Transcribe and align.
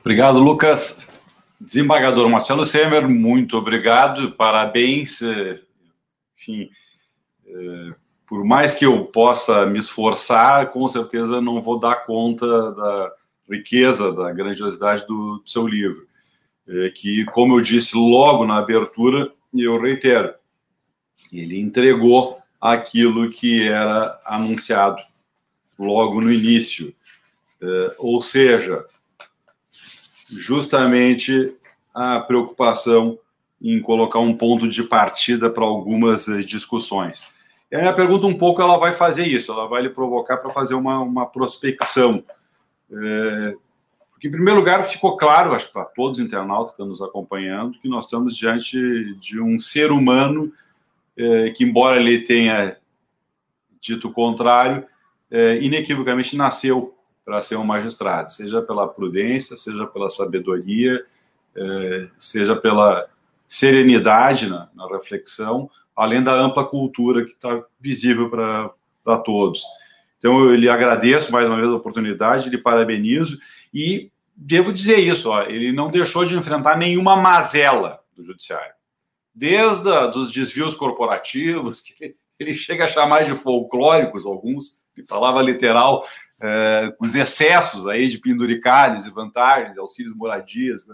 Obrigado, 0.00 0.38
Lucas. 0.38 1.08
Desembargador 1.60 2.28
Marcelo 2.28 2.64
Semer, 2.64 3.08
muito 3.08 3.56
obrigado, 3.56 4.32
parabéns. 4.32 5.22
Eh, 5.22 5.60
enfim, 6.36 6.70
eh, 7.46 7.94
por 8.26 8.44
mais 8.44 8.74
que 8.74 8.86
eu 8.86 9.04
possa 9.06 9.66
me 9.66 9.78
esforçar, 9.78 10.70
com 10.70 10.86
certeza 10.88 11.40
não 11.40 11.60
vou 11.60 11.78
dar 11.78 12.04
conta 12.04 12.46
da 12.72 13.12
riqueza, 13.48 14.12
da 14.12 14.32
grandiosidade 14.32 15.06
do, 15.06 15.42
seu 15.46 15.66
livro. 15.66 16.06
É 16.66 16.90
que, 16.90 17.24
como 17.26 17.58
eu 17.58 17.60
disse 17.60 17.96
logo 17.96 18.44
na 18.46 18.58
abertura, 18.58 19.32
e 19.52 19.62
eu 19.62 19.80
reitero, 19.80 20.32
ele 21.32 21.60
entregou 21.60 22.38
aquilo 22.60 23.30
que 23.30 23.68
era 23.68 24.18
anunciado 24.24 25.02
logo 25.78 26.20
no 26.20 26.32
início. 26.32 26.94
Ou 27.98 28.22
seja, 28.22 28.84
justamente 30.38 31.54
a 31.94 32.20
preocupação 32.20 33.18
em 33.60 33.80
colocar 33.80 34.18
um 34.18 34.34
ponto 34.36 34.68
de 34.68 34.82
partida 34.82 35.48
para 35.48 35.64
algumas 35.64 36.26
eh, 36.28 36.42
discussões. 36.42 37.34
E 37.70 37.76
a 37.76 37.92
pergunta 37.92 38.26
um 38.26 38.36
pouco 38.36 38.60
ela 38.60 38.76
vai 38.76 38.92
fazer 38.92 39.26
isso, 39.26 39.52
ela 39.52 39.66
vai 39.66 39.82
lhe 39.82 39.88
provocar 39.88 40.36
para 40.36 40.50
fazer 40.50 40.74
uma, 40.74 41.00
uma 41.00 41.26
prospecção. 41.26 42.22
É, 42.90 43.56
porque, 44.10 44.28
em 44.28 44.30
primeiro 44.30 44.58
lugar, 44.58 44.84
ficou 44.84 45.16
claro, 45.16 45.54
acho 45.54 45.72
para 45.72 45.84
todos 45.84 46.18
os 46.18 46.24
internautas 46.24 46.68
que 46.68 46.72
estão 46.74 46.86
nos 46.86 47.00
acompanhando, 47.00 47.78
que 47.80 47.88
nós 47.88 48.04
estamos 48.04 48.36
diante 48.36 49.14
de 49.14 49.40
um 49.40 49.58
ser 49.58 49.90
humano 49.90 50.52
é, 51.16 51.50
que, 51.50 51.64
embora 51.64 51.98
ele 51.98 52.20
tenha 52.20 52.76
dito 53.80 54.08
o 54.08 54.12
contrário, 54.12 54.84
é, 55.30 55.56
inequivocamente 55.62 56.36
nasceu 56.36 56.94
para 57.24 57.42
ser 57.42 57.56
um 57.56 57.64
magistrado, 57.64 58.32
seja 58.32 58.60
pela 58.60 58.88
prudência, 58.88 59.56
seja 59.56 59.86
pela 59.86 60.08
sabedoria, 60.08 61.04
é, 61.56 62.08
seja 62.18 62.56
pela 62.56 63.06
serenidade 63.48 64.48
na, 64.48 64.68
na, 64.74 64.88
reflexão, 64.88 65.70
além 65.94 66.22
da 66.22 66.32
ampla 66.32 66.66
cultura 66.66 67.24
que 67.24 67.32
está 67.32 67.62
visível 67.80 68.30
para 68.30 69.18
todos. 69.18 69.62
Então, 70.18 70.40
eu 70.40 70.54
lhe 70.54 70.68
agradeço 70.68 71.30
mais 71.32 71.46
uma 71.46 71.56
vez 71.56 71.68
a 71.68 71.74
oportunidade, 71.74 72.48
lhe 72.48 72.58
parabenizo 72.58 73.38
e 73.72 74.10
devo 74.34 74.72
dizer 74.72 74.98
isso, 74.98 75.30
ó, 75.30 75.42
ele 75.42 75.72
não 75.72 75.90
deixou 75.90 76.24
de 76.24 76.34
enfrentar 76.34 76.76
nenhuma 76.76 77.16
mazela 77.16 78.00
do 78.16 78.24
judiciário. 78.24 78.74
Desde 79.34 79.88
a, 79.90 80.06
dos 80.06 80.32
desvios 80.32 80.74
corporativos, 80.74 81.82
que 81.84 82.16
ele 82.38 82.54
chega 82.54 82.84
a 82.84 82.88
chamar 82.88 83.24
de 83.24 83.34
folclóricos 83.34 84.26
alguns, 84.26 84.84
de 84.96 85.02
palavra 85.02 85.42
literal, 85.42 86.04
é, 86.42 86.92
os 86.98 87.14
excessos 87.14 87.86
aí 87.86 88.08
de 88.08 88.18
penduricalhos 88.18 89.06
e 89.06 89.10
vantagens, 89.10 89.78
auxílios 89.78 90.14
moradias. 90.16 90.84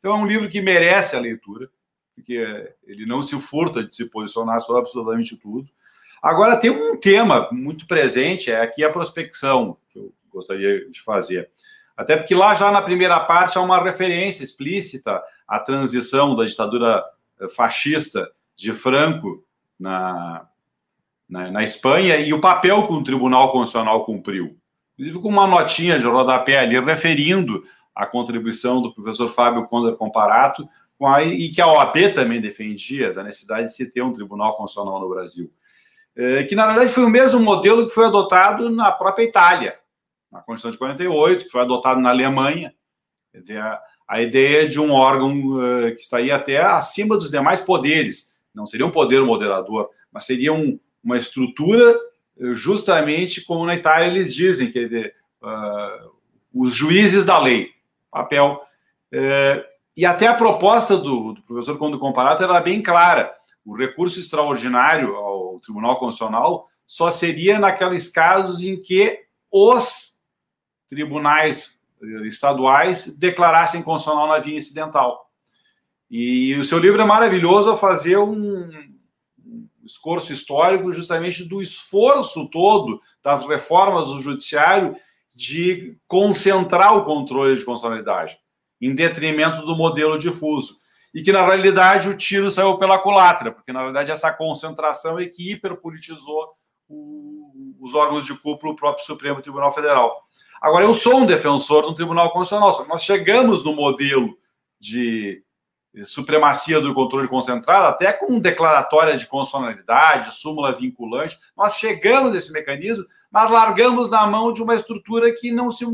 Então 0.00 0.16
é 0.16 0.18
um 0.18 0.26
livro 0.26 0.48
que 0.48 0.60
merece 0.60 1.14
a 1.14 1.20
leitura, 1.20 1.70
porque 2.14 2.74
ele 2.84 3.06
não 3.06 3.22
se 3.22 3.40
furta 3.40 3.84
de 3.84 3.94
se 3.94 4.10
posicionar 4.10 4.60
sobre 4.60 4.80
absolutamente 4.80 5.36
tudo. 5.36 5.68
Agora 6.20 6.56
tem 6.56 6.70
um 6.70 6.96
tema 6.96 7.48
muito 7.52 7.86
presente, 7.86 8.50
é 8.50 8.60
aqui 8.60 8.82
a 8.82 8.90
prospecção, 8.90 9.76
que 9.90 9.98
eu 10.00 10.12
gostaria 10.28 10.90
de 10.90 11.00
fazer. 11.00 11.48
Até 11.96 12.16
porque 12.16 12.34
lá 12.34 12.54
já 12.56 12.72
na 12.72 12.82
primeira 12.82 13.20
parte 13.20 13.56
há 13.56 13.60
uma 13.60 13.82
referência 13.82 14.42
explícita 14.42 15.22
à 15.46 15.60
transição 15.60 16.34
da 16.34 16.44
ditadura 16.44 17.04
eh, 17.40 17.48
fascista 17.48 18.28
de 18.56 18.72
Franco 18.72 19.46
na, 19.78 20.46
na, 21.28 21.50
na 21.52 21.64
Espanha 21.64 22.16
e 22.16 22.34
o 22.34 22.40
papel 22.40 22.86
que 22.86 22.92
o 22.92 23.04
Tribunal 23.04 23.52
Constitucional 23.52 24.04
cumpriu 24.04 24.58
inclusive 24.98 25.22
com 25.22 25.28
uma 25.28 25.46
notinha 25.46 25.98
de 25.98 26.06
rodapé 26.06 26.58
ali, 26.58 26.78
referindo 26.80 27.62
a 27.94 28.06
contribuição 28.06 28.80
do 28.80 28.92
professor 28.92 29.30
Fábio 29.30 29.66
Condor 29.66 29.96
Comparato, 29.96 30.68
a, 31.02 31.22
e 31.22 31.50
que 31.50 31.60
a 31.60 31.66
OAB 31.66 32.14
também 32.14 32.40
defendia, 32.40 33.12
da 33.12 33.22
necessidade 33.22 33.66
de 33.66 33.74
se 33.74 33.90
ter 33.90 34.02
um 34.02 34.12
tribunal 34.12 34.56
constitucional 34.56 35.00
no 35.00 35.08
Brasil. 35.08 35.50
É, 36.16 36.44
que, 36.44 36.54
na 36.54 36.66
verdade, 36.66 36.90
foi 36.90 37.04
o 37.04 37.10
mesmo 37.10 37.40
modelo 37.40 37.86
que 37.86 37.92
foi 37.92 38.06
adotado 38.06 38.70
na 38.70 38.90
própria 38.90 39.24
Itália, 39.24 39.78
na 40.32 40.40
Constituição 40.40 40.70
de 40.70 40.78
48, 40.78 41.44
que 41.44 41.50
foi 41.50 41.60
adotado 41.60 42.00
na 42.00 42.08
Alemanha. 42.08 42.72
A, 43.60 43.80
a 44.08 44.22
ideia 44.22 44.66
de 44.66 44.80
um 44.80 44.92
órgão 44.92 45.30
uh, 45.56 45.94
que 45.94 46.00
estaria 46.00 46.34
até 46.34 46.62
acima 46.62 47.16
dos 47.18 47.30
demais 47.30 47.60
poderes. 47.60 48.34
Não 48.54 48.64
seria 48.64 48.86
um 48.86 48.90
poder 48.90 49.20
moderador, 49.22 49.90
mas 50.10 50.24
seria 50.24 50.52
um, 50.52 50.78
uma 51.04 51.18
estrutura 51.18 51.94
justamente 52.54 53.44
como 53.44 53.66
na 53.66 53.74
Itália 53.74 54.06
eles 54.06 54.34
dizem, 54.34 54.70
que 54.70 55.12
uh, 55.42 56.10
os 56.52 56.74
juízes 56.74 57.24
da 57.24 57.38
lei, 57.38 57.70
papel. 58.10 58.62
Uh, 59.12 59.64
e 59.96 60.04
até 60.04 60.26
a 60.26 60.34
proposta 60.34 60.96
do, 60.96 61.32
do 61.32 61.42
professor 61.42 61.78
Conde 61.78 61.98
Comparato 61.98 62.42
era 62.42 62.60
bem 62.60 62.82
clara. 62.82 63.34
O 63.64 63.74
recurso 63.74 64.20
extraordinário 64.20 65.16
ao 65.16 65.58
Tribunal 65.60 65.98
Constitucional 65.98 66.68
só 66.86 67.10
seria 67.10 67.58
naqueles 67.58 68.08
casos 68.08 68.62
em 68.62 68.80
que 68.80 69.24
os 69.50 70.20
tribunais 70.88 71.80
eh, 72.02 72.28
estaduais 72.28 73.16
declarassem 73.16 73.82
constitucional 73.82 74.28
na 74.28 74.38
via 74.38 74.56
incidental. 74.56 75.30
E 76.08 76.54
o 76.54 76.64
seu 76.64 76.78
livro 76.78 77.00
é 77.00 77.04
maravilhoso 77.04 77.70
a 77.70 77.76
fazer 77.76 78.18
um, 78.18 78.70
esforço 79.86 80.32
histórico 80.32 80.92
justamente 80.92 81.48
do 81.48 81.62
esforço 81.62 82.48
todo 82.50 83.00
das 83.22 83.46
reformas 83.46 84.08
do 84.08 84.20
judiciário 84.20 84.96
de 85.34 85.96
concentrar 86.08 86.96
o 86.96 87.04
controle 87.04 87.56
de 87.56 87.64
constitucionalidade 87.64 88.38
em 88.80 88.94
detrimento 88.94 89.64
do 89.64 89.76
modelo 89.76 90.18
difuso. 90.18 90.78
E 91.14 91.22
que, 91.22 91.32
na 91.32 91.46
realidade, 91.46 92.08
o 92.08 92.16
tiro 92.16 92.50
saiu 92.50 92.76
pela 92.78 92.98
culatra, 92.98 93.50
porque, 93.50 93.72
na 93.72 93.82
verdade, 93.82 94.10
essa 94.10 94.32
concentração 94.32 95.18
é 95.18 95.26
que 95.26 95.52
hiperpolitizou 95.52 96.50
o, 96.88 97.74
os 97.80 97.94
órgãos 97.94 98.26
de 98.26 98.34
cúpula, 98.34 98.72
o 98.72 98.76
próprio 98.76 99.04
Supremo 99.04 99.40
Tribunal 99.40 99.72
Federal. 99.72 100.24
Agora, 100.60 100.84
eu 100.84 100.94
sou 100.94 101.20
um 101.20 101.26
defensor 101.26 101.82
do 101.82 101.94
Tribunal 101.94 102.32
Constitucional, 102.32 102.86
nós 102.88 103.02
chegamos 103.02 103.64
no 103.64 103.74
modelo 103.74 104.36
de 104.78 105.42
supremacia 106.04 106.80
do 106.80 106.92
controle 106.92 107.28
concentrado, 107.28 107.86
até 107.86 108.12
com 108.12 108.38
declaratória 108.38 109.16
de 109.16 109.26
constitucionalidade, 109.26 110.34
súmula 110.34 110.74
vinculante. 110.74 111.38
Nós 111.56 111.76
chegamos 111.76 112.34
a 112.34 112.38
esse 112.38 112.52
mecanismo, 112.52 113.06
mas 113.30 113.50
largamos 113.50 114.10
na 114.10 114.26
mão 114.26 114.52
de 114.52 114.62
uma 114.62 114.74
estrutura 114.74 115.32
que 115.32 115.50
não 115.50 115.70
se 115.70 115.86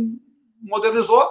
modernizou, 0.61 1.29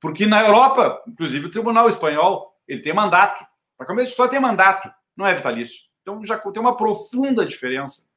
porque 0.00 0.26
na 0.26 0.42
Europa, 0.44 1.02
inclusive 1.06 1.46
o 1.46 1.50
Tribunal 1.50 1.88
Espanhol, 1.88 2.54
ele 2.66 2.82
tem 2.82 2.92
mandato. 2.92 3.46
Para 3.76 3.86
começo 3.86 4.06
de 4.06 4.10
história, 4.10 4.30
tem 4.30 4.40
mandato, 4.40 4.90
não 5.16 5.26
é 5.26 5.34
vitalício. 5.34 5.82
Então 6.02 6.24
já 6.24 6.36
tem 6.38 6.60
uma 6.60 6.76
profunda 6.76 7.46
diferença. 7.46 8.10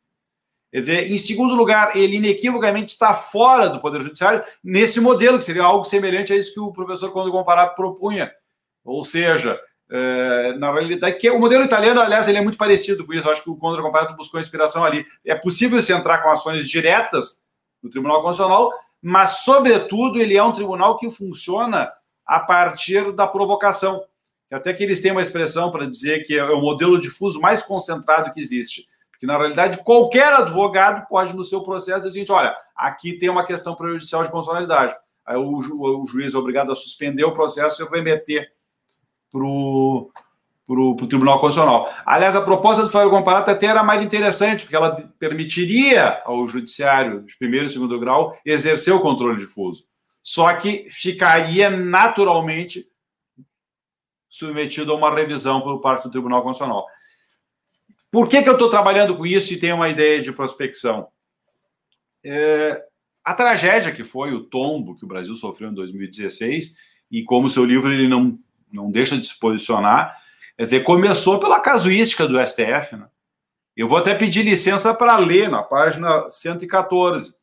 Quer 0.71 0.79
dizer, 0.81 1.11
em 1.11 1.17
segundo 1.17 1.55
lugar, 1.55 1.95
ele 1.95 2.17
inequivocamente 2.17 2.91
está 2.91 3.13
fora 3.13 3.69
do 3.69 3.79
Poder 3.79 4.01
Judiciário 4.01 4.43
nesse 4.63 4.99
modelo, 4.99 5.37
que 5.37 5.45
seria 5.45 5.63
algo 5.63 5.85
semelhante 5.85 6.33
a 6.33 6.35
isso 6.35 6.53
que 6.53 6.59
o 6.59 6.73
professor, 6.73 7.11
quando 7.11 7.31
comparar, 7.31 7.67
propunha. 7.69 8.29
Ou 8.83 9.05
seja, 9.05 9.59
é, 9.89 10.53
na 10.53 10.71
realidade, 10.71 11.17
que 11.17 11.29
o 11.29 11.39
modelo 11.39 11.63
italiano, 11.63 12.01
aliás, 12.01 12.27
ele 12.27 12.37
é 12.37 12.41
muito 12.41 12.57
parecido 12.57 13.05
com 13.05 13.13
isso. 13.13 13.27
Eu 13.27 13.31
acho 13.31 13.43
que 13.43 13.49
o 13.49 13.55
Contra 13.55 13.81
Comparato 13.81 14.15
buscou 14.15 14.39
inspiração 14.39 14.83
ali. 14.83 15.05
É 15.23 15.35
possível 15.35 15.81
se 15.81 15.93
entrar 15.93 16.19
com 16.19 16.29
ações 16.29 16.67
diretas 16.67 17.41
no 17.81 17.89
Tribunal 17.89 18.21
Constitucional, 18.21 18.71
mas, 19.01 19.43
sobretudo, 19.43 20.19
ele 20.19 20.35
é 20.35 20.43
um 20.43 20.53
tribunal 20.53 20.97
que 20.97 21.11
funciona 21.11 21.91
a 22.25 22.39
partir 22.39 23.11
da 23.11 23.27
provocação. 23.27 24.03
Até 24.51 24.73
que 24.73 24.83
eles 24.83 25.01
têm 25.01 25.11
uma 25.11 25.21
expressão 25.21 25.71
para 25.71 25.85
dizer 25.85 26.23
que 26.25 26.35
é 26.37 26.43
o 26.43 26.61
modelo 26.61 26.99
difuso 26.99 27.39
mais 27.39 27.61
concentrado 27.61 28.31
que 28.31 28.39
existe. 28.39 28.87
Porque, 29.11 29.27
na 29.27 29.37
realidade, 29.37 29.83
qualquer 29.83 30.33
advogado 30.33 31.07
pode, 31.07 31.35
no 31.35 31.43
seu 31.43 31.61
processo, 31.61 32.09
dizer: 32.09 32.25
olha, 32.31 32.55
aqui 32.75 33.13
tem 33.13 33.29
uma 33.29 33.45
questão 33.45 33.75
prejudicial 33.75 34.23
de 34.23 34.31
constitucionalidade. 34.31 34.95
Aí 35.25 35.37
o, 35.37 35.61
ju 35.61 35.81
o 35.81 36.05
juiz 36.07 36.33
é 36.33 36.37
obrigado 36.37 36.71
a 36.71 36.75
suspender 36.75 37.23
o 37.23 37.33
processo 37.33 37.83
e 37.83 37.87
remeter 37.87 38.51
para 39.35 40.79
o 40.79 40.95
Tribunal 41.07 41.39
Constitucional. 41.39 41.93
Aliás, 42.05 42.35
a 42.35 42.41
proposta 42.41 42.83
do 42.83 42.89
Fábio 42.89 43.09
Comparato 43.09 43.51
até 43.51 43.67
era 43.67 43.83
mais 43.83 44.01
interessante, 44.01 44.63
porque 44.63 44.75
ela 44.75 45.13
permitiria 45.19 46.21
ao 46.23 46.47
judiciário 46.47 47.23
de 47.23 47.37
primeiro 47.37 47.67
e 47.67 47.69
segundo 47.69 47.99
grau 47.99 48.37
exercer 48.45 48.93
o 48.93 49.01
controle 49.01 49.37
difuso. 49.37 49.85
Só 50.23 50.51
que 50.55 50.87
ficaria 50.89 51.69
naturalmente 51.69 52.83
submetido 54.29 54.91
a 54.91 54.95
uma 54.95 55.13
revisão 55.13 55.61
por 55.61 55.79
parte 55.79 56.03
do 56.03 56.11
Tribunal 56.11 56.41
Constitucional. 56.41 56.85
Por 58.11 58.27
que, 58.27 58.41
que 58.41 58.49
eu 58.49 58.53
estou 58.53 58.69
trabalhando 58.69 59.15
com 59.15 59.25
isso 59.25 59.53
e 59.53 59.57
tenho 59.57 59.75
uma 59.75 59.89
ideia 59.89 60.21
de 60.21 60.31
prospecção? 60.31 61.07
É, 62.23 62.81
a 63.23 63.33
tragédia 63.33 63.91
que 63.91 64.03
foi 64.03 64.33
o 64.33 64.45
tombo 64.45 64.95
que 64.95 65.03
o 65.05 65.07
Brasil 65.07 65.35
sofreu 65.35 65.69
em 65.69 65.73
2016, 65.73 66.75
e 67.11 67.23
como 67.23 67.49
seu 67.49 67.63
livro 67.63 67.91
ele 67.91 68.07
não 68.07 68.37
não 68.75 68.91
deixa 68.91 69.17
de 69.17 69.25
se 69.25 69.39
posicionar. 69.39 70.15
Quer 70.57 70.63
dizer, 70.63 70.83
começou 70.83 71.39
pela 71.39 71.59
casuística 71.59 72.27
do 72.27 72.43
STF. 72.45 72.95
Né? 72.95 73.07
Eu 73.75 73.87
vou 73.87 73.97
até 73.97 74.13
pedir 74.13 74.43
licença 74.43 74.93
para 74.93 75.17
ler 75.17 75.49
na 75.49 75.63
página 75.63 76.29
114. 76.29 77.35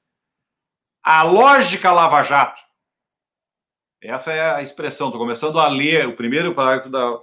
A 1.05 1.23
lógica 1.25 1.91
Lava 1.91 2.23
Jato 2.23 2.61
Essa 4.01 4.33
é 4.33 4.55
a 4.55 4.63
expressão. 4.63 5.09
Estou 5.09 5.21
começando 5.21 5.59
a 5.59 5.69
ler 5.69 6.07
o 6.07 6.15
primeiro 6.15 6.55
parágrafo 6.55 6.89
da 6.89 7.19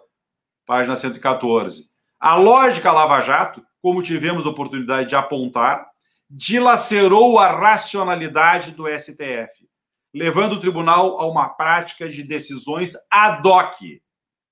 página 0.66 0.96
114. 0.96 1.90
A 2.20 2.36
lógica 2.36 2.92
Lava 2.92 3.22
Jato, 3.22 3.66
como 3.82 4.04
tivemos 4.04 4.46
oportunidade 4.46 5.08
de 5.08 5.16
apontar, 5.16 5.90
dilacerou 6.30 7.40
a 7.40 7.48
racionalidade 7.48 8.72
do 8.72 8.86
STF, 8.88 9.69
levando 10.14 10.54
o 10.54 10.60
tribunal 10.60 11.20
a 11.20 11.28
uma 11.28 11.50
prática 11.50 12.08
de 12.08 12.24
decisões 12.24 12.94
ad 13.10 13.48
hoc, 13.48 14.02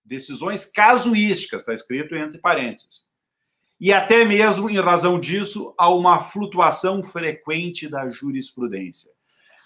decisões 0.04 0.66
casuísticas, 0.66 1.62
está 1.62 1.74
escrito 1.74 2.16
entre 2.16 2.38
parênteses. 2.38 3.08
E 3.80 3.94
até 3.94 4.26
mesmo, 4.26 4.70
em 4.70 4.80
razão 4.80 5.20
disso, 5.20 5.74
a 5.78 5.90
uma 5.90 6.22
flutuação 6.22 7.04
frequente 7.04 7.88
da 7.88 8.10
jurisprudência. 8.10 9.12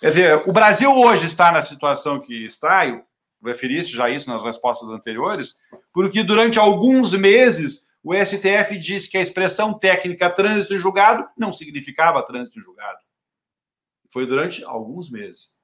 Quer 0.01 0.09
dizer, 0.09 0.49
o 0.49 0.51
Brasil 0.51 0.91
hoje 0.91 1.27
está 1.27 1.51
na 1.51 1.61
situação 1.61 2.19
que 2.19 2.45
está, 2.45 2.87
eu 2.87 3.03
referiste 3.43 3.95
já 3.95 4.09
isso 4.09 4.29
nas 4.29 4.43
respostas 4.43 4.89
anteriores, 4.89 5.55
porque 5.93 6.23
durante 6.23 6.59
alguns 6.59 7.13
meses 7.13 7.87
o 8.03 8.13
STF 8.15 8.77
disse 8.79 9.09
que 9.09 9.17
a 9.17 9.21
expressão 9.21 9.77
técnica 9.77 10.29
trânsito 10.29 10.73
em 10.73 10.79
julgado 10.79 11.27
não 11.37 11.53
significava 11.53 12.23
trânsito 12.23 12.59
em 12.59 12.61
julgado. 12.61 12.99
Foi 14.11 14.25
durante 14.25 14.63
alguns 14.63 15.09
meses, 15.09 15.55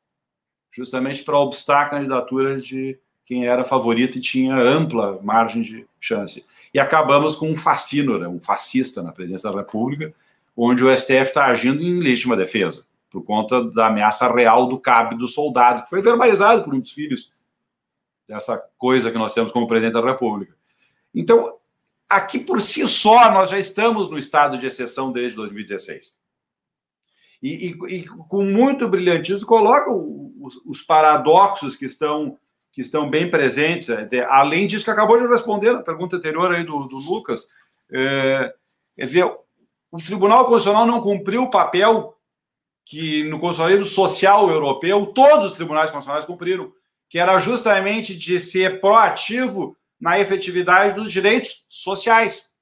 justamente 0.72 1.24
para 1.24 1.40
obstar 1.40 1.84
a 1.84 1.90
candidatura 1.90 2.60
de 2.60 3.00
quem 3.25 3.46
era 3.46 3.66
favorito 3.66 4.18
e 4.18 4.22
tinha 4.22 4.56
ampla 4.56 5.19
margem 5.22 5.62
de 5.62 5.86
chance. 6.00 6.46
E 6.74 6.80
acabamos 6.80 7.36
com 7.36 7.50
um 7.50 7.58
fascínora, 7.58 8.30
um 8.30 8.40
fascista 8.40 9.02
na 9.02 9.12
presidência 9.12 9.52
da 9.52 9.58
República, 9.58 10.14
onde 10.56 10.84
o 10.84 10.96
STF 10.96 11.28
está 11.28 11.46
agindo 11.46 11.81
em 11.81 12.00
legítima 12.00 12.36
defesa 12.36 12.86
por 13.10 13.24
conta 13.24 13.64
da 13.72 13.88
ameaça 13.88 14.31
real 14.31 14.68
do 14.68 14.80
cabo 14.80 15.16
do 15.16 15.28
soldado, 15.28 15.84
que 15.84 15.90
foi 15.90 16.02
verbalizado 16.02 16.64
por 16.64 16.74
um 16.74 16.80
dos 16.80 16.92
filhos 16.92 17.34
dessa 18.28 18.58
coisa 18.78 19.12
que 19.12 19.18
nós 19.18 19.34
temos 19.34 19.52
como 19.52 19.68
presidente 19.68 19.94
da 19.94 20.02
República. 20.02 20.54
Então, 21.16 21.56
aqui 22.10 22.40
por 22.40 22.62
si 22.62 22.88
só, 22.88 23.31
nós 23.31 23.50
já 23.50 23.58
estamos 23.58 24.10
no 24.10 24.18
estado 24.18 24.58
de 24.58 24.68
exceção 24.68 25.12
desde 25.12 25.38
2016. 25.38 26.19
E, 27.42 27.68
e, 27.68 27.95
e 27.98 28.06
com 28.06 28.44
muito 28.44 28.88
brilhantismo, 28.88 29.45
coloca 29.45 29.92
os, 29.92 30.56
os, 30.66 30.81
paradoxos 30.81 31.75
que 31.75 31.86
estão, 31.86 32.38
que 32.72 32.81
estão 32.81 33.10
bem 33.10 33.30
presentes. 33.30 33.89
É, 33.89 34.07
além 34.30 34.66
disso, 34.66 34.86
que 34.86 34.92
acabou 34.92 35.18
de 35.19 35.28
responder 35.28 35.72
na 35.72 35.84
pergunta 35.84 36.16
anterior 36.16 36.54
aí 36.54 36.63
do, 36.63 36.88
do 36.88 36.98
Lucas, 36.98 37.50
é, 37.92 38.54
quer 38.95 39.06
dizer, 39.06 39.25
o 39.92 39.98
Tribunal 39.98 40.45
Constitucional 40.45 40.86
não 40.86 41.01
cumpriu 41.01 41.44
o 41.44 41.51
papel 41.51 42.18
que 42.84 43.24
no 43.25 43.40
Conselho 43.40 43.83
Social 43.83 44.50
Europeu 44.50 45.07
todos 45.07 45.51
os 45.51 45.57
tribunais 45.57 45.92
constitucionais 45.92 46.25
cumpriram, 46.25 46.72
que 47.10 47.19
era 47.19 47.40
justamente 47.40 48.18
de 48.18 48.40
ser 48.40 48.80
proativo 48.80 49.78
na 50.00 50.19
efetividade 50.19 50.95
dos 50.95 51.12
direitos 51.12 51.66
sociais. 51.68 52.54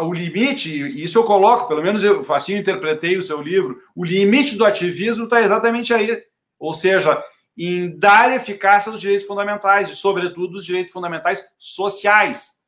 O 0.00 0.12
limite, 0.12 0.70
e 0.70 1.02
isso 1.02 1.18
eu 1.18 1.24
coloco, 1.24 1.66
pelo 1.66 1.82
menos 1.82 2.04
eu 2.04 2.24
assim 2.32 2.56
interpretei 2.56 3.16
o 3.16 3.22
seu 3.22 3.42
livro, 3.42 3.82
o 3.96 4.04
limite 4.04 4.56
do 4.56 4.64
ativismo 4.64 5.24
está 5.24 5.42
exatamente 5.42 5.92
aí. 5.92 6.22
Ou 6.58 6.72
seja, 6.72 7.22
em 7.56 7.98
dar 7.98 8.32
eficácia 8.32 8.92
aos 8.92 9.00
direitos 9.00 9.26
fundamentais, 9.26 9.90
e, 9.90 9.96
sobretudo, 9.96 10.58
os 10.58 10.64
direitos 10.64 10.92
fundamentais 10.92 11.52
sociais. 11.58 12.60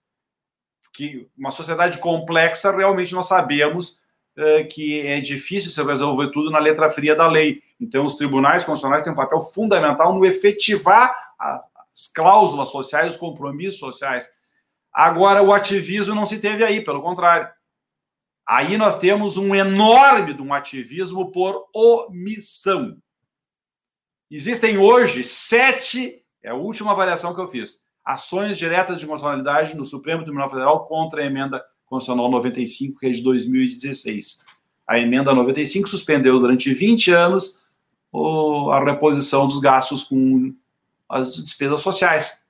Que 0.93 1.29
uma 1.37 1.51
sociedade 1.51 1.99
complexa, 1.99 2.75
realmente 2.77 3.15
nós 3.15 3.27
sabemos 3.27 4.01
é, 4.37 4.65
que 4.65 5.07
é 5.07 5.21
difícil 5.21 5.71
se 5.71 5.83
resolver 5.83 6.31
tudo 6.33 6.51
na 6.51 6.59
letra 6.59 6.91
fria 6.91 7.15
da 7.15 7.29
lei. 7.29 7.63
Então, 7.81 8.05
os 8.05 8.17
tribunais 8.17 8.65
constitucionais 8.65 9.03
têm 9.03 9.13
um 9.13 9.17
papel 9.17 9.41
fundamental 9.41 10.13
no 10.13 10.27
efetivar 10.27 11.15
as 11.39 12.09
cláusulas 12.13 12.69
sociais, 12.71 13.15
os 13.15 13.21
compromissos 13.21 13.79
sociais. 13.79 14.29
Agora, 14.95 15.43
o 15.43 15.53
ativismo 15.53 16.15
não 16.15 16.25
se 16.25 16.39
teve 16.39 16.63
aí, 16.63 16.81
pelo 16.85 17.03
contrário. 17.03 17.49
Aí 18.47 18.77
nós 18.77 18.99
temos 18.99 19.37
um 19.37 19.55
enorme 19.55 20.35
de 20.35 20.41
um 20.43 20.55
ativismo 20.55 21.33
por 21.33 21.67
omissão. 21.75 22.97
Existem 24.31 24.79
hoje 24.79 25.25
sete, 25.25 26.23
é 26.43 26.51
a 26.51 26.55
última 26.55 26.93
avaliação 26.93 27.35
que 27.35 27.41
eu 27.41 27.49
fiz, 27.49 27.87
ações 28.05 28.57
diretas 28.59 29.01
de 29.01 29.07
constitucionalidade 29.07 29.77
no 29.77 29.85
Supremo 29.85 30.23
Tribunal 30.23 30.51
Federal 30.51 30.87
contra 30.87 31.23
a 31.23 31.27
emenda 31.27 31.65
Constitucional 31.87 32.31
95, 32.31 32.99
que 32.99 33.07
é 33.07 33.11
de 33.11 33.23
2016. 33.23 34.43
A 34.87 34.99
emenda 34.99 35.35
95 35.35 35.89
suspendeu 35.89 36.39
durante 36.39 36.73
20 36.73 37.11
anos 37.11 37.65
a 38.73 38.85
reposição 38.85 39.49
dos 39.49 39.61
gastos 39.61 40.05
com 40.05 40.55
as 41.09 41.35
despesas 41.35 41.81
sociais. 41.81 42.44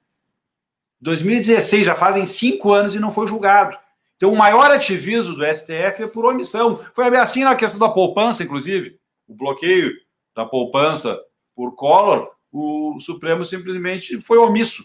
2016, 1.05 1.87
já 1.87 1.95
fazem 1.95 2.27
cinco 2.27 2.73
anos 2.73 2.95
e 2.95 2.99
não 2.99 3.13
foi 3.13 3.27
julgado. 3.27 3.79
Então, 4.17 4.33
o 4.33 4.37
maior 4.37 4.71
ativismo 4.71 5.35
do 5.35 5.45
STF 5.45 6.03
é 6.03 6.07
por 6.07 6.25
omissão. 6.25 6.85
Foi 6.95 7.07
assim 7.17 7.45
na 7.45 7.55
questão 7.55 7.79
da 7.79 7.93
poupança, 7.93 8.43
inclusive. 8.43 8.99
O 9.29 9.35
bloqueio 9.35 9.93
da 10.35 10.45
poupança 10.45 11.21
por 11.55 11.77
Collor, 11.77 12.31
o 12.51 12.99
Supremo 13.01 13.45
simplesmente 13.45 14.21
foi 14.21 14.39
omisso. 14.39 14.83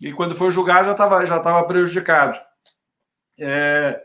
E 0.00 0.12
quando 0.12 0.34
foi 0.34 0.50
julgado, 0.50 0.86
já 0.86 0.92
estava 0.92 1.26
já 1.26 1.38
tava 1.40 1.64
prejudicado 1.64 2.40
é, 3.40 3.98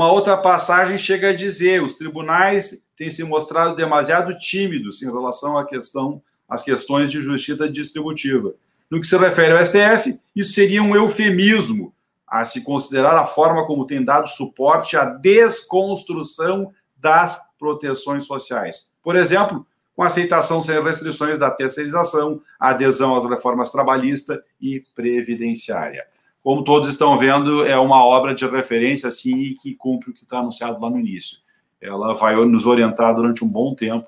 outra 0.00 0.36
passagem, 0.36 0.98
chega 0.98 1.30
a 1.30 1.36
dizer: 1.36 1.82
os 1.82 1.96
tribunais 1.96 2.82
têm 2.96 3.08
se 3.08 3.22
mostrado 3.22 3.76
demasiado 3.76 4.36
tímidos 4.36 5.00
em 5.02 5.06
relação 5.06 5.56
à 5.56 5.64
questão, 5.64 6.20
às 6.48 6.62
questões 6.62 7.10
de 7.10 7.20
justiça 7.20 7.70
distributiva. 7.70 8.54
No 8.90 9.00
que 9.00 9.06
se 9.06 9.16
refere 9.16 9.52
ao 9.52 9.64
STF, 9.64 10.18
isso 10.34 10.52
seria 10.52 10.82
um 10.82 10.94
eufemismo 10.94 11.92
a 12.26 12.44
se 12.44 12.62
considerar 12.62 13.16
a 13.16 13.26
forma 13.26 13.66
como 13.66 13.86
tem 13.86 14.04
dado 14.04 14.28
suporte 14.28 14.96
à 14.96 15.04
desconstrução 15.04 16.72
das 16.96 17.40
proteções 17.58 18.26
sociais. 18.26 18.92
Por 19.02 19.16
exemplo, 19.16 19.66
com 19.94 20.02
aceitação 20.02 20.62
sem 20.62 20.82
restrições 20.82 21.38
da 21.38 21.50
terceirização, 21.50 22.40
adesão 22.58 23.16
às 23.16 23.28
reformas 23.28 23.70
trabalhista 23.70 24.42
e 24.60 24.82
previdenciária 24.94 26.06
como 26.48 26.64
todos 26.64 26.88
estão 26.88 27.16
vendo, 27.18 27.66
é 27.66 27.76
uma 27.78 28.02
obra 28.02 28.34
de 28.34 28.46
referência 28.46 29.08
assim 29.08 29.54
que 29.60 29.74
cumpre 29.74 30.10
o 30.10 30.14
que 30.14 30.22
está 30.22 30.38
anunciado 30.38 30.80
lá 30.80 30.88
no 30.88 30.98
início. 30.98 31.40
Ela 31.78 32.14
vai 32.14 32.36
nos 32.46 32.64
orientar 32.64 33.14
durante 33.14 33.44
um 33.44 33.48
bom 33.48 33.74
tempo 33.74 34.06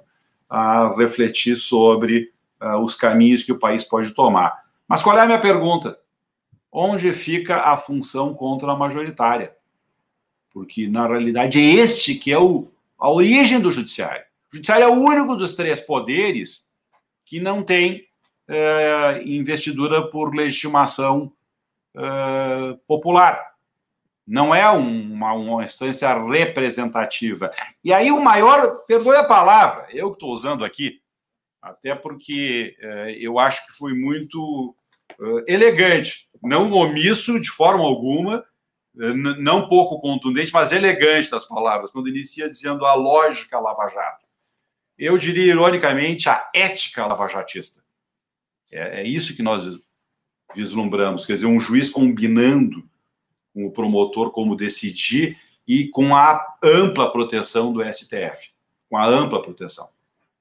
a 0.49 0.95
refletir 0.97 1.57
sobre 1.57 2.31
uh, 2.59 2.79
os 2.79 2.95
caminhos 2.95 3.43
que 3.43 3.53
o 3.53 3.59
país 3.59 3.85
pode 3.85 4.15
tomar. 4.15 4.59
Mas 4.91 5.05
qual 5.05 5.17
é 5.17 5.21
a 5.23 5.27
minha 5.27 5.41
pergunta? 5.41 5.97
Onde 6.73 7.13
fica 7.13 7.59
a 7.59 7.77
função 7.77 8.35
contra 8.35 8.73
a 8.73 8.77
majoritária? 8.77 9.55
Porque, 10.53 10.89
na 10.89 11.07
realidade, 11.07 11.61
é 11.61 11.63
este 11.63 12.17
que 12.17 12.33
é 12.33 12.39
o, 12.41 12.67
a 12.99 13.09
origem 13.09 13.61
do 13.61 13.71
judiciário. 13.71 14.25
O 14.53 14.57
judiciário 14.57 14.83
é 14.83 14.89
o 14.89 15.01
único 15.01 15.37
dos 15.37 15.55
três 15.55 15.81
poderes 15.81 16.67
que 17.25 17.39
não 17.39 17.63
tem 17.63 18.05
é, 18.49 19.23
investidura 19.25 20.11
por 20.11 20.35
legitimação 20.35 21.33
uh, 21.95 22.77
popular. 22.85 23.55
Não 24.27 24.53
é 24.53 24.69
uma, 24.71 25.33
uma 25.35 25.65
instância 25.65 26.13
representativa. 26.21 27.53
E 27.85 27.93
aí 27.93 28.11
o 28.11 28.21
maior, 28.21 28.85
perdoe 28.89 29.15
a 29.15 29.23
palavra, 29.23 29.87
eu 29.91 30.09
que 30.09 30.17
estou 30.17 30.33
usando 30.33 30.65
aqui, 30.65 31.01
até 31.63 31.95
porque 31.95 32.77
uh, 32.83 33.11
eu 33.11 33.39
acho 33.39 33.65
que 33.69 33.73
foi 33.75 33.95
muito 33.95 34.75
elegante, 35.47 36.29
não 36.43 36.73
omisso 36.73 37.41
de 37.41 37.51
forma 37.51 37.85
alguma, 37.85 38.45
não 38.95 39.69
pouco 39.69 40.01
contundente, 40.01 40.53
mas 40.53 40.73
elegante 40.73 41.31
das 41.31 41.45
palavras, 41.45 41.91
quando 41.91 42.09
inicia 42.09 42.49
dizendo 42.49 42.85
a 42.85 42.95
lógica 42.95 43.59
lava-jato. 43.59 44.27
Eu 44.99 45.17
diria, 45.17 45.53
ironicamente, 45.53 46.29
a 46.29 46.51
ética 46.55 47.07
lavajatista. 47.07 47.83
É, 48.71 49.01
é 49.01 49.07
isso 49.07 49.35
que 49.35 49.43
nós 49.43 49.65
vislumbramos, 50.55 51.25
quer 51.25 51.35
dizer, 51.35 51.47
um 51.47 51.61
juiz 51.61 51.91
combinando 51.91 52.85
com 53.55 53.67
o 53.67 53.71
promotor 53.71 54.31
como 54.31 54.57
decidir 54.57 55.39
e 55.67 55.89
com 55.89 56.15
a 56.15 56.45
ampla 56.63 57.11
proteção 57.11 57.73
do 57.73 57.83
STF, 57.85 58.51
com 58.89 58.97
a 58.97 59.07
ampla 59.07 59.41
proteção, 59.41 59.89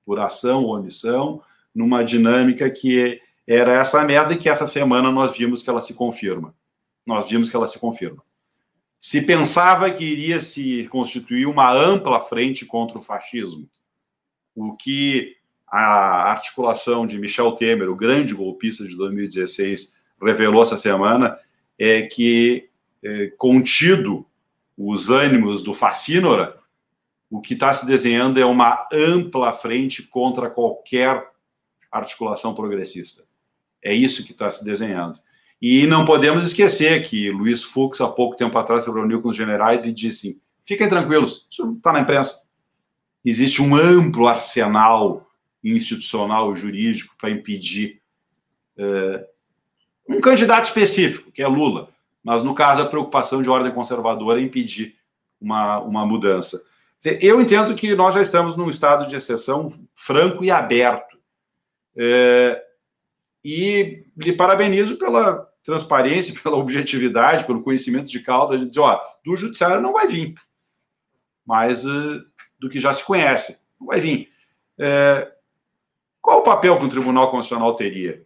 por 0.05 0.19
ação 0.19 0.63
ou 0.63 0.75
omissão, 0.75 1.41
numa 1.73 2.03
dinâmica 2.03 2.69
que 2.69 3.21
era 3.51 3.73
essa 3.73 4.03
merda 4.03 4.37
que 4.37 4.47
essa 4.47 4.67
semana 4.67 5.11
nós 5.11 5.35
vimos 5.35 5.63
que 5.63 5.69
ela 5.71 5.81
se 5.81 5.95
confirma. 5.95 6.53
Nós 7.03 7.27
vimos 7.27 7.49
que 7.49 7.55
ela 7.55 7.67
se 7.67 7.79
confirma. 7.79 8.23
Se 8.99 9.23
pensava 9.23 9.89
que 9.89 10.05
iria 10.05 10.39
se 10.39 10.87
constituir 10.89 11.47
uma 11.47 11.73
ampla 11.73 12.21
frente 12.21 12.63
contra 12.63 12.99
o 12.99 13.01
fascismo, 13.01 13.67
o 14.53 14.75
que 14.75 15.35
a 15.65 16.29
articulação 16.31 17.07
de 17.07 17.17
Michel 17.17 17.53
Temer, 17.53 17.89
o 17.89 17.95
grande 17.95 18.35
golpista 18.35 18.85
de 18.85 18.95
2016, 18.95 19.97
revelou 20.21 20.61
essa 20.61 20.77
semana 20.77 21.39
é 21.77 22.03
que, 22.03 22.69
é, 23.01 23.33
contido 23.35 24.27
os 24.77 25.09
ânimos 25.09 25.63
do 25.63 25.73
Facínora, 25.73 26.59
o 27.31 27.41
que 27.41 27.55
está 27.55 27.73
se 27.73 27.87
desenhando 27.87 28.39
é 28.39 28.45
uma 28.45 28.87
ampla 28.93 29.51
frente 29.53 30.03
contra 30.03 30.51
qualquer 30.51 31.31
articulação 31.91 32.53
progressista. 32.53 33.28
É 33.83 33.93
isso 33.93 34.25
que 34.25 34.31
está 34.31 34.49
se 34.49 34.63
desenhando. 34.63 35.19
E 35.61 35.85
não 35.85 36.05
podemos 36.05 36.45
esquecer 36.45 37.01
que 37.07 37.29
Luiz 37.29 37.63
Fux, 37.63 37.99
há 37.99 38.07
pouco 38.07 38.35
tempo 38.35 38.57
atrás, 38.57 38.83
se 38.83 38.91
reuniu 38.91 39.21
com 39.21 39.29
os 39.29 39.35
generais 39.35 39.85
e 39.85 39.91
disse: 39.91 40.41
fiquem 40.65 40.87
tranquilos, 40.87 41.47
isso 41.49 41.73
está 41.73 41.91
na 41.91 41.99
imprensa. 41.99 42.47
Existe 43.23 43.61
um 43.61 43.75
amplo 43.75 44.27
arsenal 44.27 45.27
institucional 45.63 46.55
jurídico 46.55 47.15
para 47.19 47.29
impedir 47.29 48.01
é, 48.77 49.25
um 50.07 50.21
candidato 50.21 50.65
específico, 50.65 51.31
que 51.31 51.41
é 51.41 51.47
Lula. 51.47 51.89
Mas, 52.23 52.43
no 52.43 52.55
caso, 52.55 52.81
a 52.81 52.85
preocupação 52.85 53.43
de 53.43 53.49
ordem 53.49 53.73
conservadora 53.73 54.39
é 54.39 54.43
impedir 54.43 54.95
uma, 55.39 55.79
uma 55.79 56.05
mudança. 56.05 56.61
Eu 57.21 57.39
entendo 57.41 57.75
que 57.75 57.95
nós 57.95 58.13
já 58.13 58.21
estamos 58.21 58.57
num 58.57 58.69
estado 58.69 59.07
de 59.07 59.15
exceção 59.15 59.73
franco 59.93 60.43
e 60.43 60.51
aberto. 60.51 61.17
É, 61.95 62.61
e 63.43 64.03
lhe 64.17 64.33
parabenizo 64.33 64.97
pela 64.97 65.47
transparência, 65.63 66.33
pela 66.41 66.57
objetividade, 66.57 67.45
pelo 67.45 67.63
conhecimento 67.63 68.09
de 68.09 68.19
causa, 68.21 68.57
de 68.57 68.67
dizer, 68.67 68.79
ó, 68.79 68.99
do 69.23 69.35
judiciário 69.35 69.81
não 69.81 69.93
vai 69.93 70.07
vir, 70.07 70.35
mas 71.45 71.85
uh, 71.85 72.23
do 72.59 72.69
que 72.69 72.79
já 72.79 72.91
se 72.93 73.03
conhece, 73.03 73.61
não 73.79 73.87
vai 73.87 73.99
vir. 73.99 74.29
É, 74.77 75.31
qual 76.21 76.39
o 76.39 76.43
papel 76.43 76.77
que 76.77 76.85
o 76.85 76.89
Tribunal 76.89 77.31
Constitucional 77.31 77.75
teria? 77.75 78.23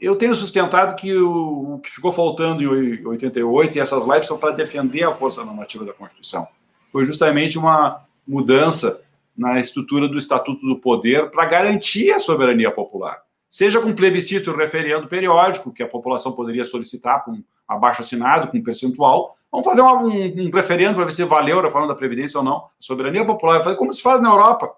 Eu 0.00 0.16
tenho 0.16 0.34
sustentado 0.34 0.96
que 0.96 1.14
o, 1.16 1.74
o 1.74 1.78
que 1.78 1.90
ficou 1.90 2.10
faltando 2.10 2.62
em 2.62 3.06
88 3.06 3.76
e 3.76 3.80
essas 3.80 4.04
lives 4.04 4.26
são 4.26 4.36
para 4.36 4.50
defender 4.50 5.04
a 5.04 5.14
força 5.14 5.44
normativa 5.44 5.84
da 5.84 5.92
Constituição. 5.92 6.48
Foi 6.90 7.04
justamente 7.04 7.56
uma 7.56 8.04
mudança 8.26 9.00
na 9.36 9.60
estrutura 9.60 10.08
do 10.08 10.18
Estatuto 10.18 10.66
do 10.66 10.80
Poder 10.80 11.30
para 11.30 11.44
garantir 11.44 12.10
a 12.10 12.18
soberania 12.18 12.70
popular 12.72 13.22
seja 13.48 13.80
com 13.80 13.94
plebiscito 13.94 14.54
referendo 14.54 15.08
periódico, 15.08 15.72
que 15.72 15.82
a 15.82 15.88
população 15.88 16.32
poderia 16.32 16.64
solicitar 16.64 17.24
com 17.24 17.42
abaixo 17.66 18.02
assinado, 18.02 18.48
com 18.48 18.62
percentual. 18.62 19.36
Vamos 19.50 19.66
fazer 19.66 19.82
um, 19.82 19.86
um, 19.86 20.46
um 20.46 20.50
referendo 20.50 20.94
para 20.94 21.04
ver 21.04 21.12
se 21.12 21.24
valeu 21.24 21.58
a 21.58 21.62
reforma 21.62 21.88
da 21.88 21.94
Previdência 21.94 22.38
ou 22.38 22.44
não. 22.44 22.56
A 22.56 22.70
soberania 22.78 23.24
popular, 23.24 23.76
como 23.76 23.92
se 23.92 24.02
faz 24.02 24.20
na 24.20 24.28
Europa. 24.28 24.74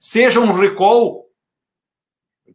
Seja 0.00 0.40
um 0.40 0.52
recall, 0.52 1.26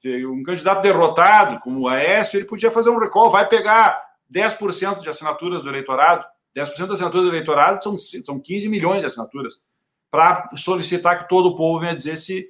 um 0.06 0.44
candidato 0.44 0.82
derrotado, 0.82 1.60
como 1.60 1.82
o 1.82 1.88
Aécio, 1.88 2.38
ele 2.38 2.46
podia 2.46 2.72
fazer 2.72 2.90
um 2.90 3.00
recall, 3.00 3.30
vai 3.30 3.48
pegar 3.48 4.04
10% 4.32 5.02
de 5.02 5.10
assinaturas 5.10 5.64
do 5.64 5.70
eleitorado, 5.70 6.26
10% 6.56 6.66
das 6.66 6.92
assinaturas 6.92 7.26
do 7.26 7.32
eleitorado 7.32 7.84
são, 7.84 7.98
são 7.98 8.40
15 8.40 8.68
milhões 8.68 9.00
de 9.00 9.06
assinaturas, 9.06 9.66
para 10.12 10.50
solicitar 10.58 11.20
que 11.20 11.30
todo 11.30 11.50
o 11.50 11.56
povo 11.56 11.80
venha 11.80 11.96
dizer 11.96 12.16
se 12.18 12.50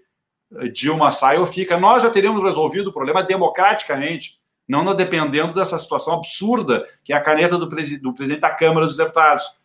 Dilma 0.72 1.12
sai 1.12 1.38
ou 1.38 1.46
fica, 1.46 1.78
nós 1.78 2.04
já 2.04 2.10
teríamos 2.10 2.42
resolvido 2.42 2.88
o 2.88 2.94
problema 2.94 3.22
democraticamente, 3.24 4.40
não 4.68 4.96
dependendo 4.96 5.54
dessa 5.54 5.78
situação 5.78 6.16
absurda 6.16 6.88
que 7.04 7.14
é 7.14 7.16
a 7.16 7.22
caneta 7.22 7.58
do, 7.58 7.66
do 7.66 8.14
presidente 8.14 8.40
da 8.40 8.50
Câmara 8.50 8.86
dos 8.86 8.98
Deputados. 8.98 9.58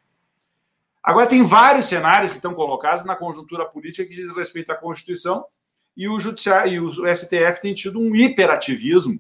Agora, 1.03 1.27
tem 1.27 1.43
vários 1.43 1.87
cenários 1.87 2.31
que 2.31 2.39
estão 2.39 2.55
colocados 2.55 3.05
na 3.05 3.17
conjuntura 3.17 3.65
política 3.65 4.05
que 4.05 4.15
diz 4.15 4.35
respeito 4.35 4.71
à 4.71 4.77
Constituição 4.77 5.45
e 5.97 6.09
o 6.09 6.19
e 6.19 6.81
o 6.81 7.15
STF 7.15 7.61
tem 7.61 7.75
tido 7.75 8.01
um 8.01 8.15
hiperativismo 8.15 9.19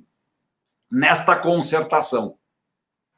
nesta 0.90 1.36
concertação, 1.36 2.36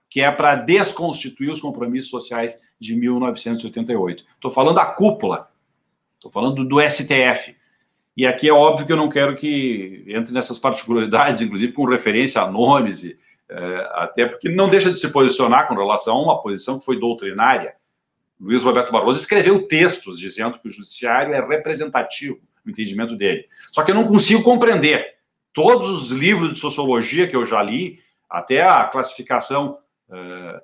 que 0.08 0.20
é 0.20 0.30
para 0.30 0.56
desconstituir 0.56 1.50
os 1.50 1.60
compromissos 1.60 2.10
sociais 2.10 2.58
de 2.80 2.96
1988. 2.96 4.24
Estou 4.34 4.50
falando 4.50 4.76
da 4.76 4.86
cúpula, 4.86 5.50
estou 6.14 6.30
falando 6.30 6.64
do 6.64 6.80
STF. 6.80 7.56
E 8.16 8.26
aqui 8.26 8.48
é 8.48 8.52
óbvio 8.52 8.86
que 8.86 8.92
eu 8.92 8.96
não 8.96 9.08
quero 9.08 9.34
que 9.34 10.04
entre 10.08 10.32
nessas 10.32 10.58
particularidades, 10.58 11.42
inclusive 11.42 11.72
com 11.72 11.84
referência 11.84 12.40
a 12.40 12.50
nomes, 12.50 13.04
e, 13.04 13.18
é, 13.48 13.90
até 13.94 14.26
porque 14.26 14.48
não 14.48 14.68
deixa 14.68 14.92
de 14.92 15.00
se 15.00 15.12
posicionar 15.12 15.66
com 15.66 15.74
relação 15.74 16.16
a 16.16 16.22
uma 16.22 16.40
posição 16.40 16.78
que 16.78 16.84
foi 16.84 16.98
doutrinária. 16.98 17.74
Luiz 18.40 18.62
Roberto 18.62 18.92
Barroso 18.92 19.18
escreveu 19.18 19.66
textos 19.66 20.18
dizendo 20.18 20.58
que 20.58 20.68
o 20.68 20.70
judiciário 20.70 21.34
é 21.34 21.40
representativo 21.44 22.40
no 22.64 22.72
entendimento 22.72 23.16
dele. 23.16 23.46
Só 23.72 23.82
que 23.82 23.90
eu 23.90 23.94
não 23.94 24.06
consigo 24.06 24.42
compreender. 24.42 25.14
Todos 25.52 26.02
os 26.02 26.10
livros 26.10 26.54
de 26.54 26.58
sociologia 26.58 27.28
que 27.28 27.36
eu 27.36 27.44
já 27.44 27.62
li, 27.62 28.00
até 28.28 28.62
a 28.62 28.84
classificação 28.84 29.78
é, 30.10 30.60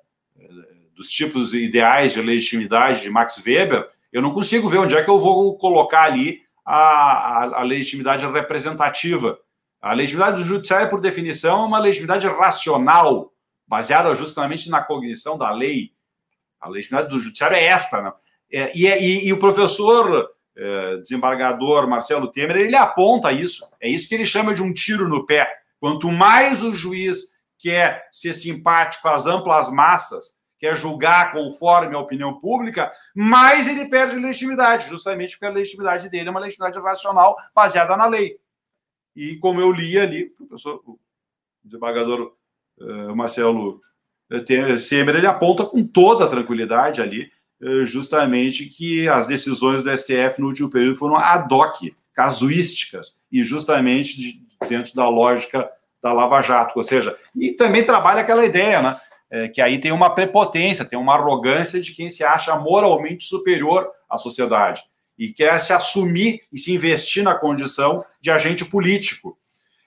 dos 0.95 1.11
tipos 1.11 1.55
ideais 1.55 2.13
de 2.13 2.21
legitimidade 2.21 3.03
de 3.03 3.11
Max 3.11 3.41
Weber, 3.45 3.89
eu 4.13 4.21
não 4.21 4.35
consigo 4.35 4.69
ver 4.69 4.79
onde 4.79 4.97
é 4.97 5.03
que 5.03 5.11
eu 5.11 5.21
vou 5.21 5.57
colocar 5.57 6.03
ali 6.03 6.43
a, 6.65 6.75
a, 6.75 7.61
a 7.61 7.63
legitimidade 7.63 8.27
representativa. 8.27 9.39
A 9.81 9.93
legitimidade 9.93 10.37
do 10.37 10.45
judiciário, 10.45 10.91
por 10.91 11.01
definição, 11.01 11.63
é 11.63 11.67
uma 11.67 11.79
legitimidade 11.79 12.27
racional, 12.27 13.33
baseada 13.67 14.15
justamente 14.15 14.69
na 14.69 14.83
cognição 14.83 15.39
da 15.39 15.51
lei. 15.51 15.93
A 16.61 16.69
legitimidade 16.69 17.09
do 17.09 17.19
judiciário 17.19 17.57
é 17.57 17.65
esta. 17.65 18.03
Né? 18.03 18.13
É, 18.53 18.73
e, 18.77 18.87
e, 18.87 19.29
e, 19.29 19.33
o 19.33 19.39
professor 19.39 20.31
é, 20.57 20.97
desembargador 20.99 21.89
Marcelo 21.89 22.31
Temer, 22.31 22.57
ele 22.57 22.77
aponta 22.77 23.33
isso. 23.33 23.67
É 23.81 23.89
isso 23.89 24.09
que 24.09 24.15
ele 24.15 24.27
chama 24.27 24.53
de 24.53 24.63
um 24.63 24.75
tiro 24.75 25.09
no 25.09 25.25
pé. 25.25 25.51
Quanto 25.79 26.11
mais 26.11 26.63
o 26.63 26.75
juiz 26.75 27.35
quer 27.59 28.07
ser 28.13 28.35
simpático 28.35 29.09
às 29.09 29.27
amplas 29.27 29.73
massas, 29.73 30.39
quer 30.61 30.77
julgar 30.77 31.33
conforme 31.33 31.97
a 31.97 31.99
opinião 31.99 32.39
pública, 32.39 32.93
mais 33.15 33.67
ele 33.67 33.89
perde 33.89 34.17
legitimidade, 34.17 34.89
justamente 34.89 35.33
porque 35.33 35.47
a 35.47 35.51
legitimidade 35.51 36.11
dele 36.11 36.29
é 36.29 36.31
uma 36.31 36.39
legitimidade 36.39 36.79
racional 36.79 37.35
baseada 37.55 37.97
na 37.97 38.07
lei. 38.07 38.37
E 39.17 39.37
como 39.37 39.61
eu 39.61 39.73
li 39.73 39.99
ali, 39.99 40.33
o 40.39 40.47
professor, 40.47 40.83
o 40.87 41.01
desembargador 41.65 42.35
uh, 42.79 43.17
Marcelo 43.17 43.81
uh, 44.31 44.79
Semer, 44.79 45.17
ele 45.17 45.27
aponta 45.27 45.65
com 45.65 45.85
toda 45.85 46.29
tranquilidade 46.29 47.01
ali, 47.01 47.33
uh, 47.63 47.87
justamente 47.87 48.67
que 48.67 49.09
as 49.09 49.27
decisões 49.27 49.83
do 49.83 49.97
STF 49.97 50.41
no 50.41 50.49
último 50.49 50.71
período 50.71 50.99
foram 50.99 51.17
ad 51.17 51.53
hoc, 51.53 51.91
casuísticas, 52.13 53.19
e 53.33 53.43
justamente 53.43 54.17
de, 54.17 54.43
dentro 54.69 54.95
da 54.95 55.09
lógica 55.09 55.71
da 56.03 56.13
Lava 56.13 56.41
Jato, 56.43 56.75
ou 56.77 56.85
seja, 56.85 57.17
e 57.35 57.53
também 57.53 57.85
trabalha 57.85 58.21
aquela 58.21 58.45
ideia, 58.45 58.83
né? 58.83 59.01
É, 59.31 59.49
que 59.49 59.61
aí 59.61 59.81
tem 59.81 59.93
uma 59.93 60.11
prepotência, 60.11 60.85
tem 60.85 60.99
uma 60.99 61.15
arrogância 61.15 61.81
de 61.81 61.93
quem 61.93 62.11
se 62.11 62.25
acha 62.25 62.57
moralmente 62.57 63.25
superior 63.25 63.89
à 64.09 64.19
sociedade 64.19 64.83
e 65.17 65.33
quer 65.33 65.61
se 65.61 65.73
assumir 65.73 66.43
e 66.53 66.59
se 66.59 66.73
investir 66.73 67.23
na 67.23 67.35
condição 67.35 68.03
de 68.21 68.31
agente 68.31 68.65
político. 68.65 69.39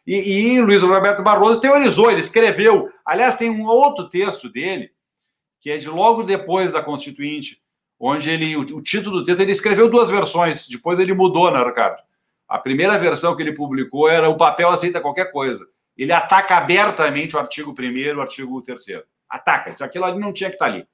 E, 0.06 0.16
e 0.56 0.62
Luiz 0.62 0.84
Roberto 0.84 1.24
Barroso 1.24 1.60
teorizou, 1.60 2.12
ele 2.12 2.20
escreveu. 2.20 2.90
Aliás, 3.06 3.36
tem 3.36 3.50
um 3.50 3.66
outro 3.66 4.08
texto 4.08 4.50
dele, 4.50 4.92
que 5.60 5.72
é 5.72 5.78
de 5.78 5.90
logo 5.90 6.24
depois 6.24 6.74
da 6.74 6.84
Constituinte, 6.84 7.62
onde 8.00 8.30
ele, 8.30 8.56
o, 8.56 8.62
o 8.62 8.82
título 8.82 9.20
do 9.20 9.26
texto, 9.26 9.40
ele 9.40 9.52
escreveu 9.52 9.90
duas 9.90 10.10
versões, 10.10 10.68
depois 10.68 11.00
ele 11.00 11.14
mudou, 11.14 11.52
né, 11.52 11.64
Ricardo? 11.64 12.02
A 12.48 12.60
primeira 12.60 12.98
versão 12.98 13.36
que 13.36 13.42
ele 13.42 13.54
publicou 13.54 14.08
era 14.08 14.30
o 14.30 14.38
papel 14.38 14.70
aceita 14.70 15.02
qualquer 15.02 15.32
coisa. 15.32 15.66
Ele 15.98 16.12
ataca 16.12 16.58
abertamente 16.58 17.36
o 17.36 17.40
artigo 17.40 17.74
1 17.78 17.82
e 17.82 18.14
o 18.14 18.22
artigo 18.22 18.62
3 18.62 19.04
ataca. 19.34 19.72
Diz 19.72 19.82
aquilo 19.82 20.06
ali 20.06 20.20
não 20.20 20.32
tinha 20.32 20.50
que 20.50 20.56
estar 20.56 20.66
ali. 20.66 20.86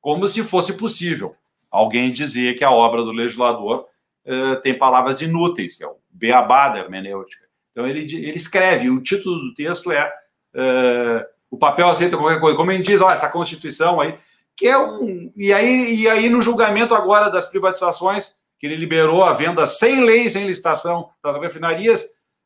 Como 0.00 0.26
se 0.26 0.42
fosse 0.42 0.76
possível 0.76 1.36
alguém 1.70 2.10
dizer 2.10 2.54
que 2.54 2.64
a 2.64 2.70
obra 2.70 3.02
do 3.02 3.12
legislador 3.12 3.86
uh, 4.26 4.60
tem 4.62 4.76
palavras 4.76 5.20
inúteis, 5.20 5.76
que 5.76 5.84
é 5.84 5.86
o 5.86 5.96
beabá 6.10 6.70
da 6.70 6.80
hermenêutica. 6.80 7.44
Então 7.70 7.86
ele, 7.86 8.00
ele 8.00 8.36
escreve, 8.36 8.90
o 8.90 9.00
título 9.00 9.38
do 9.38 9.54
texto 9.54 9.92
é 9.92 10.12
uh, 10.54 11.24
O 11.50 11.56
papel 11.56 11.88
aceita 11.88 12.16
qualquer 12.16 12.40
coisa. 12.40 12.56
Como 12.56 12.72
ele 12.72 12.82
diz, 12.82 13.00
ó, 13.00 13.08
essa 13.08 13.30
Constituição 13.30 14.00
aí, 14.00 14.18
que 14.56 14.66
é 14.66 14.76
um. 14.76 15.32
E 15.36 15.52
aí, 15.52 15.94
e 16.00 16.08
aí, 16.08 16.28
no 16.28 16.42
julgamento 16.42 16.94
agora 16.94 17.30
das 17.30 17.46
privatizações, 17.46 18.34
que 18.58 18.66
ele 18.66 18.76
liberou 18.76 19.24
a 19.24 19.32
venda 19.32 19.66
sem 19.66 20.04
lei, 20.04 20.28
sem 20.28 20.46
licitação 20.46 21.08
das 21.22 21.40
refinarias, 21.40 22.02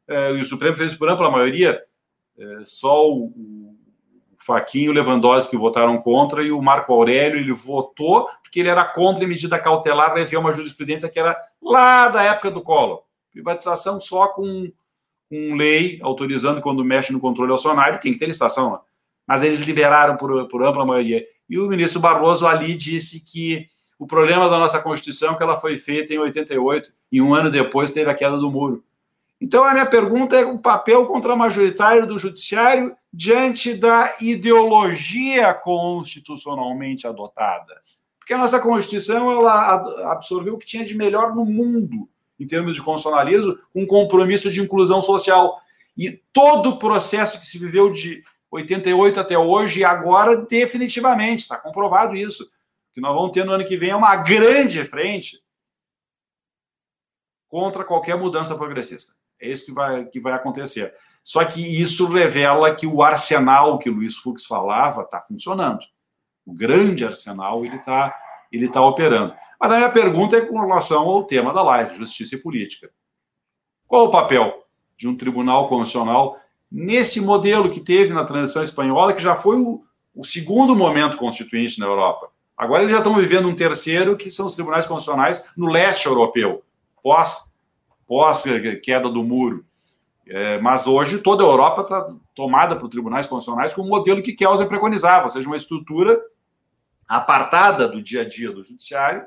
uh, 0.09 0.37
e 0.37 0.41
o 0.41 0.45
Supremo 0.45 0.77
fez 0.77 0.95
por 0.95 1.09
ampla 1.09 1.31
maioria, 1.31 1.83
só 2.67 3.11
o 3.11 3.66
Faquinho 4.47 4.93
Lewandowski 4.93 5.57
votaram 5.57 5.99
contra 5.99 6.41
e 6.41 6.53
o 6.53 6.63
Marco 6.63 6.93
Aurélio 6.93 7.41
ele 7.41 7.53
votou 7.53 8.29
porque 8.45 8.61
ele 8.61 8.69
era 8.69 8.85
contra 8.85 9.25
a 9.25 9.29
medida 9.29 9.59
cautelar 9.59 10.15
rever 10.15 10.39
uma 10.39 10.53
jurisprudência 10.53 11.09
que 11.09 11.19
era 11.19 11.37
lá 11.61 12.09
da 12.09 12.23
época 12.23 12.53
do 12.53 12.63
Collor. 12.63 13.03
Privatização 13.33 14.01
só 14.01 14.29
com, 14.29 14.71
com 15.29 15.55
lei 15.57 15.99
autorizando 16.01 16.63
quando 16.63 16.85
mexe 16.85 17.13
no 17.13 17.19
controle 17.19 17.53
acionário, 17.53 17.99
tem 17.99 18.13
que 18.13 18.21
ter 18.21 18.27
licitação, 18.27 18.71
né? 18.71 18.79
mas 19.27 19.43
eles 19.43 19.63
liberaram 19.63 20.17
por, 20.17 20.47
por 20.47 20.63
ampla 20.65 20.87
maioria. 20.87 21.27
E 21.51 21.59
o 21.59 21.67
ministro 21.67 21.99
Barroso 21.99 22.47
ali 22.47 22.77
disse 22.77 23.19
que 23.19 23.69
o 23.99 24.07
problema 24.07 24.49
da 24.49 24.61
nossa 24.61 24.81
Constituição 24.81 25.35
é 25.35 25.37
que 25.37 25.43
ela 25.43 25.57
foi 25.57 25.77
feita 25.77 26.15
em 26.15 26.19
88 26.19 26.93
e 27.11 27.21
um 27.21 27.35
ano 27.35 27.51
depois 27.51 27.91
teve 27.91 28.09
a 28.09 28.15
queda 28.15 28.37
do 28.37 28.49
muro. 28.49 28.85
Então, 29.41 29.65
a 29.65 29.73
minha 29.73 29.87
pergunta 29.87 30.37
é 30.37 30.45
o 30.45 30.59
papel 30.59 31.07
contramajoritário 31.07 32.07
do 32.07 32.19
judiciário 32.19 32.97
diante 33.13 33.75
da 33.75 34.17
ideologia 34.21 35.53
constitucionalmente 35.53 37.07
adotada. 37.07 37.81
Porque 38.19 38.33
a 38.33 38.39
nossa 38.39 38.59
Constituição 38.59 39.31
ela 39.31 40.11
absorveu 40.11 40.55
o 40.55 40.59
que 40.59 40.67
tinha 40.67 40.85
de 40.85 40.97
melhor 40.97 41.35
no 41.35 41.45
mundo 41.45 42.09
em 42.39 42.47
termos 42.47 42.75
de 42.75 42.83
constitucionalismo, 42.83 43.59
um 43.75 43.87
compromisso 43.87 44.51
de 44.51 44.61
inclusão 44.61 45.01
social. 45.01 45.61
E 45.97 46.23
todo 46.33 46.71
o 46.71 46.79
processo 46.79 47.41
que 47.41 47.47
se 47.47 47.59
viveu 47.59 47.91
de 47.91 48.23
88 48.51 49.21
até 49.21 49.39
hoje, 49.39 49.81
e 49.81 49.85
agora 49.85 50.37
definitivamente, 50.37 51.43
está 51.43 51.57
comprovado 51.57 52.15
isso, 52.15 52.51
que 52.93 53.01
nós 53.01 53.15
vamos 53.15 53.33
ter 53.33 53.45
no 53.45 53.53
ano 53.53 53.65
que 53.65 53.77
vem 53.77 53.91
é 53.91 53.97
uma 53.97 54.17
grande 54.17 54.85
frente 54.85 55.43
contra 57.49 57.85
qualquer 57.85 58.17
mudança 58.17 58.57
progressista. 58.57 59.15
É 59.41 59.49
isso 59.51 59.67
que 59.67 59.73
vai, 59.73 60.05
que 60.07 60.21
vai 60.21 60.33
acontecer. 60.33 60.95
Só 61.23 61.45
que 61.45 61.61
isso 61.61 62.07
revela 62.07 62.75
que 62.75 62.87
o 62.87 63.03
arsenal 63.03 63.79
que 63.79 63.91
o 63.91 63.95
Luiz 63.95 64.17
Fux 64.17 64.45
falava 64.45 65.03
está 65.03 65.21
funcionando. 65.21 65.81
O 66.45 66.55
grande 66.55 67.05
arsenal 67.05 67.65
ele 67.65 67.77
está 67.77 68.15
ele 68.53 68.69
tá 68.69 68.81
operando. 68.81 69.35
Mas 69.61 69.73
a 69.73 69.77
minha 69.77 69.91
pergunta 69.91 70.37
é 70.37 70.41
com 70.41 70.61
relação 70.61 71.03
ao 71.03 71.25
tema 71.25 71.53
da 71.53 71.63
live, 71.63 71.97
justiça 71.97 72.37
e 72.37 72.39
política. 72.39 72.91
Qual 73.87 74.07
o 74.07 74.11
papel 74.11 74.65
de 74.97 75.09
um 75.09 75.17
tribunal 75.17 75.69
constitucional 75.69 76.39
nesse 76.71 77.21
modelo 77.21 77.71
que 77.71 77.81
teve 77.81 78.13
na 78.13 78.25
transição 78.25 78.63
espanhola, 78.63 79.13
que 79.13 79.23
já 79.23 79.35
foi 79.35 79.57
o, 79.57 79.85
o 80.15 80.25
segundo 80.25 80.77
momento 80.77 81.17
constituinte 81.17 81.79
na 81.79 81.87
Europa? 81.87 82.31
Agora 82.57 82.83
eles 82.83 82.93
já 82.93 82.99
estão 82.99 83.15
vivendo 83.15 83.49
um 83.49 83.55
terceiro, 83.55 84.17
que 84.17 84.31
são 84.31 84.47
os 84.47 84.55
tribunais 84.55 84.87
constitucionais 84.87 85.45
no 85.57 85.67
leste 85.67 86.07
europeu, 86.07 86.63
pós, 87.03 87.56
pós 88.07 88.45
queda 88.83 89.09
do 89.09 89.23
muro. 89.23 89.65
É, 90.29 90.59
mas 90.59 90.87
hoje 90.87 91.19
toda 91.19 91.45
a 91.45 91.47
Europa 91.47 91.83
está 91.83 92.13
tomada 92.35 92.75
por 92.75 92.89
tribunais 92.89 93.29
constitucionais 93.29 93.73
com 93.73 93.83
o 93.83 93.89
modelo 93.89 94.23
que 94.23 94.33
Kelsen 94.33 94.67
preconizava, 94.67 95.25
ou 95.25 95.29
seja, 95.29 95.47
uma 95.47 95.57
estrutura 95.57 96.21
apartada 97.07 97.87
do 97.87 98.03
dia 98.03 98.23
a 98.23 98.29
dia 98.29 98.51
do 98.51 98.65
judiciário, 98.65 99.25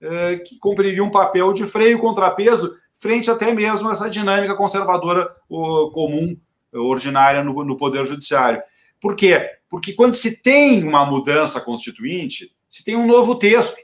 é, 0.00 0.36
que 0.36 0.58
cumpriria 0.58 1.04
um 1.04 1.10
papel 1.10 1.52
de 1.52 1.66
freio 1.66 1.98
contrapeso 1.98 2.74
frente 2.94 3.30
até 3.30 3.52
mesmo 3.52 3.88
a 3.88 3.92
essa 3.92 4.08
dinâmica 4.08 4.56
conservadora 4.56 5.28
o, 5.48 5.90
comum, 5.90 6.36
ordinária 6.72 7.44
no, 7.44 7.64
no 7.64 7.76
Poder 7.76 8.06
Judiciário. 8.06 8.62
Por 9.00 9.14
quê? 9.14 9.50
Porque 9.68 9.92
quando 9.92 10.14
se 10.14 10.42
tem 10.42 10.82
uma 10.82 11.04
mudança 11.04 11.60
constituinte, 11.60 12.50
se 12.68 12.84
tem 12.84 12.96
um 12.96 13.06
novo 13.06 13.34
texto. 13.36 13.76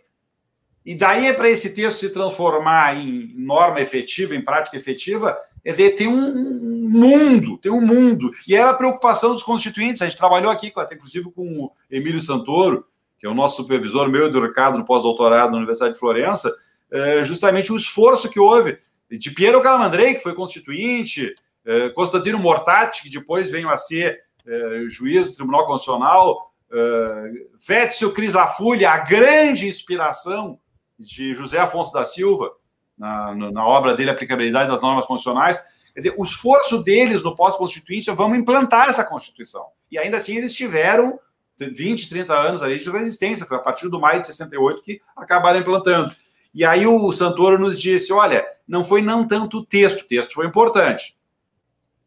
E 0.84 0.94
daí 0.94 1.26
é 1.26 1.32
para 1.32 1.48
esse 1.48 1.74
texto 1.74 2.00
se 2.00 2.12
transformar 2.12 2.96
em 2.96 3.32
norma 3.36 3.80
efetiva, 3.80 4.34
em 4.34 4.44
prática 4.44 4.76
efetiva, 4.76 5.36
é 5.64 5.72
ver, 5.72 5.92
tem 5.92 6.06
um 6.06 6.88
mundo, 6.90 7.56
tem 7.56 7.72
um 7.72 7.80
mundo. 7.80 8.30
E 8.46 8.54
era 8.54 8.70
a 8.70 8.74
preocupação 8.74 9.32
dos 9.32 9.42
constituintes. 9.42 10.02
A 10.02 10.08
gente 10.08 10.18
trabalhou 10.18 10.50
aqui, 10.50 10.70
até 10.76 10.94
inclusive 10.94 11.30
com 11.32 11.64
o 11.64 11.72
Emílio 11.90 12.20
Santoro, 12.20 12.86
que 13.18 13.26
é 13.26 13.30
o 13.30 13.34
nosso 13.34 13.56
supervisor, 13.56 14.10
meu 14.10 14.26
e 14.26 14.30
do 14.30 14.42
Ricardo, 14.42 14.76
no 14.76 14.84
pós-doutorado 14.84 15.52
na 15.52 15.56
Universidade 15.56 15.94
de 15.94 15.98
Florença, 15.98 16.54
é 16.90 17.24
justamente 17.24 17.72
o 17.72 17.78
esforço 17.78 18.28
que 18.28 18.38
houve 18.38 18.78
de 19.10 19.30
Piero 19.30 19.62
Calamandrei, 19.62 20.14
que 20.14 20.22
foi 20.22 20.34
constituinte, 20.34 21.34
é, 21.64 21.88
Constantino 21.90 22.38
Mortati, 22.38 23.02
que 23.02 23.10
depois 23.10 23.50
veio 23.50 23.70
a 23.70 23.76
ser 23.78 24.20
é, 24.46 24.84
juiz 24.88 25.28
do 25.28 25.36
Tribunal 25.36 25.66
Constitucional, 25.66 26.50
Vétio 27.64 28.10
Crisafulli, 28.12 28.84
a 28.84 28.96
grande 28.96 29.68
inspiração 29.68 30.58
de 30.98 31.34
José 31.34 31.58
Afonso 31.58 31.92
da 31.92 32.04
Silva, 32.04 32.52
na, 32.96 33.34
na, 33.34 33.66
obra 33.66 33.96
dele, 33.96 34.10
Aplicabilidade 34.10 34.70
das 34.70 34.80
Normas 34.80 35.06
Constitucionais. 35.06 35.58
Quer 35.92 36.00
dizer, 36.00 36.14
o 36.16 36.24
esforço 36.24 36.82
deles 36.82 37.22
no 37.22 37.34
pós-constituinte 37.34 38.10
é 38.10 38.14
vamos 38.14 38.38
implantar 38.38 38.88
essa 38.88 39.04
Constituição. 39.04 39.66
E 39.90 39.98
ainda 39.98 40.16
assim 40.16 40.36
eles 40.36 40.52
tiveram 40.52 41.18
20, 41.58 42.08
30 42.08 42.34
anos 42.34 42.62
ali 42.62 42.78
de 42.78 42.90
resistência, 42.90 43.46
foi 43.46 43.56
a 43.56 43.60
partir 43.60 43.88
do 43.88 44.00
maio 44.00 44.20
de 44.20 44.26
68 44.26 44.82
que 44.82 45.00
acabaram 45.16 45.60
implantando. 45.60 46.14
E 46.52 46.64
aí 46.64 46.86
o 46.86 47.12
Santoro 47.12 47.58
nos 47.58 47.80
disse: 47.80 48.12
olha, 48.12 48.44
não 48.66 48.84
foi 48.84 49.02
não 49.02 49.26
tanto 49.26 49.58
o 49.58 49.64
texto, 49.64 50.02
o 50.02 50.06
texto 50.06 50.34
foi 50.34 50.46
importante. 50.46 51.16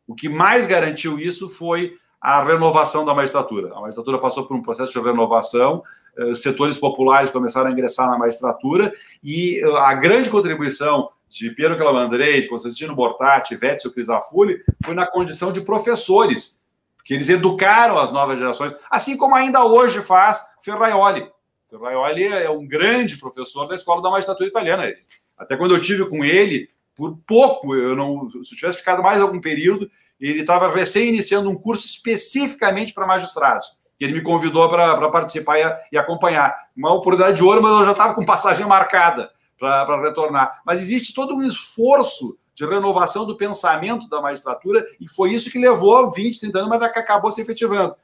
O 0.06 0.15
que 0.15 0.29
mais 0.29 0.65
garantiu 0.65 1.20
isso 1.20 1.50
foi 1.50 1.98
a 2.28 2.44
renovação 2.44 3.06
da 3.06 3.14
magistratura. 3.14 3.72
A 3.74 3.80
magistratura 3.80 4.18
passou 4.18 4.46
por 4.46 4.58
um 4.58 4.62
processo 4.62 4.92
de 4.92 5.00
renovação, 5.00 5.82
eh, 6.18 6.36
setores 6.36 6.78
populares 6.78 7.32
começaram 7.32 7.70
a 7.70 7.72
ingressar 7.72 8.10
na 8.10 8.18
magistratura 8.18 8.94
e 9.24 9.62
eh, 9.63 9.78
a 9.78 9.94
grande 9.94 10.30
contribuição 10.30 11.10
de 11.30 11.50
Piero 11.52 11.78
Calamandrei, 11.78 12.42
de 12.42 12.50
Constantino 12.50 12.94
Bortati, 12.94 13.56
Vétio 13.56 13.94
Crisafulli, 13.94 14.62
foi 14.84 14.94
na 14.94 15.08
condição 15.08 15.54
de 15.54 15.62
professores, 15.62 16.60
que 17.06 17.13
eles 17.13 17.30
educaram 17.30 17.98
as 17.98 18.12
novas 18.12 18.38
gerações, 18.38 18.76
assim 18.92 19.16
como 19.16 19.34
ainda 19.34 19.63
hoje 19.63 20.02
faz 20.02 20.46
Ferraioli. 20.62 21.32
Ferraioli 21.70 22.26
é 22.26 22.50
um 22.50 22.68
grande 22.68 23.16
professor 23.16 23.70
da 23.70 23.76
Escola 23.76 24.02
da 24.02 24.10
Magistratura 24.10 24.50
Italiana. 24.50 24.94
Até 25.38 25.56
quando 25.56 25.74
eu 25.74 25.80
tive 25.80 26.06
com 26.10 26.26
ele, 26.26 26.70
por 26.94 27.18
pouco, 27.26 27.74
eu 27.74 27.96
não, 27.96 28.30
se 28.30 28.38
eu 28.38 28.58
tivesse 28.58 28.80
ficado 28.80 29.02
mais 29.02 29.22
algum 29.22 29.40
período, 29.40 29.90
ele 30.19 30.41
estava 30.41 30.73
recém 30.73 31.10
iniciando 31.10 31.49
um 31.49 31.56
curso 31.56 31.86
especificamente 31.86 32.93
para 32.93 33.06
magistrados, 33.06 33.77
que 33.97 34.03
ele 34.03 34.13
me 34.13 34.21
convidou 34.21 34.67
para 34.69 35.10
participar 35.10 35.60
e, 35.60 35.95
e, 35.95 35.97
acompanhar. 35.97 36.56
Uma 36.75 36.93
oportunidade 36.93 37.38
de 37.38 37.43
ouro, 37.43 37.62
mas 37.62 37.71
eu 37.80 37.86
já 37.86 37.91
estava 37.91 38.13
com 38.13 38.25
passagem 38.25 38.65
marcada 38.65 39.32
para 39.60 40.01
retornar. 40.01 40.62
Mas 40.65 40.82
existe 40.82 41.13
todo 41.13 41.36
um 41.36 41.43
esforço 41.43 42.38
de 42.58 42.65
renovação 42.65 43.25
do 43.25 43.38
pensamento 43.38 44.10
da 44.10 44.19
magistratura, 44.19 44.84
e 44.99 45.08
foi 45.08 45.32
isso 45.32 45.51
que 45.51 45.60
levou 45.60 46.12
20, 46.12 46.39
30 46.39 46.58
anos, 46.58 46.69
mas 46.69 46.82
é 46.82 46.89
que 46.89 46.97
acabou 46.97 47.32
se 47.32 47.39
efetivando. 47.39 47.95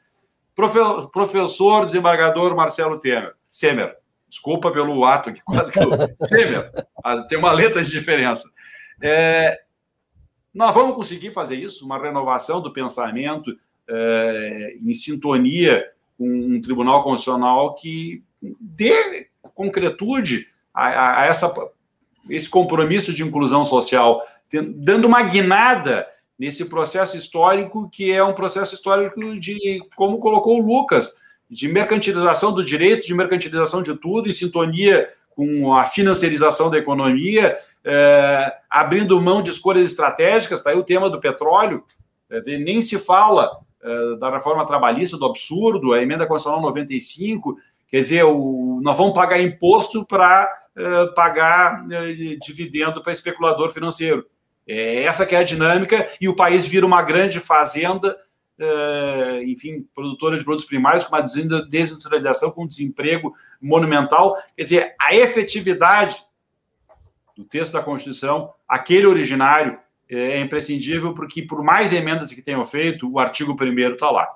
Profe 0.55 0.77
professor 1.11 1.85
desembargador 1.85 2.55
Marcelo 2.55 2.99
Temer, 2.99 3.33
Semer, 3.49 3.97
desculpa 4.29 4.71
pelo 4.71 5.03
ato 5.05 5.31
aqui, 5.31 5.41
quase 5.45 5.71
que 5.71 5.79
eu. 5.79 5.89
Semer, 6.27 6.71
ah, 7.03 7.23
tem 7.23 7.39
uma 7.39 7.51
letra 7.51 7.83
de 7.83 7.89
diferença. 7.89 8.47
É, 9.01 9.62
nós 10.53 10.73
vamos 10.73 10.95
conseguir 10.95 11.31
fazer 11.31 11.55
isso, 11.55 11.85
uma 11.85 11.97
renovação 11.97 12.61
do 12.61 12.71
pensamento 12.71 13.57
é, 13.87 14.77
em 14.81 14.93
sintonia 14.93 15.85
com 16.17 16.27
um 16.27 16.61
tribunal 16.61 17.03
constitucional 17.03 17.73
que 17.75 18.23
dê 18.59 19.27
concretude 19.55 20.47
a, 20.73 20.87
a, 20.87 21.21
a 21.21 21.25
essa, 21.25 21.53
esse 22.29 22.49
compromisso 22.49 23.13
de 23.13 23.23
inclusão 23.23 23.63
social, 23.63 24.21
dando 24.75 25.05
uma 25.05 25.23
guinada 25.23 26.07
nesse 26.37 26.65
processo 26.65 27.17
histórico 27.17 27.89
que 27.91 28.11
é 28.11 28.23
um 28.23 28.33
processo 28.33 28.75
histórico 28.75 29.39
de, 29.39 29.81
como 29.95 30.19
colocou 30.19 30.59
o 30.59 30.65
Lucas, 30.65 31.13
de 31.49 31.67
mercantilização 31.67 32.51
do 32.51 32.63
direito, 32.63 33.05
de 33.05 33.13
mercantilização 33.13 33.81
de 33.81 33.95
tudo, 33.95 34.29
em 34.29 34.33
sintonia 34.33 35.09
com 35.35 35.73
a 35.75 35.85
financiarização 35.85 36.69
da 36.69 36.77
economia, 36.77 37.57
é, 37.85 38.53
abrindo 38.69 39.21
mão 39.21 39.41
de 39.41 39.51
escolhas 39.51 39.89
estratégicas, 39.89 40.59
está 40.59 40.69
aí 40.69 40.77
o 40.77 40.83
tema 40.83 41.09
do 41.09 41.19
petróleo, 41.19 41.83
é, 42.29 42.41
nem 42.57 42.81
se 42.81 42.97
fala 42.97 43.51
é, 43.81 44.15
da 44.17 44.29
reforma 44.29 44.65
trabalhista, 44.65 45.17
do 45.17 45.25
absurdo, 45.25 45.93
a 45.93 46.01
emenda 46.01 46.25
constitucional 46.25 46.61
95, 46.61 47.57
quer 47.87 48.01
dizer, 48.01 48.23
o, 48.23 48.79
nós 48.81 48.97
vamos 48.97 49.13
pagar 49.13 49.41
imposto 49.41 50.05
para 50.05 50.49
é, 50.75 51.05
pagar 51.13 51.85
é, 51.91 52.35
dividendo 52.41 53.01
para 53.01 53.13
especulador 53.13 53.71
financeiro. 53.71 54.25
É 54.67 55.03
essa 55.03 55.25
que 55.25 55.35
é 55.35 55.39
a 55.39 55.43
dinâmica, 55.43 56.09
e 56.19 56.27
o 56.27 56.35
país 56.35 56.65
vira 56.65 56.85
uma 56.85 57.01
grande 57.01 57.39
fazenda, 57.39 58.17
é, 58.57 59.43
enfim, 59.43 59.85
produtora 59.93 60.37
de 60.37 60.43
produtos 60.43 60.65
primários, 60.65 61.03
com 61.03 61.15
uma 61.15 61.21
desindustrialização, 61.21 62.51
com 62.51 62.63
um 62.63 62.67
desemprego 62.67 63.33
monumental. 63.61 64.37
Quer 64.55 64.63
dizer, 64.63 64.95
a 64.99 65.13
efetividade 65.13 66.15
do 67.35 67.43
texto 67.43 67.73
da 67.73 67.81
Constituição, 67.81 68.51
aquele 68.67 69.05
originário, 69.05 69.77
é, 70.09 70.33
é 70.33 70.41
imprescindível, 70.41 71.13
porque 71.13 71.41
por 71.41 71.63
mais 71.63 71.91
emendas 71.91 72.31
que 72.31 72.41
tenham 72.41 72.63
feito, 72.65 73.11
o 73.11 73.19
artigo 73.19 73.53
1 73.59 73.93
está 73.93 74.09
lá. 74.09 74.27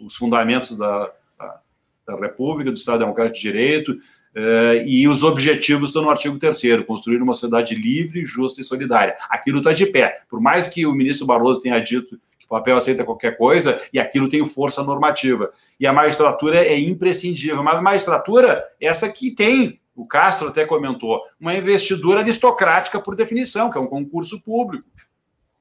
Os 0.00 0.16
fundamentos 0.16 0.76
da, 0.76 1.12
da, 1.38 1.60
da, 2.06 2.16
República, 2.16 2.70
do 2.70 2.76
Estado 2.76 3.00
Democrático 3.00 3.36
de 3.36 3.42
Direito, 3.42 3.96
é, 4.34 4.84
e 4.84 5.06
os 5.06 5.22
objetivos 5.22 5.90
estão 5.90 6.02
no 6.02 6.10
artigo 6.10 6.38
3 6.38 6.84
construir 6.84 7.22
uma 7.22 7.34
sociedade 7.34 7.74
livre, 7.74 8.24
justa 8.24 8.60
e 8.60 8.64
solidária. 8.64 9.16
Aquilo 9.30 9.58
está 9.58 9.72
de 9.72 9.86
pé. 9.86 10.22
Por 10.28 10.40
mais 10.40 10.66
que 10.66 10.84
o 10.84 10.92
ministro 10.92 11.26
Barroso 11.26 11.62
tenha 11.62 11.78
dito 11.78 12.18
que 12.36 12.44
o 12.44 12.48
papel 12.48 12.76
aceita 12.76 13.04
qualquer 13.04 13.38
coisa, 13.38 13.80
e 13.92 13.98
aquilo 13.98 14.28
tem 14.28 14.44
força 14.44 14.82
normativa. 14.82 15.52
E 15.78 15.86
a 15.86 15.92
magistratura 15.92 16.64
é 16.64 16.78
imprescindível. 16.78 17.62
Mas 17.62 17.76
a 17.76 17.82
magistratura, 17.82 18.64
essa 18.80 19.08
que 19.08 19.30
tem 19.30 19.80
o 19.94 20.06
Castro 20.06 20.48
até 20.48 20.64
comentou, 20.64 21.22
uma 21.38 21.54
investidura 21.54 22.20
aristocrática 22.20 23.00
por 23.00 23.14
definição, 23.14 23.70
que 23.70 23.78
é 23.78 23.80
um 23.80 23.86
concurso 23.86 24.42
público. 24.42 24.88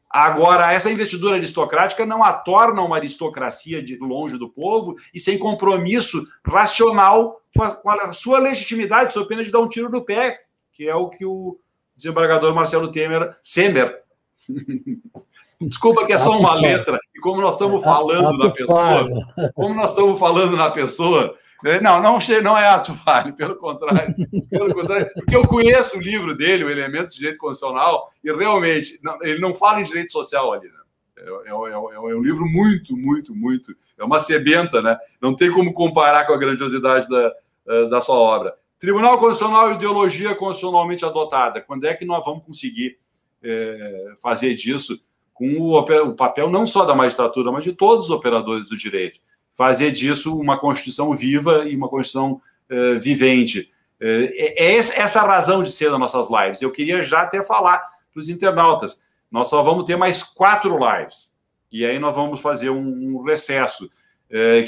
Agora, 0.09 0.71
essa 0.71 0.91
investidura 0.91 1.35
aristocrática 1.35 2.05
não 2.05 2.23
a 2.23 2.33
torna 2.33 2.81
uma 2.81 2.95
aristocracia 2.95 3.81
de 3.81 3.97
longe 3.97 4.37
do 4.37 4.47
povo 4.47 4.95
e 5.13 5.19
sem 5.19 5.39
compromisso 5.39 6.27
racional 6.45 7.41
com 7.55 7.63
a, 7.63 7.71
com 7.71 7.89
a 7.89 8.13
sua 8.13 8.39
legitimidade, 8.39 9.13
sob 9.13 9.27
pena 9.27 9.43
de 9.43 9.51
dar 9.51 9.59
um 9.59 9.69
tiro 9.69 9.89
no 9.89 10.03
pé, 10.03 10.41
que 10.71 10.87
é 10.87 10.95
o 10.95 11.09
que 11.09 11.25
o 11.25 11.59
desembargador 11.95 12.53
Marcelo 12.53 12.91
Temer, 12.91 13.35
Semer, 13.41 14.03
Desculpa 15.61 16.05
que 16.05 16.13
é 16.13 16.17
só 16.17 16.37
uma 16.37 16.55
letra, 16.55 16.99
e 17.15 17.19
como 17.19 17.41
nós 17.41 17.53
estamos 17.53 17.83
falando 17.83 18.37
na 18.37 18.49
pessoa, 18.51 19.07
como 19.53 19.75
nós 19.75 19.89
estamos 19.89 20.19
falando 20.19 20.57
na 20.57 20.71
pessoa, 20.71 21.37
não, 21.81 22.01
não, 22.01 22.19
não 22.43 22.57
é 22.57 22.67
ato 22.67 22.93
falho, 22.95 23.33
pelo 23.37 23.55
contrário. 23.55 24.15
Pelo 24.49 24.73
contrário, 24.73 25.09
porque 25.13 25.35
eu 25.35 25.47
conheço 25.47 25.97
o 25.97 26.01
livro 26.01 26.35
dele, 26.35 26.63
o 26.63 26.69
Elementos 26.69 27.13
de 27.13 27.21
Direito 27.21 27.39
Constitucional, 27.39 28.11
e 28.23 28.31
realmente 28.31 28.99
não, 29.01 29.17
ele 29.21 29.39
não 29.39 29.55
fala 29.55 29.81
em 29.81 29.85
direito 29.85 30.11
social 30.11 30.53
ali. 30.53 30.67
Né? 30.67 30.83
É, 31.17 31.21
é, 31.21 31.49
é, 31.49 31.51
é, 31.51 32.15
um 32.15 32.21
livro 32.21 32.45
muito, 32.45 32.97
muito, 32.97 33.33
muito. 33.33 33.75
É 33.97 34.03
uma 34.03 34.19
sebenta, 34.19 34.81
né? 34.81 34.97
Não 35.21 35.35
tem 35.35 35.51
como 35.51 35.73
comparar 35.73 36.25
com 36.25 36.33
a 36.33 36.37
grandiosidade 36.37 37.07
da, 37.07 37.31
eh, 37.67 37.85
da 37.87 38.01
sua 38.01 38.15
obra. 38.15 38.55
Tribunal 38.77 39.17
Constitucional 39.17 39.71
ideologia 39.71 40.35
constitucionalmente 40.35 41.05
adotada. 41.05 41.61
Quando 41.61 41.85
é 41.85 41.93
que 41.93 42.03
nós 42.03 42.25
vamos 42.25 42.43
conseguir 42.43 42.97
é, 43.41 44.13
fazer 44.21 44.55
disso 44.55 45.01
com 45.33 45.57
o, 45.57 45.79
o, 45.79 46.15
papel 46.15 46.49
não 46.49 46.67
só 46.67 46.83
da 46.83 46.93
magistratura, 46.93 47.49
mas 47.49 47.63
de 47.63 47.71
todos 47.71 48.07
os 48.07 48.11
operadores 48.11 48.67
do 48.67 48.75
direito? 48.75 49.21
Fazer 49.55 49.91
disso 49.91 50.37
uma 50.37 50.59
Constituição 50.59 51.15
viva 51.15 51.65
e 51.65 51.75
uma 51.75 51.87
Constituição 51.87 52.41
é, 52.69 52.95
vivente. 52.95 53.71
É, 53.99 54.65
é, 54.65 54.75
essa 54.75 55.21
a 55.21 55.27
razão 55.27 55.61
de 55.61 55.71
ser 55.71 55.91
das 55.91 55.99
nossas 55.99 56.27
lives. 56.29 56.61
Eu 56.61 56.71
queria 56.71 57.03
já 57.03 57.21
até 57.21 57.43
falar 57.43 57.77
para 58.11 58.19
os 58.19 58.29
internautas. 58.29 59.03
Nós 59.31 59.47
só 59.49 59.61
vamos 59.61 59.85
ter 59.85 59.95
mais 59.95 60.23
quatro 60.23 60.77
lives. 60.77 61.35
E 61.71 61.85
aí 61.85 61.99
nós 61.99 62.15
vamos 62.15 62.41
fazer 62.41 62.69
um, 62.69 63.15
um 63.17 63.23
recesso, 63.23 63.89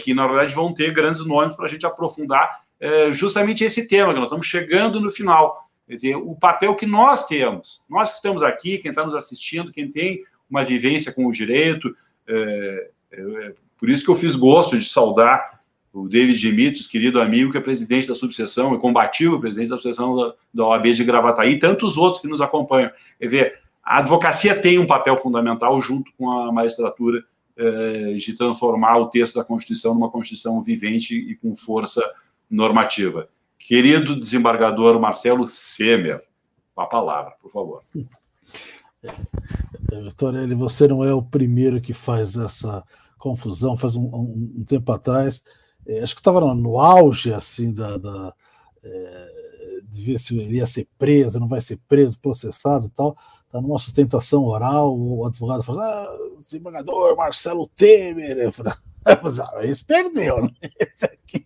que 0.03 0.13
na 0.13 0.27
verdade 0.27 0.55
vão 0.55 0.73
ter 0.73 0.91
grandes 0.91 1.23
nomes 1.25 1.55
para 1.55 1.65
a 1.65 1.67
gente 1.67 1.85
aprofundar 1.85 2.61
justamente 3.11 3.63
esse 3.63 3.87
tema, 3.87 4.11
que 4.11 4.19
nós 4.19 4.27
estamos 4.27 4.47
chegando 4.47 4.99
no 4.99 5.11
final. 5.11 5.69
Quer 5.87 5.95
dizer, 5.95 6.15
o 6.15 6.35
papel 6.35 6.73
que 6.73 6.87
nós 6.87 7.27
temos, 7.27 7.83
nós 7.87 8.09
que 8.09 8.15
estamos 8.15 8.41
aqui, 8.41 8.79
quem 8.79 8.89
está 8.89 9.05
nos 9.05 9.13
assistindo, 9.13 9.71
quem 9.71 9.91
tem 9.91 10.23
uma 10.49 10.65
vivência 10.65 11.13
com 11.13 11.27
o 11.27 11.31
direito, 11.31 11.95
por 13.77 13.89
isso 13.89 14.03
que 14.03 14.11
eu 14.11 14.15
fiz 14.15 14.35
gosto 14.35 14.77
de 14.77 14.85
saudar 14.85 15.55
o 15.93 16.09
David 16.09 16.37
Dimitrios, 16.37 16.87
querido 16.87 17.21
amigo, 17.21 17.51
que 17.51 17.57
é 17.57 17.61
presidente 17.61 18.07
da 18.07 18.15
subseção 18.15 18.75
e 18.75 18.79
combativo 18.79 19.39
presidente 19.39 19.69
da 19.69 19.77
subseção 19.77 20.15
da, 20.15 20.33
da 20.53 20.65
OAB 20.65 20.91
de 20.91 21.03
Gravataí, 21.05 21.53
e 21.53 21.59
tantos 21.59 21.97
outros 21.97 22.21
que 22.21 22.27
nos 22.27 22.41
acompanham. 22.41 22.91
Quer 23.17 23.25
dizer, 23.25 23.59
a 23.81 23.99
advocacia 23.99 24.59
tem 24.59 24.77
um 24.77 24.85
papel 24.85 25.15
fundamental 25.15 25.79
junto 25.79 26.11
com 26.17 26.29
a 26.29 26.51
magistratura 26.51 27.23
é, 27.55 28.13
de 28.13 28.33
transformar 28.33 28.97
o 28.97 29.07
texto 29.07 29.35
da 29.35 29.43
Constituição 29.43 29.93
numa 29.93 30.09
Constituição 30.09 30.61
vivente 30.61 31.15
e 31.15 31.35
com 31.35 31.55
força 31.55 32.03
normativa. 32.49 33.29
Querido 33.57 34.19
desembargador 34.19 34.99
Marcelo 34.99 35.47
Semer, 35.47 36.21
a 36.75 36.85
palavra, 36.85 37.33
por 37.41 37.51
favor. 37.51 37.81
Vitorelli, 40.03 40.55
você 40.55 40.87
não 40.87 41.05
é 41.05 41.13
o 41.13 41.21
primeiro 41.21 41.79
que 41.79 41.93
faz 41.93 42.35
essa 42.35 42.83
confusão. 43.25 43.75
Faz 43.75 43.95
um, 43.95 44.03
um, 44.03 44.53
um 44.59 44.63
tempo 44.63 44.91
atrás, 44.91 45.41
é, 45.87 45.99
acho 46.01 46.13
que 46.13 46.21
estava 46.21 46.39
no 46.53 46.79
auge 46.79 47.33
assim 47.33 47.73
da, 47.73 47.97
da 47.97 48.33
é, 48.83 49.29
de 49.83 50.01
ver 50.01 50.19
se 50.19 50.37
ele 50.37 50.57
ia 50.57 50.67
ser 50.67 50.87
preso, 50.97 51.39
não 51.39 51.47
vai 51.47 51.61
ser 51.61 51.79
preso, 51.87 52.19
processado 52.19 52.85
e 52.85 52.89
tal. 52.89 53.17
Está 53.45 53.61
numa 53.61 53.79
sustentação 53.79 54.43
oral, 54.43 54.95
o 54.95 55.25
advogado 55.25 55.63
fala: 55.63 55.83
ah, 55.83 56.17
desembargador 56.37 57.15
Marcelo 57.17 57.67
Temer. 57.75 58.37
Eu 58.37 58.51
falei, 58.51 58.73
ah, 59.05 59.65
esse 59.65 59.83
perdeu, 59.83 60.43
né? 60.43 60.49
Esse 60.79 61.05
aqui 61.05 61.45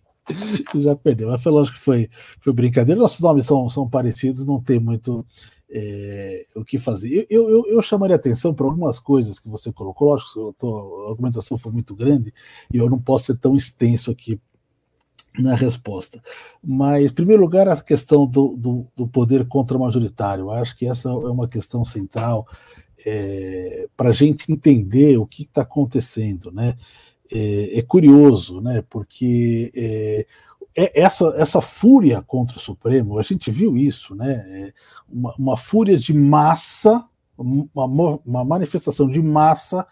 já 0.82 0.94
perdeu. 0.94 1.28
Mas 1.28 1.42
foi 1.42 1.52
lógico 1.52 1.76
que 1.76 1.82
foi, 1.82 2.10
foi 2.38 2.52
brincadeira. 2.52 3.00
Nossos 3.00 3.20
nomes 3.20 3.46
são, 3.46 3.68
são 3.68 3.88
parecidos, 3.88 4.44
não 4.44 4.60
tem 4.62 4.78
muito 4.78 5.26
é, 5.70 6.46
o 6.54 6.64
que 6.64 6.78
fazer. 6.78 7.26
Eu, 7.30 7.48
eu, 7.48 7.66
eu 7.66 7.82
chamaria 7.82 8.16
atenção 8.16 8.52
para 8.54 8.66
algumas 8.66 8.98
coisas 8.98 9.38
que 9.38 9.48
você 9.48 9.72
colocou. 9.72 10.08
Lógico 10.08 10.54
que 10.54 10.66
a 10.66 11.10
argumentação 11.10 11.56
foi 11.56 11.72
muito 11.72 11.94
grande 11.94 12.32
e 12.72 12.76
eu 12.76 12.90
não 12.90 12.98
posso 12.98 13.26
ser 13.26 13.38
tão 13.38 13.56
extenso 13.56 14.10
aqui 14.10 14.40
na 15.38 15.54
resposta. 15.54 16.20
Mas, 16.62 17.10
em 17.10 17.14
primeiro 17.14 17.42
lugar, 17.42 17.68
a 17.68 17.80
questão 17.80 18.26
do, 18.26 18.56
do, 18.56 18.86
do 18.96 19.06
poder 19.06 19.46
contra-majoritário. 19.46 20.44
Eu 20.44 20.50
acho 20.50 20.76
que 20.76 20.86
essa 20.86 21.08
é 21.08 21.12
uma 21.12 21.46
questão 21.46 21.84
central 21.84 22.46
é, 23.06 23.86
para 23.96 24.10
a 24.10 24.12
gente 24.12 24.50
entender 24.52 25.16
o 25.16 25.26
que 25.26 25.42
está 25.42 25.62
acontecendo, 25.62 26.50
né? 26.50 26.76
é, 27.30 27.78
é 27.78 27.82
curioso, 27.82 28.60
né? 28.60 28.82
Porque 28.90 29.70
é, 29.74 30.26
essa, 30.94 31.34
essa 31.36 31.60
fúria 31.60 32.22
contra 32.22 32.56
o 32.56 32.60
Supremo, 32.60 33.18
a 33.18 33.22
gente 33.22 33.50
viu 33.50 33.76
isso, 33.76 34.14
né? 34.14 34.44
É 34.46 34.72
uma, 35.08 35.34
uma 35.36 35.56
fúria 35.56 35.96
de 35.96 36.14
massa, 36.14 37.04
uma, 37.36 38.20
uma, 38.24 38.44
manifestação 38.44 39.06
de 39.06 39.20
massa 39.20 39.86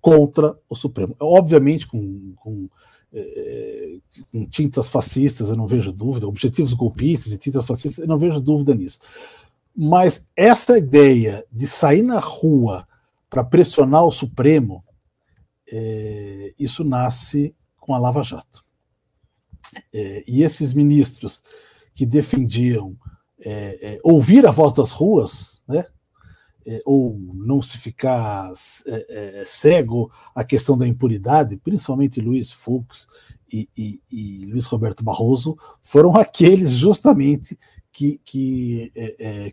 contra 0.00 0.56
o 0.68 0.76
Supremo. 0.76 1.16
Obviamente, 1.18 1.86
com, 1.86 2.34
com, 2.36 2.68
é, 3.12 3.96
com, 4.30 4.46
tintas 4.46 4.88
fascistas, 4.88 5.50
eu 5.50 5.56
não 5.56 5.66
vejo 5.66 5.92
dúvida, 5.92 6.28
objetivos 6.28 6.72
golpistas 6.72 7.32
e 7.32 7.38
tintas 7.38 7.66
fascistas, 7.66 7.98
eu 7.98 8.08
não 8.08 8.18
vejo 8.18 8.40
dúvida 8.40 8.74
nisso. 8.74 9.00
Mas 9.74 10.28
essa 10.36 10.78
ideia 10.78 11.44
de 11.50 11.66
sair 11.66 12.02
na 12.02 12.20
rua 12.20 12.86
para 13.28 13.42
pressionar 13.42 14.04
o 14.04 14.12
Supremo, 14.12 14.84
é, 15.70 16.54
isso 16.58 16.84
nasce 16.84 17.54
com 17.78 17.94
a 17.94 17.98
Lava 17.98 18.22
Jato. 18.22 18.64
É, 19.92 20.24
e 20.26 20.42
esses 20.42 20.72
ministros 20.72 21.42
que 21.94 22.06
defendiam 22.06 22.96
é, 23.40 23.94
é 23.94 24.00
ouvir 24.02 24.46
a 24.46 24.50
voz 24.50 24.72
das 24.72 24.92
ruas, 24.92 25.62
né, 25.68 25.84
é, 26.64 26.80
ou 26.84 27.18
não 27.34 27.60
se 27.60 27.76
ficar 27.76 28.52
é, 28.86 29.42
cego 29.44 30.10
à 30.34 30.44
questão 30.44 30.78
da 30.78 30.86
impunidade, 30.86 31.56
principalmente 31.56 32.20
Luiz 32.20 32.52
Fux 32.52 33.08
e, 33.52 33.68
e, 33.76 34.00
e 34.10 34.46
Luiz 34.46 34.66
Roberto 34.66 35.02
Barroso, 35.02 35.56
foram 35.82 36.16
aqueles 36.16 36.72
justamente 36.72 37.58
que, 37.92 38.20
que 38.24 38.92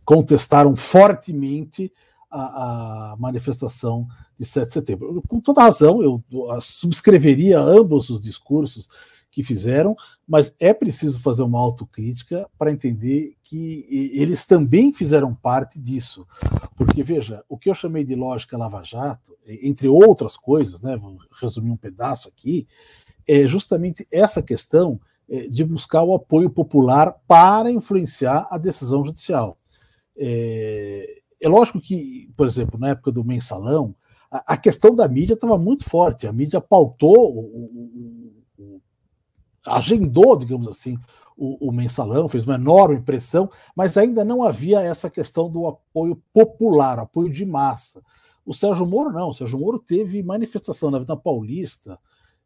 contestaram 0.05 0.77
fortemente 0.77 1.91
a, 2.31 3.13
a, 3.13 3.17
manifestação 3.17 4.07
de 4.37 4.45
7 4.45 4.67
de 4.67 4.73
setembro. 4.73 5.23
Com 5.27 5.41
toda 5.41 5.63
razão, 5.63 6.01
eu 6.01 6.23
subscreveria 6.61 7.59
ambos 7.59 8.09
os 8.09 8.21
discursos 8.21 8.87
que 9.31 9.43
fizeram, 9.43 9.95
mas 10.27 10.55
é 10.59 10.73
preciso 10.73 11.19
fazer 11.19 11.43
uma 11.43 11.59
autocrítica 11.59 12.49
para 12.57 12.71
entender 12.71 13.35
que 13.43 13.85
eles 14.13 14.45
também 14.45 14.93
fizeram 14.93 15.35
parte 15.35 15.79
disso. 15.79 16.25
Porque, 16.75 17.03
veja, 17.03 17.43
o 17.47 17.57
que 17.57 17.69
eu 17.69 17.75
chamei 17.75 18.03
de 18.03 18.15
lógica 18.15 18.57
lava-jato, 18.57 19.37
entre 19.45 19.87
outras 19.87 20.35
coisas, 20.35 20.81
né, 20.81 20.97
vou 20.97 21.17
resumir 21.39 21.71
um 21.71 21.77
pedaço 21.77 22.27
aqui, 22.27 22.67
é 23.27 23.47
justamente 23.47 24.07
essa 24.11 24.41
questão 24.41 24.99
é, 25.29 25.47
de 25.47 25.63
buscar 25.63 26.03
o 26.03 26.15
apoio 26.15 26.49
popular 26.49 27.15
para 27.27 27.71
influenciar 27.71 28.47
a 28.49 28.57
decisão 28.57 29.05
judicial. 29.05 29.57
É, 30.17 31.19
é 31.39 31.47
lógico 31.47 31.79
que, 31.79 32.31
por 32.35 32.47
exemplo, 32.47 32.79
na 32.79 32.89
época 32.89 33.11
do 33.11 33.23
mensalão, 33.23 33.95
a, 34.31 34.55
questão 34.57 34.93
da 34.93 35.07
mídia 35.07 35.33
estava 35.33 35.57
muito 35.57 35.89
forte. 35.89 36.27
A 36.27 36.33
mídia 36.33 36.61
pautou, 36.61 37.33
o, 37.33 37.39
o, 37.39 38.08
agendou, 39.65 40.37
digamos 40.37 40.67
assim, 40.67 40.97
o, 41.41 41.71
mensalão, 41.71 42.27
fez 42.27 42.45
uma 42.45 42.55
enorme 42.55 42.95
impressão, 42.95 43.49
mas 43.73 43.95
ainda 43.95 44.25
não 44.25 44.43
havia 44.43 44.81
essa 44.81 45.09
questão 45.09 45.49
do 45.49 45.67
apoio 45.67 46.21
popular, 46.33 46.99
apoio 46.99 47.29
de 47.29 47.45
massa. 47.45 48.01
O 48.45 48.53
Sérgio 48.53 48.85
Moro 48.85 49.11
não, 49.11 49.29
o 49.29 49.33
Sérgio 49.33 49.57
Moro 49.57 49.79
teve 49.79 50.21
manifestação 50.21 50.91
na 50.91 50.99
Vida 50.99 51.15
Paulista, 51.15 51.97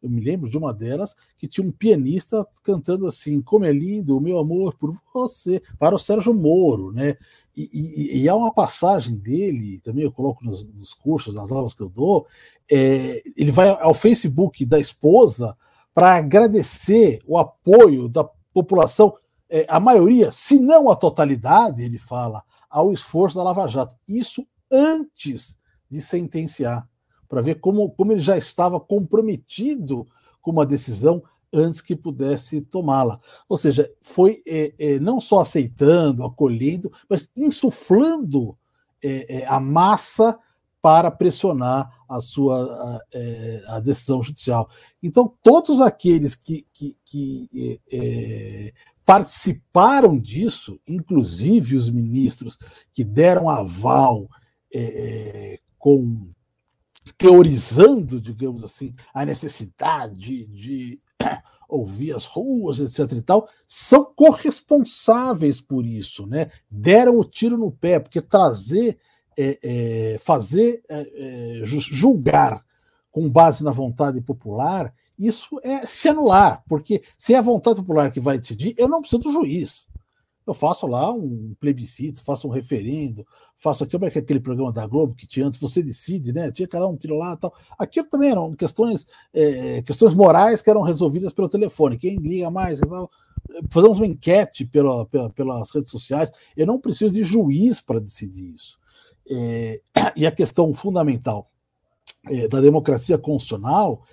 eu 0.04 0.10
me 0.10 0.20
lembro 0.20 0.50
de 0.50 0.58
uma 0.58 0.74
delas 0.74 1.16
que 1.38 1.48
tinha 1.48 1.66
um 1.66 1.72
pianista 1.72 2.46
cantando 2.62 3.08
assim, 3.08 3.42
como 3.42 3.64
é 3.64 3.72
lindo 3.72 4.18
o 4.18 4.22
meu 4.22 4.38
amor 4.38 4.76
por 4.76 4.94
você, 5.14 5.62
para 5.80 5.96
o 5.96 6.00
Sérgio 6.00 6.34
Moro, 6.34 6.92
né? 6.92 7.16
E, 7.56 7.70
e, 7.72 8.22
e, 8.22 8.30
há 8.30 8.36
uma 8.36 8.54
passagem 8.54 9.16
dele, 9.16 9.80
também 9.80 10.04
eu 10.04 10.12
coloco 10.12 10.44
nos, 10.44 10.68
nos 10.68 10.94
cursos, 10.94 11.34
nas 11.34 11.52
aulas 11.52 11.74
que 11.74 11.82
eu 11.82 11.88
dou, 11.88 12.28
é, 12.70 13.24
ele 13.38 13.52
vai 13.52 13.70
ao 13.70 13.94
Facebook 13.94 14.66
da 14.66 14.80
esposa 14.80 15.56
para 15.94 16.16
agradecer 16.16 17.20
o 17.26 17.38
apoio 17.38 18.10
da 18.10 18.24
população, 18.54 19.14
é, 19.50 19.66
a 19.70 19.80
maioria, 19.80 20.32
se 20.32 20.60
não 20.60 20.90
a 20.90 20.96
totalidade, 20.96 21.84
ele 21.84 22.00
fala, 22.00 22.44
ao 22.70 22.92
esforço 22.92 23.38
da 23.38 23.44
Lava 23.44 23.68
Jato. 23.68 23.96
Isso 24.08 24.48
antes 24.72 25.56
de 25.90 26.02
sentenciar, 26.02 26.90
para 27.30 27.42
ver 27.42 27.56
como, 27.60 27.92
como 27.92 28.12
ele 28.12 28.20
já 28.20 28.38
estava 28.38 28.80
comprometido 28.80 30.08
com 30.42 30.52
uma 30.52 30.66
decisão 30.66 31.22
antes 31.54 31.82
que 31.82 31.96
pudesse 31.96 32.62
tomá-la. 32.62 33.20
Ou 33.48 33.56
seja, 33.56 33.92
foi 34.02 34.42
é, 34.48 34.74
é, 34.80 35.00
não 35.00 35.22
só 35.22 35.42
aceitando, 35.42 36.24
acolhendo, 36.24 36.92
mas 37.08 37.30
insuflando 37.38 38.58
é, 39.04 39.42
é 39.42 39.46
a 39.48 39.60
massa 39.60 40.40
para 40.82 41.12
pressionar 41.12 42.03
a 42.18 42.22
sua 42.22 42.64
a, 42.64 43.00
é, 43.14 43.64
a, 43.68 43.80
decisão 43.80 44.22
judicial. 44.22 44.70
Então, 45.02 45.34
todos 45.42 45.82
aqueles 45.82 46.36
que, 46.36 46.66
que, 46.74 46.98
que 47.06 47.82
é, 47.92 48.74
participaram 49.06 50.18
disso, 50.18 50.80
inclusive 50.88 51.76
os 51.76 51.90
ministros 51.90 52.58
que 52.94 53.04
deram 53.04 53.50
aval 53.50 54.28
com 55.78 56.32
teorizando, 57.18 58.20
digamos 58.20 58.64
assim, 58.64 58.96
a 59.14 59.26
necessidade 59.26 60.46
de 60.48 61.02
ouvir 61.68 62.16
as 62.16 62.26
ruas, 62.26 62.80
etc. 62.80 63.18
e 63.18 63.22
tal, 63.22 63.50
são 63.68 64.06
corresponsáveis 64.16 65.60
por 65.60 65.86
isso, 65.86 66.26
né? 66.28 66.52
Deram 66.70 67.20
o 67.20 67.26
tiro 67.26 67.58
no 67.58 67.72
pé, 67.72 68.00
porque 68.00 68.22
trazer, 68.22 68.98
é, 69.38 69.60
é, 69.64 70.18
fazer, 70.20 70.84
é, 70.90 71.62
é 71.62 71.66
julgar 71.66 72.64
com 73.12 73.30
base 73.30 73.64
na 73.64 73.72
vontade 73.72 74.22
popular, 74.22 74.94
isso 75.18 75.60
é 75.64 75.86
se 75.86 76.10
anular, 76.10 76.64
porque 76.68 77.04
se 77.18 77.34
é 77.34 77.38
a 77.38 77.42
vontade 77.42 77.78
popular 77.78 78.12
que 78.12 78.20
vai 78.20 78.40
decidir, 78.40 78.74
eu 78.78 78.88
não 78.88 79.02
preciso 79.02 79.22
do 79.22 79.32
juiz 79.32 79.88
eu 80.46 80.54
faço 80.54 80.86
lá 80.88 81.12
um 81.12 81.56
plebiscito, 81.60 82.24
faço 82.24 82.48
um 82.48 82.52
referendo, 82.52 83.26
faço 83.56 83.84
aqui, 83.84 83.94
como 83.94 84.06
é 84.06 84.12
que 84.12 84.20
é 84.20 84.22
aquele 84.22 84.40
programa 84.40 84.74
da 84.74 84.86
Globo 84.86 85.16
que 85.16 85.26
tinha 85.26 85.48
antes, 85.48 85.60
você 85.60 85.82
decide, 85.82 86.34
né? 86.34 86.52
Tinha 86.52 86.68
cada 86.68 86.88
um 86.88 86.98
tiro 86.98 87.16
lá 87.16 87.34
e 87.34 87.38
tal. 87.38 87.54
Aquilo 87.80 88.08
também 88.08 88.32
eram 88.32 88.54
questões, 88.54 89.06
é, 89.34 89.82
questões 89.82 90.14
morais 90.14 90.62
que 90.62 90.70
eram 90.70 90.82
resolvidas 90.82 91.34
pelo 91.34 91.48
telefone. 91.48 91.98
Quem 91.98 92.18
liga 92.18 92.52
mais 92.52 92.80
e 92.80 92.88
tal. 92.88 93.10
Fazemos 93.70 94.00
uma 94.00 94.08
enquete 94.08 94.66
pela, 94.66 95.06
pela, 95.06 95.30
pelas 95.30 95.72
redes 95.72 95.92
sociais. 95.92 96.30
Eu 96.56 96.68
não 96.68 96.80
preciso 96.80 97.14
de 97.14 97.24
juiz 97.24 97.80
para 97.80 98.00
decidir 98.00 98.54
isso. 98.54 98.78
É, 99.30 99.82
e 100.16 100.26
a 100.26 100.32
questão 100.32 100.74
fundamental 100.74 101.50
é, 102.30 102.48
da 102.48 102.62
democracia 102.62 103.18
constitucional 103.18 104.04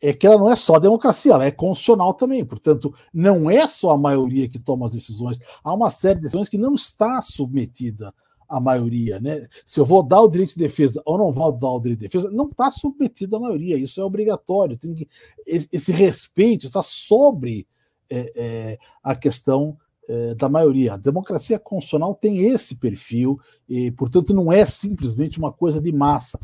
é 0.00 0.12
que 0.12 0.26
ela 0.26 0.38
não 0.38 0.50
é 0.50 0.56
só 0.56 0.78
democracia, 0.78 1.32
ela 1.32 1.44
é 1.44 1.50
constitucional 1.50 2.14
também. 2.14 2.44
Portanto, 2.44 2.94
não 3.12 3.50
é 3.50 3.66
só 3.66 3.90
a 3.90 3.98
maioria 3.98 4.48
que 4.48 4.58
toma 4.58 4.86
as 4.86 4.92
decisões. 4.92 5.38
Há 5.62 5.74
uma 5.74 5.90
série 5.90 6.16
de 6.16 6.22
decisões 6.22 6.48
que 6.48 6.58
não 6.58 6.74
está 6.74 7.20
submetida 7.20 8.14
à 8.48 8.60
maioria. 8.60 9.20
Né? 9.20 9.42
Se 9.66 9.80
eu 9.80 9.84
vou 9.84 10.02
dar 10.02 10.20
o 10.22 10.28
direito 10.28 10.50
de 10.50 10.58
defesa 10.58 11.02
ou 11.04 11.18
não 11.18 11.32
vou 11.32 11.50
dar 11.52 11.70
o 11.70 11.80
direito 11.80 12.00
de 12.00 12.06
defesa, 12.06 12.30
não 12.30 12.46
está 12.46 12.70
submetido 12.70 13.36
à 13.36 13.40
maioria. 13.40 13.76
Isso 13.76 14.00
é 14.00 14.04
obrigatório. 14.04 14.78
Tem 14.78 14.94
que, 14.94 15.08
esse 15.46 15.90
respeito 15.90 16.66
está 16.66 16.82
sobre 16.82 17.66
é, 18.08 18.32
é, 18.36 18.78
a 19.02 19.14
questão 19.14 19.76
é, 20.08 20.34
da 20.34 20.48
maioria. 20.48 20.94
A 20.94 20.96
democracia 20.96 21.58
constitucional 21.58 22.14
tem 22.14 22.46
esse 22.46 22.76
perfil 22.76 23.38
e, 23.68 23.92
portanto, 23.92 24.34
não 24.34 24.50
é 24.52 24.64
simplesmente 24.66 25.38
uma 25.38 25.52
coisa 25.52 25.80
de 25.80 25.92
massa. 25.92 26.40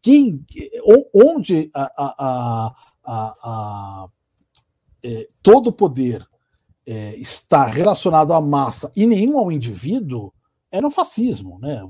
Quem, 0.00 0.44
onde 1.12 1.70
a, 1.74 1.90
a 1.96 2.74
a, 3.08 4.08
é, 5.02 5.26
todo 5.42 5.72
poder 5.72 6.26
é, 6.86 7.16
está 7.16 7.64
relacionado 7.66 8.32
à 8.32 8.40
massa 8.40 8.92
e 8.94 9.06
nenhum 9.06 9.38
ao 9.38 9.50
indivíduo, 9.50 10.32
é 10.70 10.82
no 10.82 10.90
fascismo, 10.90 11.58
né? 11.60 11.80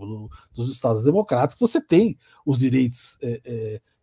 Dos 0.55 0.71
Estados 0.71 1.03
democráticos 1.03 1.69
você 1.69 1.81
tem 1.81 2.17
os 2.47 2.61
direitos 2.61 3.19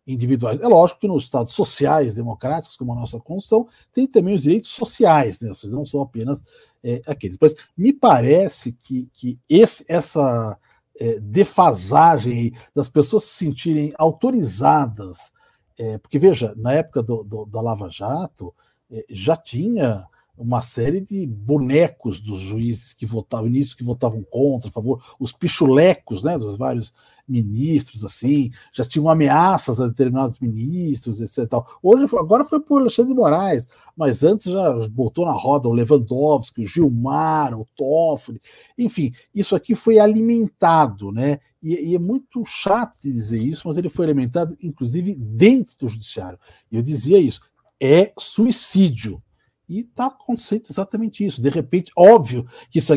individuais. 0.06 0.60
É 0.60 0.68
lógico 0.68 1.00
que 1.00 1.08
nos 1.08 1.24
Estados 1.24 1.52
sociais 1.52 2.14
democráticos, 2.14 2.76
como 2.76 2.92
a 2.92 2.96
nossa 2.96 3.18
Constituição, 3.18 3.68
tem 3.92 4.06
também 4.06 4.34
os 4.34 4.42
direitos 4.42 4.70
sociais, 4.70 5.40
né? 5.40 5.52
não 5.64 5.84
são 5.84 6.00
apenas 6.00 6.44
é, 6.82 7.02
aqueles. 7.06 7.36
Mas 7.40 7.54
me 7.76 7.92
parece 7.92 8.72
que, 8.72 9.08
que 9.12 9.38
esse, 9.48 9.84
essa 9.88 10.58
é, 10.98 11.18
defasagem 11.18 12.54
das 12.74 12.88
pessoas 12.88 13.24
se 13.24 13.44
sentirem 13.44 13.92
autorizadas 13.98 15.32
é, 15.78 15.98
porque, 15.98 16.18
veja, 16.18 16.54
na 16.56 16.72
época 16.72 17.02
do, 17.02 17.22
do, 17.22 17.44
da 17.44 17.60
Lava 17.60 17.90
Jato, 17.90 18.54
é, 18.90 19.04
já 19.10 19.36
tinha 19.36 20.06
uma 20.36 20.62
série 20.62 21.00
de 21.00 21.26
bonecos 21.26 22.20
dos 22.20 22.40
juízes 22.40 22.92
que 22.92 23.06
votavam 23.06 23.48
nisso, 23.48 23.76
que 23.76 23.84
votavam 23.84 24.22
contra, 24.22 24.68
a 24.68 24.72
favor, 24.72 25.02
os 25.18 25.32
pichulecos 25.32 26.22
né, 26.22 26.38
dos 26.38 26.56
vários 26.56 26.92
ministros, 27.28 28.04
assim, 28.04 28.50
já 28.72 28.84
tinham 28.84 29.08
ameaças 29.08 29.80
a 29.80 29.88
determinados 29.88 30.38
ministros, 30.38 31.20
etc. 31.20 31.48
Tal. 31.48 31.66
Hoje, 31.82 32.04
agora 32.16 32.44
foi 32.44 32.60
por 32.60 32.80
Alexandre 32.80 33.12
de 33.12 33.18
Moraes, 33.18 33.68
mas 33.96 34.22
antes 34.22 34.52
já 34.52 34.88
botou 34.88 35.26
na 35.26 35.32
roda 35.32 35.68
o 35.68 35.72
Lewandowski, 35.72 36.62
o 36.62 36.66
Gilmar, 36.66 37.58
o 37.58 37.66
Toffoli, 37.76 38.40
enfim, 38.78 39.12
isso 39.34 39.56
aqui 39.56 39.74
foi 39.74 39.98
alimentado, 39.98 41.10
né? 41.10 41.38
E, 41.62 41.90
e, 41.90 41.94
é 41.96 41.98
muito 41.98 42.44
chato 42.44 42.98
dizer 43.00 43.38
isso, 43.38 43.66
mas 43.66 43.76
ele 43.76 43.88
foi 43.88 44.04
alimentado, 44.04 44.56
inclusive, 44.62 45.14
dentro 45.16 45.76
do 45.78 45.88
judiciário. 45.88 46.38
Eu 46.70 46.82
dizia 46.82 47.18
isso, 47.18 47.40
é 47.80 48.12
suicídio. 48.18 49.22
E 49.68 49.80
está 49.80 50.06
acontecendo 50.06 50.64
exatamente 50.70 51.24
isso. 51.24 51.42
De 51.42 51.48
repente, 51.48 51.90
óbvio 51.96 52.46
que 52.70 52.78
isso, 52.78 52.92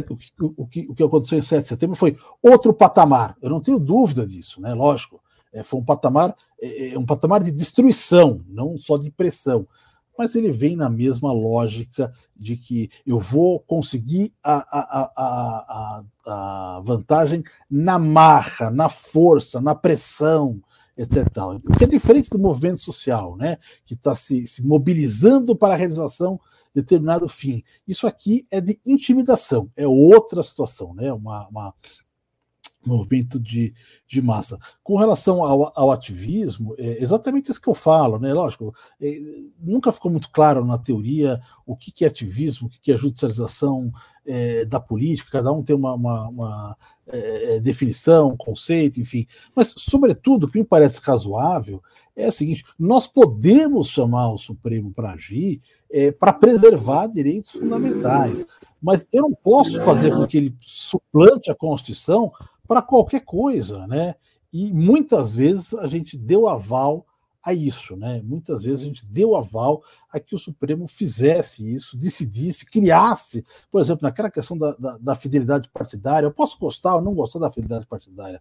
o, 0.58 0.68
que, 0.68 0.86
o 0.88 0.94
que 0.94 1.04
aconteceu 1.04 1.38
em 1.40 1.42
7 1.42 1.64
de 1.64 1.68
setembro 1.70 1.96
foi 1.96 2.16
outro 2.42 2.74
patamar. 2.74 3.36
Eu 3.42 3.50
não 3.50 3.62
tenho 3.62 3.80
dúvida 3.80 4.26
disso, 4.26 4.62
né? 4.62 4.74
Lógico. 4.74 5.22
É, 5.52 5.64
foi 5.64 5.80
um 5.80 5.84
patamar, 5.84 6.36
é, 6.62 6.94
é 6.94 7.00
um 7.00 7.06
patamar 7.06 7.44
de 7.44 7.52
destruição, 7.52 8.44
não 8.48 8.78
só 8.78 8.98
de 8.98 9.10
pressão. 9.10 9.68
Mas 10.18 10.36
ele 10.36 10.52
vem 10.52 10.76
na 10.76 10.90
mesma 10.90 11.32
lógica 11.32 12.14
de 12.36 12.56
que 12.58 12.90
eu 13.08 13.20
vou 13.20 13.60
conseguir 13.62 14.34
a, 14.44 14.58
a, 14.58 15.12
a, 15.16 16.04
a 16.26 16.82
vantagem 16.84 17.42
na 17.72 17.98
marra, 17.98 18.70
na 18.70 18.90
força, 18.90 19.62
na 19.62 19.74
pressão, 19.74 20.62
etc. 21.00 21.26
O 21.66 21.78
que 21.78 21.86
é 21.86 21.88
diferente 21.88 22.30
do 22.30 22.38
movimento 22.38 22.80
social, 22.80 23.38
né? 23.38 23.58
que 23.86 23.94
está 23.94 24.14
se, 24.14 24.46
se 24.46 24.66
mobilizando 24.66 25.56
para 25.56 25.74
a 25.74 25.78
realização 25.78 26.40
determinado 26.76 27.28
fim. 27.28 27.64
Isso 27.88 28.06
aqui 28.06 28.46
é 28.52 28.60
de 28.60 28.80
intimidação, 28.86 29.72
é 29.76 29.88
outra 29.88 30.44
situação, 30.44 30.94
né? 30.94 31.12
Uma, 31.12 31.48
uma 31.48 31.74
movimento 32.86 33.40
de, 33.40 33.74
de 34.08 34.22
massa. 34.22 34.58
Com 34.84 34.98
relação 34.98 35.44
ao, 35.44 35.72
ao 35.76 35.92
ativismo, 35.92 36.76
é 36.78 37.02
exatamente 37.02 37.52
isso 37.52 37.62
que 37.62 37.68
eu 37.68 37.74
falo, 37.74 38.20
né? 38.20 38.34
Lógico, 38.34 38.74
é, 39.02 39.20
nunca 39.60 39.92
ficou 39.92 40.12
muito 40.12 40.30
claro 40.32 40.66
na 40.66 40.78
teoria 40.78 41.42
o 41.66 41.76
que, 41.76 41.92
que 41.92 42.06
é 42.06 42.08
ativismo, 42.08 42.68
o 42.68 42.70
que, 42.70 42.80
que 42.80 42.92
é 42.92 42.98
judicialização 42.98 43.92
é, 44.26 44.64
da 44.66 44.80
política, 44.80 45.32
cada 45.32 45.52
um 45.52 45.64
tem 45.64 45.76
uma, 45.76 45.94
uma, 45.96 46.28
uma 46.30 46.78
é, 47.08 47.56
é 47.56 47.60
definição, 47.60 48.38
conceito, 48.38 49.00
enfim. 49.00 49.26
Mas, 49.56 49.74
sobretudo, 49.76 50.46
o 50.46 50.52
que 50.52 50.60
me 50.60 50.64
parece 50.64 51.02
razoável 51.02 51.82
é 52.16 52.28
o 52.28 52.32
seguinte: 52.32 52.64
nós 52.78 53.08
podemos 53.08 53.90
chamar 53.90 54.32
o 54.32 54.38
Supremo 54.38 54.92
para 54.94 55.14
agir 55.14 55.62
é, 55.92 56.12
para 56.12 56.34
preservar 56.34 57.08
direitos 57.08 57.52
fundamentais, 57.52 58.46
mas 58.82 59.08
eu 59.12 59.24
não 59.24 59.34
posso 59.34 59.82
fazer 59.82 60.12
com 60.12 60.28
que 60.28 60.38
ele 60.38 60.56
suplante 60.62 61.50
a 61.50 61.56
Constituição 61.56 62.32
para 62.70 62.84
qualquer 62.84 63.22
coisa, 63.22 63.88
né? 63.88 64.14
E 64.54 64.72
muitas 64.72 65.34
vezes 65.34 65.74
a 65.74 65.88
gente 65.88 66.16
deu 66.16 66.48
aval 66.48 67.04
a 67.44 67.52
isso, 67.52 67.96
né? 67.96 68.22
Muitas 68.24 68.64
vezes 68.64 68.84
a 68.84 68.86
gente 68.86 69.08
deu 69.08 69.36
aval 69.36 69.82
a 70.12 70.20
que 70.20 70.36
o 70.36 70.38
Supremo 70.38 70.88
fizesse 70.88 71.74
isso, 71.74 71.98
decidisse, 71.98 72.70
criasse, 72.70 73.44
por 73.72 73.82
exemplo, 73.82 74.04
naquela 74.04 74.30
questão 74.30 74.56
da, 74.56 74.74
da, 74.74 74.98
da 75.00 75.16
fidelidade 75.16 75.68
partidária. 75.70 76.28
Eu 76.28 76.32
posso 76.32 76.60
gostar 76.60 76.98
ou 76.98 77.02
não 77.02 77.16
gostar 77.16 77.40
da 77.40 77.50
fidelidade 77.50 77.88
partidária, 77.88 78.40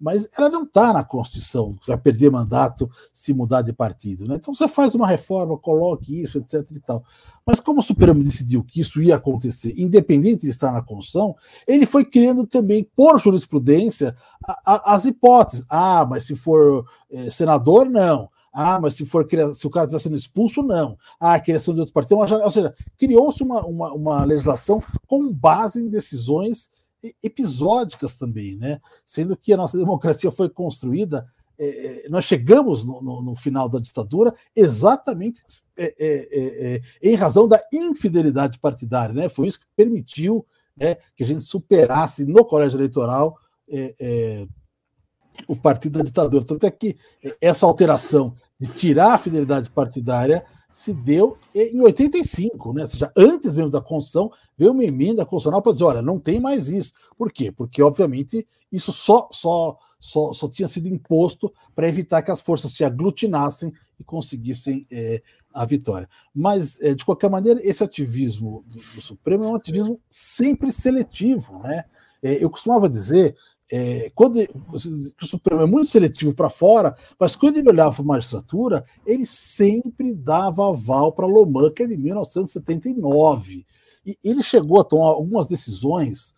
mas 0.00 0.28
ela 0.36 0.48
não 0.48 0.62
está 0.62 0.92
na 0.92 1.02
Constituição, 1.02 1.76
vai 1.86 1.98
perder 1.98 2.30
mandato 2.30 2.88
se 3.12 3.32
mudar 3.32 3.62
de 3.62 3.72
partido. 3.72 4.26
Né? 4.26 4.36
Então 4.36 4.54
você 4.54 4.68
faz 4.68 4.94
uma 4.94 5.06
reforma, 5.06 5.58
coloque 5.58 6.22
isso, 6.22 6.38
etc. 6.38 6.64
e 6.70 6.80
tal. 6.80 7.02
Mas 7.44 7.60
como 7.60 7.80
o 7.80 7.82
Supremo 7.82 8.22
decidiu 8.22 8.62
que 8.62 8.80
isso 8.80 9.02
ia 9.02 9.16
acontecer, 9.16 9.74
independente 9.76 10.42
de 10.42 10.50
estar 10.50 10.70
na 10.70 10.82
Constituição, 10.82 11.34
ele 11.66 11.86
foi 11.86 12.04
criando 12.04 12.46
também, 12.46 12.86
por 12.94 13.18
jurisprudência, 13.18 14.14
a, 14.46 14.60
a, 14.64 14.94
as 14.94 15.04
hipóteses. 15.04 15.64
Ah, 15.68 16.06
mas 16.08 16.24
se 16.24 16.36
for 16.36 16.84
é, 17.10 17.28
senador, 17.30 17.88
não. 17.88 18.28
Ah, 18.52 18.78
mas 18.80 18.94
se 18.94 19.06
for 19.06 19.26
se 19.54 19.66
o 19.66 19.70
cara 19.70 19.86
estiver 19.86 20.00
sendo 20.00 20.16
expulso, 20.16 20.62
não. 20.62 20.96
Ah, 21.18 21.34
a 21.34 21.40
criação 21.40 21.74
de 21.74 21.80
outro 21.80 21.94
partido. 21.94 22.18
Ou 22.18 22.50
seja, 22.50 22.74
criou-se 22.98 23.42
uma, 23.42 23.64
uma, 23.64 23.92
uma 23.92 24.24
legislação 24.24 24.82
com 25.06 25.32
base 25.32 25.80
em 25.80 25.88
decisões 25.88 26.70
episódicas 27.22 28.14
também, 28.14 28.56
né? 28.56 28.80
Sendo 29.06 29.36
que 29.36 29.52
a 29.52 29.56
nossa 29.56 29.76
democracia 29.76 30.30
foi 30.30 30.48
construída, 30.48 31.26
é, 31.58 31.66
é, 32.04 32.08
nós 32.08 32.24
chegamos 32.24 32.84
no, 32.84 33.02
no, 33.02 33.22
no, 33.22 33.36
final 33.36 33.68
da 33.68 33.80
ditadura 33.80 34.32
exatamente 34.54 35.42
é, 35.76 35.94
é, 35.98 36.74
é, 36.74 36.82
em 37.02 37.14
razão 37.16 37.48
da 37.48 37.60
infidelidade 37.72 38.58
partidária, 38.58 39.14
né? 39.14 39.28
Foi 39.28 39.48
isso 39.48 39.60
que 39.60 39.66
permitiu 39.74 40.46
né, 40.76 40.96
que 41.16 41.24
a 41.24 41.26
gente 41.26 41.44
superasse 41.44 42.24
no 42.24 42.44
colégio 42.44 42.78
eleitoral 42.78 43.36
o 45.46 45.54
partido 45.54 45.98
da 45.98 46.04
ditadura. 46.04 46.44
Tanto 46.44 46.64
é 46.64 46.70
que 46.70 46.96
essa 47.40 47.66
alteração 47.66 48.34
de 48.58 48.68
tirar 48.68 49.14
a 49.14 49.18
fidelidade 49.18 49.70
partidária 49.70 50.44
se 50.78 50.94
deu 50.94 51.36
em 51.52 51.80
85, 51.80 52.72
né? 52.72 52.82
Ou 52.82 52.86
seja, 52.86 53.12
antes 53.16 53.52
mesmo 53.52 53.68
da 53.68 53.80
Constituição, 53.80 54.30
veio 54.56 54.70
uma 54.70 54.84
emenda 54.84 55.26
constitucional 55.26 55.60
para 55.60 55.72
dizer: 55.72 55.84
olha, 55.84 56.00
não 56.00 56.20
tem 56.20 56.38
mais 56.38 56.68
isso. 56.68 56.92
Por 57.16 57.32
quê? 57.32 57.50
Porque, 57.50 57.82
obviamente, 57.82 58.46
isso 58.70 58.92
só, 58.92 59.28
só, 59.32 59.76
só, 59.98 60.32
só 60.32 60.48
tinha 60.48 60.68
sido 60.68 60.86
imposto 60.86 61.52
para 61.74 61.88
evitar 61.88 62.22
que 62.22 62.30
as 62.30 62.40
forças 62.40 62.74
se 62.74 62.84
aglutinassem 62.84 63.72
e 63.98 64.04
conseguissem 64.04 64.86
é, 64.88 65.20
a 65.52 65.64
vitória. 65.64 66.08
Mas, 66.32 66.80
é, 66.80 66.94
de 66.94 67.04
qualquer 67.04 67.28
maneira, 67.28 67.58
esse 67.60 67.82
ativismo 67.82 68.62
do, 68.68 68.76
do, 68.76 69.02
Supremo 69.02 69.42
é 69.42 69.48
um 69.48 69.56
ativismo 69.56 70.00
sempre 70.08 70.70
seletivo, 70.70 71.58
né? 71.58 71.86
É, 72.22 72.42
eu 72.42 72.48
costumava 72.48 72.88
dizer 72.88 73.36
é, 73.70 74.10
quando 74.14 74.38
o 74.72 75.26
Supremo 75.26 75.62
é 75.62 75.66
muito 75.66 75.88
seletivo 75.88 76.34
para 76.34 76.48
fora, 76.48 76.96
mas 77.18 77.36
quando 77.36 77.58
ele 77.58 77.68
olhava 77.68 77.94
para 77.94 78.02
a 78.02 78.06
magistratura, 78.06 78.84
ele 79.04 79.26
sempre 79.26 80.14
dava 80.14 80.68
aval 80.68 81.12
para 81.12 81.26
Loman, 81.26 81.70
que 81.70 81.82
é 81.82 81.86
de 81.86 81.96
1979. 81.96 83.66
E 84.06 84.16
ele 84.24 84.42
chegou 84.42 84.80
a 84.80 84.84
tomar 84.84 85.08
algumas 85.08 85.46
decisões, 85.46 86.34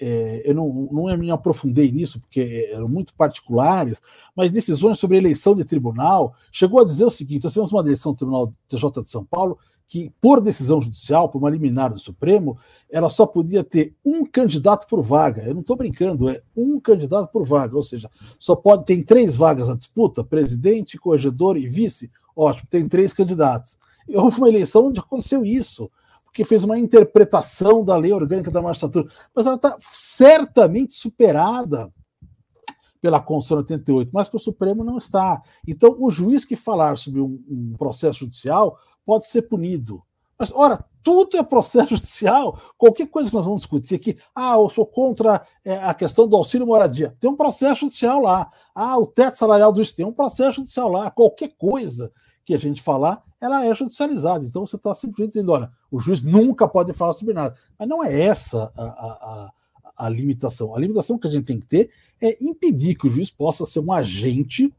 é, 0.00 0.42
eu 0.44 0.54
não, 0.54 0.88
não 0.90 1.16
me 1.16 1.30
aprofundei 1.30 1.90
nisso, 1.92 2.20
porque 2.20 2.68
eram 2.72 2.88
muito 2.88 3.14
particulares, 3.14 4.00
mas 4.34 4.52
decisões 4.52 4.98
sobre 4.98 5.16
eleição 5.16 5.54
de 5.54 5.64
tribunal, 5.64 6.34
chegou 6.50 6.80
a 6.80 6.84
dizer 6.84 7.04
o 7.04 7.10
seguinte: 7.10 7.44
nós 7.44 7.54
temos 7.54 7.72
uma 7.72 7.80
eleição 7.80 8.12
do 8.12 8.16
Tribunal 8.16 8.52
TJ 8.68 9.02
de 9.02 9.10
São 9.10 9.24
Paulo 9.24 9.58
que, 9.86 10.10
por 10.20 10.40
decisão 10.40 10.80
judicial, 10.80 11.28
por 11.28 11.38
uma 11.38 11.50
liminar 11.50 11.92
do 11.92 11.98
Supremo, 11.98 12.58
ela 12.90 13.08
só 13.08 13.26
podia 13.26 13.62
ter 13.62 13.94
um 14.04 14.24
candidato 14.24 14.86
por 14.88 15.00
vaga. 15.00 15.42
Eu 15.42 15.54
não 15.54 15.60
estou 15.60 15.76
brincando, 15.76 16.28
é 16.28 16.42
um 16.56 16.80
candidato 16.80 17.30
por 17.30 17.44
vaga, 17.44 17.76
ou 17.76 17.82
seja, 17.82 18.10
só 18.38 18.56
pode 18.56 18.84
ter 18.84 19.02
três 19.04 19.36
vagas 19.36 19.68
na 19.68 19.76
disputa: 19.76 20.24
presidente, 20.24 20.98
corregedor 20.98 21.56
e 21.56 21.66
vice. 21.68 22.10
Ótimo, 22.34 22.66
tem 22.68 22.88
três 22.88 23.14
candidatos. 23.14 23.78
Houve 24.08 24.38
uma 24.38 24.48
eleição 24.48 24.86
onde 24.86 25.00
aconteceu 25.00 25.44
isso, 25.44 25.90
porque 26.34 26.44
fez 26.44 26.64
uma 26.64 26.76
interpretação 26.76 27.84
da 27.84 27.96
lei 27.96 28.12
orgânica 28.12 28.50
da 28.50 28.60
magistratura, 28.60 29.06
mas 29.32 29.46
ela 29.46 29.54
está 29.54 29.76
certamente 29.78 30.92
superada 30.92 31.92
pela 33.00 33.22
Constituição 33.22 33.58
88, 33.58 34.10
mas 34.12 34.28
para 34.28 34.38
o 34.38 34.40
Supremo 34.40 34.82
não 34.82 34.98
está. 34.98 35.40
Então, 35.64 35.94
o 35.96 36.10
juiz 36.10 36.44
que 36.44 36.56
falar 36.56 36.98
sobre 36.98 37.20
um, 37.20 37.40
um 37.48 37.74
processo 37.78 38.20
judicial 38.20 38.76
pode 39.06 39.28
ser 39.28 39.42
punido. 39.42 40.02
Mas, 40.36 40.50
ora, 40.52 40.84
tudo 41.04 41.36
é 41.36 41.42
processo 41.44 41.90
judicial. 41.94 42.60
Qualquer 42.76 43.06
coisa 43.06 43.30
que 43.30 43.36
nós 43.36 43.44
vamos 43.44 43.60
discutir 43.60 43.94
aqui, 43.94 44.18
ah, 44.34 44.54
eu 44.54 44.68
sou 44.68 44.84
contra 44.84 45.40
é, 45.64 45.76
a 45.76 45.94
questão 45.94 46.26
do 46.26 46.34
auxílio 46.34 46.66
moradia, 46.66 47.16
tem 47.20 47.30
um 47.30 47.36
processo 47.36 47.82
judicial 47.82 48.20
lá. 48.20 48.50
Ah, 48.74 48.98
o 48.98 49.06
teto 49.06 49.38
salarial 49.38 49.70
do 49.70 49.94
tem 49.94 50.04
um 50.04 50.12
processo 50.12 50.56
judicial 50.56 50.88
lá. 50.88 51.12
Qualquer 51.12 51.54
coisa 51.56 52.10
que 52.44 52.52
a 52.52 52.58
gente 52.58 52.82
falar, 52.82 53.22
ela 53.44 53.66
é 53.66 53.74
judicializada. 53.74 54.44
Então 54.46 54.64
você 54.64 54.76
está 54.76 54.94
simplesmente 54.94 55.34
dizendo, 55.34 55.52
olha, 55.52 55.70
o 55.90 56.00
juiz 56.00 56.22
nunca 56.22 56.66
pode 56.66 56.94
falar 56.94 57.12
sobre 57.12 57.34
nada. 57.34 57.54
Mas 57.78 57.86
não 57.86 58.02
é 58.02 58.22
essa 58.22 58.72
a, 58.74 58.82
a, 58.82 59.08
a, 59.12 59.52
a 60.06 60.08
limitação. 60.08 60.74
A 60.74 60.80
limitação 60.80 61.18
que 61.18 61.26
a 61.26 61.30
gente 61.30 61.44
tem 61.44 61.60
que 61.60 61.66
ter 61.66 61.90
é 62.22 62.42
impedir 62.42 62.94
que 62.94 63.06
o 63.06 63.10
juiz 63.10 63.30
possa 63.30 63.66
ser 63.66 63.80
um 63.80 63.92
agente 63.92 64.72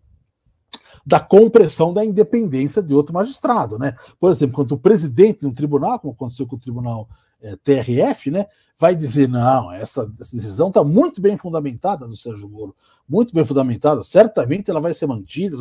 da 1.06 1.20
compressão 1.20 1.94
da 1.94 2.04
independência 2.04 2.82
de 2.82 2.96
outro 2.96 3.14
magistrado, 3.14 3.78
né? 3.78 3.96
Por 4.20 4.32
exemplo, 4.32 4.56
quando 4.56 4.72
o 4.72 4.80
presidente 4.80 5.42
de 5.42 5.48
um 5.48 5.54
tribunal, 5.54 6.00
como 6.00 6.14
aconteceu 6.14 6.48
com 6.48 6.56
o 6.56 6.60
tribunal 6.60 7.08
é, 7.46 7.56
TRF, 7.58 8.32
né, 8.32 8.48
vai 8.78 8.96
dizer 8.96 9.30
não, 9.30 9.72
essa, 9.72 10.12
essa 10.20 10.36
decisão 10.36 10.70
está 10.70 10.84
muito 10.84 11.22
bem 11.22 11.38
fundamentada 11.38 12.08
do 12.08 12.16
Sérgio 12.16 12.50
Moro, 12.50 12.76
muito 13.08 13.34
bem 13.34 13.46
fundamentada, 13.46 14.04
certamente 14.04 14.72
ela 14.72 14.82
vai 14.82 14.94
ser 14.94 15.06
mantida. 15.06 15.56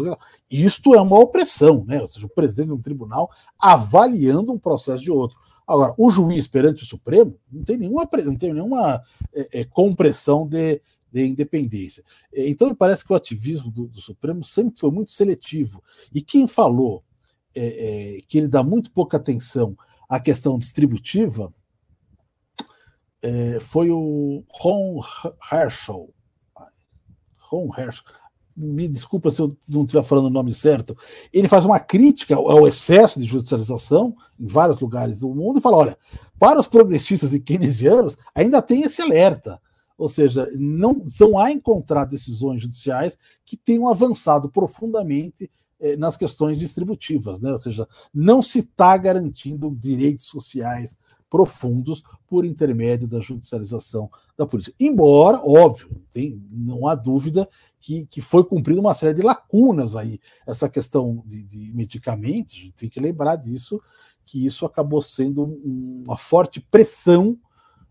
Isto 0.51 0.95
é 0.95 1.01
uma 1.01 1.19
opressão, 1.19 1.85
né? 1.87 2.01
Ou 2.01 2.07
seja, 2.07 2.25
o 2.25 2.31
presidente 2.31 2.69
de 2.69 2.73
um 2.73 2.81
tribunal 2.81 3.31
avaliando 3.59 4.51
um 4.51 4.59
processo 4.59 5.03
de 5.03 5.11
outro. 5.11 5.39
Agora, 5.67 5.95
o 5.99 6.11
juiz 6.11 6.49
perante 6.49 6.83
o 6.83 6.87
Supremo 6.87 7.39
não 7.53 7.63
tem 7.63 7.77
nenhuma, 7.77 8.09
não 8.25 8.37
tem 8.37 8.53
nenhuma 8.53 9.03
é, 9.35 9.61
é, 9.61 9.65
compressão 9.65 10.47
de, 10.49 10.81
de 11.13 11.27
independência. 11.27 12.03
É, 12.33 12.49
então, 12.49 12.69
me 12.69 12.75
parece 12.75 13.05
que 13.05 13.13
o 13.13 13.17
ativismo 13.17 13.71
do, 13.71 13.89
do 13.89 14.01
Supremo 14.01 14.43
sempre 14.43 14.81
foi 14.81 14.91
muito 14.91 15.11
seletivo. 15.11 15.83
E 16.15 16.23
quem 16.23 16.49
falou 16.49 17.05
é, 17.55 18.17
é, 18.17 18.21
que 18.27 18.39
ele 18.39 18.49
dá 18.49 18.63
muito 18.63 18.91
pouca 18.91 19.19
atenção 19.19 19.77
à 20.09 20.19
questão 20.19 20.59
distributiva 20.59 21.53
é, 23.25 23.59
foi 23.59 23.91
o 23.91 24.45
Ron 24.51 25.01
Herschel. 25.51 26.11
Ron 27.41 27.71
Herschel. 27.77 28.05
Me 28.55 28.87
desculpa 28.87 29.31
se 29.31 29.41
eu 29.41 29.57
não 29.69 29.83
estiver 29.83 30.05
falando 30.05 30.27
o 30.27 30.31
nome 30.31 30.53
certo. 30.53 30.97
Ele 31.33 31.49
faz 31.49 31.65
uma 31.65 31.81
crítica 31.81 32.37
ao 32.37 32.69
excesso 32.69 33.19
de 33.19 33.27
judicialização 33.27 34.15
em 34.39 34.47
vários 34.47 34.79
lugares 34.79 35.21
do 35.21 35.35
mundo 35.35 35.59
e 35.59 35.63
fala: 35.63 35.79
olha, 35.79 35.99
para 36.39 36.61
os 36.61 36.69
progressistas 36.69 37.33
e 37.33 37.41
keynesianos, 37.41 38.17
ainda 38.35 38.61
tem 38.61 38.83
esse 38.83 39.01
alerta 39.01 39.61
ou 39.97 40.09
seja, 40.09 40.51
não, 40.55 41.05
não 41.21 41.39
há 41.39 41.53
encontrar 41.53 42.05
decisões 42.05 42.61
judiciais 42.61 43.17
que 43.45 43.57
tenham 43.57 43.89
avançado 43.89 44.51
profundamente 44.51 45.51
eh, 45.81 45.97
nas 45.97 46.17
questões 46.17 46.59
distributivas, 46.59 47.41
né? 47.41 47.53
ou 47.53 47.59
seja, 47.59 47.89
não 48.13 48.43
se 48.43 48.59
está 48.59 48.97
garantindo 48.97 49.75
direitos 49.81 50.27
sociais 50.27 50.99
profundos 51.35 52.05
por 52.29 52.45
intermédio 52.45 53.09
da 53.09 53.19
judicialização 53.19 54.09
da 54.39 54.47
polícia. 54.47 54.73
Embora, 54.79 55.41
óbvio, 55.45 56.01
tem, 56.13 56.41
não 56.49 56.87
há 56.87 56.95
dúvida 56.95 57.49
que, 57.81 58.07
que 58.07 58.21
foi 58.21 58.45
cumprida 58.45 58.79
uma 58.79 58.95
série 58.95 59.15
de 59.15 59.21
lacunas 59.21 59.97
aí. 59.97 60.21
Essa 60.47 60.69
questão 60.69 61.25
de, 61.27 61.43
de 61.43 61.73
medicamentos, 61.75 62.55
a 62.55 62.59
gente 62.59 62.75
tem 62.75 62.89
que 62.89 63.01
lembrar 63.01 63.35
disso, 63.35 63.83
que 64.25 64.47
isso 64.47 64.65
acabou 64.65 65.03
sendo 65.03 65.43
uma 66.07 66.17
forte 66.17 66.61
pressão 66.61 67.37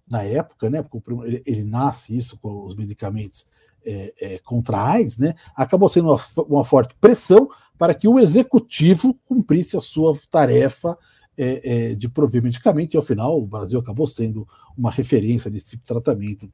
na 0.10 0.24
época, 0.24 0.70
né? 0.70 0.82
Porque 0.82 1.12
ele, 1.26 1.44
ele 1.46 1.64
nasce 1.66 2.16
isso 2.16 2.40
com 2.40 2.66
os 2.66 2.78
medicamentos 2.78 3.46
é, 3.86 4.14
é, 4.22 4.40
contra 4.40 4.78
a 4.78 4.92
AIDS, 4.92 5.18
né? 5.18 5.36
Acabou 5.54 5.90
sendo 5.90 6.10
uma, 6.14 6.44
uma, 6.48 6.64
forte 6.64 6.96
pressão 6.96 7.50
para 7.78 7.94
que 7.94 8.08
o 8.08 8.20
executivo 8.20 9.14
cumprisse 9.28 9.76
a 9.76 9.82
sua 9.82 10.18
tarefa 10.32 10.98
é, 11.38 11.92
é, 11.92 11.96
de 11.96 12.08
prover 12.08 12.44
medicamento, 12.44 12.94
e 12.94 12.98
ao 12.98 13.04
final 13.04 13.42
o 13.42 13.48
Brasil 13.48 13.80
acabou 13.80 14.08
sendo 14.08 14.48
uma 14.78 14.92
referência 14.92 15.50
nesse 15.50 15.72
tipo 15.72 15.84
de 15.84 15.88
tratamento 15.88 16.52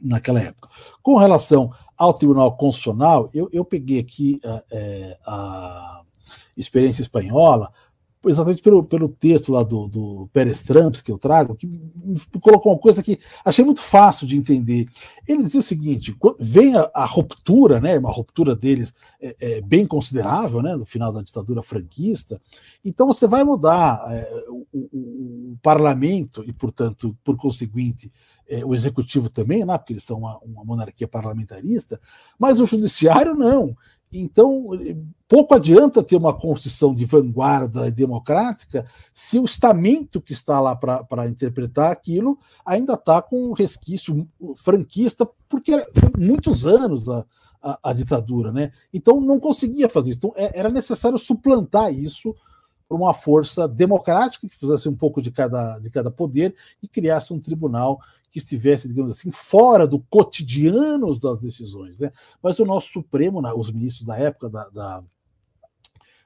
naquela 0.00 0.40
época. 0.40 0.68
Com 1.02 1.16
relação 1.16 1.72
ao 1.96 2.14
Tribunal 2.14 2.56
Constitucional, 2.56 3.30
eu, 3.32 3.48
eu 3.52 3.64
peguei 3.64 3.98
aqui 3.98 4.40
a, 4.44 4.62
é, 4.70 5.18
a 5.26 6.02
experiência 6.56 7.02
espanhola, 7.02 7.72
exatamente 8.26 8.62
pelo, 8.62 8.82
pelo 8.82 9.08
texto 9.08 9.52
lá 9.52 9.62
do, 9.62 9.86
do 9.88 10.28
Pérez 10.32 10.62
Trumps 10.62 11.00
que 11.00 11.12
eu 11.12 11.18
trago, 11.18 11.54
que 11.54 11.68
colocou 12.40 12.72
uma 12.72 12.78
coisa 12.78 13.02
que 13.02 13.18
achei 13.44 13.64
muito 13.64 13.80
fácil 13.80 14.26
de 14.26 14.36
entender. 14.36 14.86
Ele 15.26 15.42
dizia 15.44 15.60
o 15.60 15.62
seguinte: 15.62 16.16
vem 16.38 16.74
a, 16.76 16.90
a 16.94 17.04
ruptura, 17.04 17.80
né, 17.80 17.98
uma 17.98 18.10
ruptura 18.10 18.56
deles 18.56 18.92
é, 19.20 19.36
é, 19.38 19.60
bem 19.60 19.86
considerável, 19.86 20.62
né, 20.62 20.74
no 20.74 20.86
final 20.86 21.12
da 21.12 21.22
ditadura 21.22 21.62
franquista. 21.62 22.40
Então 22.84 23.06
você 23.06 23.26
vai 23.26 23.44
mudar 23.44 24.02
é, 24.10 24.44
o, 24.48 24.66
o, 24.72 25.52
o, 25.52 25.58
parlamento 25.62 26.44
e, 26.46 26.52
portanto, 26.52 27.16
por 27.24 27.36
conseguinte, 27.36 28.12
é, 28.48 28.64
o 28.64 28.74
executivo 28.74 29.28
também, 29.28 29.64
né, 29.64 29.76
porque 29.76 29.92
eles 29.92 30.04
são 30.04 30.18
uma, 30.18 30.38
uma 30.38 30.64
monarquia 30.64 31.06
parlamentarista, 31.06 32.00
mas 32.38 32.60
o 32.60 32.66
judiciário 32.66 33.34
não. 33.34 33.76
Então, 34.12 34.70
pouco 35.28 35.54
adianta 35.54 36.02
ter 36.02 36.16
uma 36.16 36.32
constituição 36.32 36.94
de 36.94 37.04
vanguarda 37.04 37.90
democrática 37.90 38.86
se 39.12 39.38
o 39.38 39.44
estamento 39.44 40.20
que 40.20 40.32
está 40.32 40.58
lá 40.60 40.74
para 40.74 41.28
interpretar 41.28 41.92
aquilo 41.92 42.38
ainda 42.64 42.94
está 42.94 43.20
com 43.20 43.50
um 43.50 43.52
resquício 43.52 44.26
franquista, 44.56 45.28
porque 45.48 45.72
muitos 46.16 46.64
anos 46.64 47.08
a, 47.08 47.24
a, 47.62 47.78
a, 47.90 47.92
ditadura, 47.92 48.50
né? 48.50 48.72
Então 48.92 49.20
não 49.20 49.38
conseguia 49.38 49.88
fazer 49.88 50.10
isso. 50.10 50.18
Então 50.18 50.32
é, 50.36 50.58
era 50.58 50.70
necessário 50.70 51.18
suplantar 51.18 51.92
isso 51.92 52.34
por 52.88 52.96
uma 52.96 53.12
força 53.12 53.68
democrática 53.68 54.48
que 54.48 54.56
fizesse 54.56 54.88
um 54.88 54.96
pouco 54.96 55.20
de 55.20 55.30
cada, 55.30 55.78
de 55.78 55.90
cada 55.90 56.10
poder 56.10 56.54
e 56.82 56.88
criasse 56.88 57.34
um 57.34 57.40
tribunal 57.40 58.00
que 58.38 58.44
estivesse, 58.44 58.86
digamos 58.86 59.10
assim, 59.10 59.30
fora 59.32 59.86
do 59.86 59.98
cotidiano 59.98 61.18
das 61.18 61.38
decisões. 61.38 61.98
Né? 61.98 62.12
Mas 62.42 62.58
o 62.58 62.64
nosso 62.64 62.92
Supremo, 62.92 63.42
os 63.56 63.70
ministros 63.70 64.06
da 64.06 64.16
época 64.16 64.48
da, 64.48 64.68
da, 64.68 65.04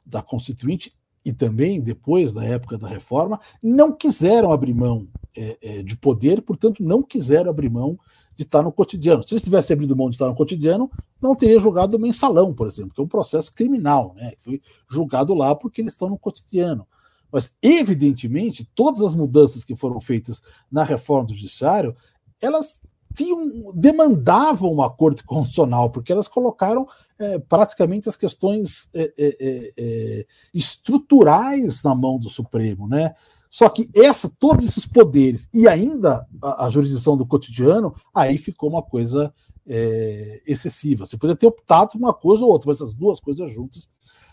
da 0.04 0.22
Constituinte 0.22 0.94
e 1.24 1.32
também 1.32 1.80
depois, 1.80 2.34
na 2.34 2.44
época 2.44 2.76
da 2.76 2.86
reforma, 2.86 3.40
não 3.62 3.92
quiseram 3.92 4.52
abrir 4.52 4.74
mão 4.74 5.08
é, 5.34 5.58
é, 5.62 5.82
de 5.82 5.96
poder, 5.96 6.42
portanto, 6.42 6.82
não 6.82 7.02
quiseram 7.02 7.50
abrir 7.50 7.70
mão 7.70 7.98
de 8.36 8.42
estar 8.42 8.62
no 8.62 8.72
cotidiano. 8.72 9.22
Se 9.22 9.34
eles 9.34 9.42
tivessem 9.42 9.74
abrido 9.74 9.96
mão 9.96 10.10
de 10.10 10.16
estar 10.16 10.26
no 10.26 10.34
cotidiano, 10.34 10.90
não 11.20 11.34
teria 11.34 11.58
julgado 11.58 11.96
o 11.96 12.00
mensalão, 12.00 12.52
por 12.52 12.66
exemplo, 12.66 12.92
que 12.94 13.00
é 13.00 13.04
um 13.04 13.08
processo 13.08 13.52
criminal, 13.54 14.14
né? 14.14 14.32
Foi 14.38 14.60
julgado 14.90 15.34
lá 15.34 15.54
porque 15.54 15.80
eles 15.80 15.92
estão 15.92 16.08
no 16.08 16.18
cotidiano. 16.18 16.86
Mas, 17.32 17.54
evidentemente, 17.62 18.68
todas 18.74 19.00
as 19.00 19.14
mudanças 19.14 19.64
que 19.64 19.74
foram 19.74 20.00
feitas 20.00 20.42
na 20.70 20.84
reforma 20.84 21.28
do 21.28 21.34
judiciário, 21.34 21.96
elas 22.40 22.78
tinham, 23.14 23.72
demandavam 23.74 24.70
uma 24.70 24.90
corte 24.90 25.24
constitucional, 25.24 25.90
porque 25.90 26.12
elas 26.12 26.28
colocaram 26.28 26.86
é, 27.18 27.38
praticamente 27.38 28.08
as 28.08 28.16
questões 28.16 28.88
é, 28.92 29.12
é, 29.16 29.36
é, 29.40 29.72
é 29.76 30.26
estruturais 30.52 31.82
na 31.82 31.94
mão 31.94 32.18
do 32.18 32.28
Supremo, 32.28 32.86
né? 32.86 33.14
Só 33.48 33.68
que 33.68 33.90
essa, 33.94 34.30
todos 34.38 34.64
esses 34.64 34.86
poderes 34.86 35.48
e 35.52 35.68
ainda 35.68 36.26
a, 36.42 36.66
a 36.66 36.70
jurisdição 36.70 37.16
do 37.16 37.26
cotidiano, 37.26 37.94
aí 38.14 38.38
ficou 38.38 38.70
uma 38.70 38.82
coisa 38.82 39.32
é, 39.66 40.42
excessiva. 40.46 41.04
Você 41.04 41.18
poderia 41.18 41.36
ter 41.36 41.46
optado 41.46 41.92
por 41.92 41.98
uma 41.98 42.14
coisa 42.14 42.44
ou 42.44 42.50
outra, 42.50 42.68
mas 42.68 42.78
essas 42.78 42.94
duas 42.94 43.20
coisas 43.20 43.52
juntas 43.52 43.90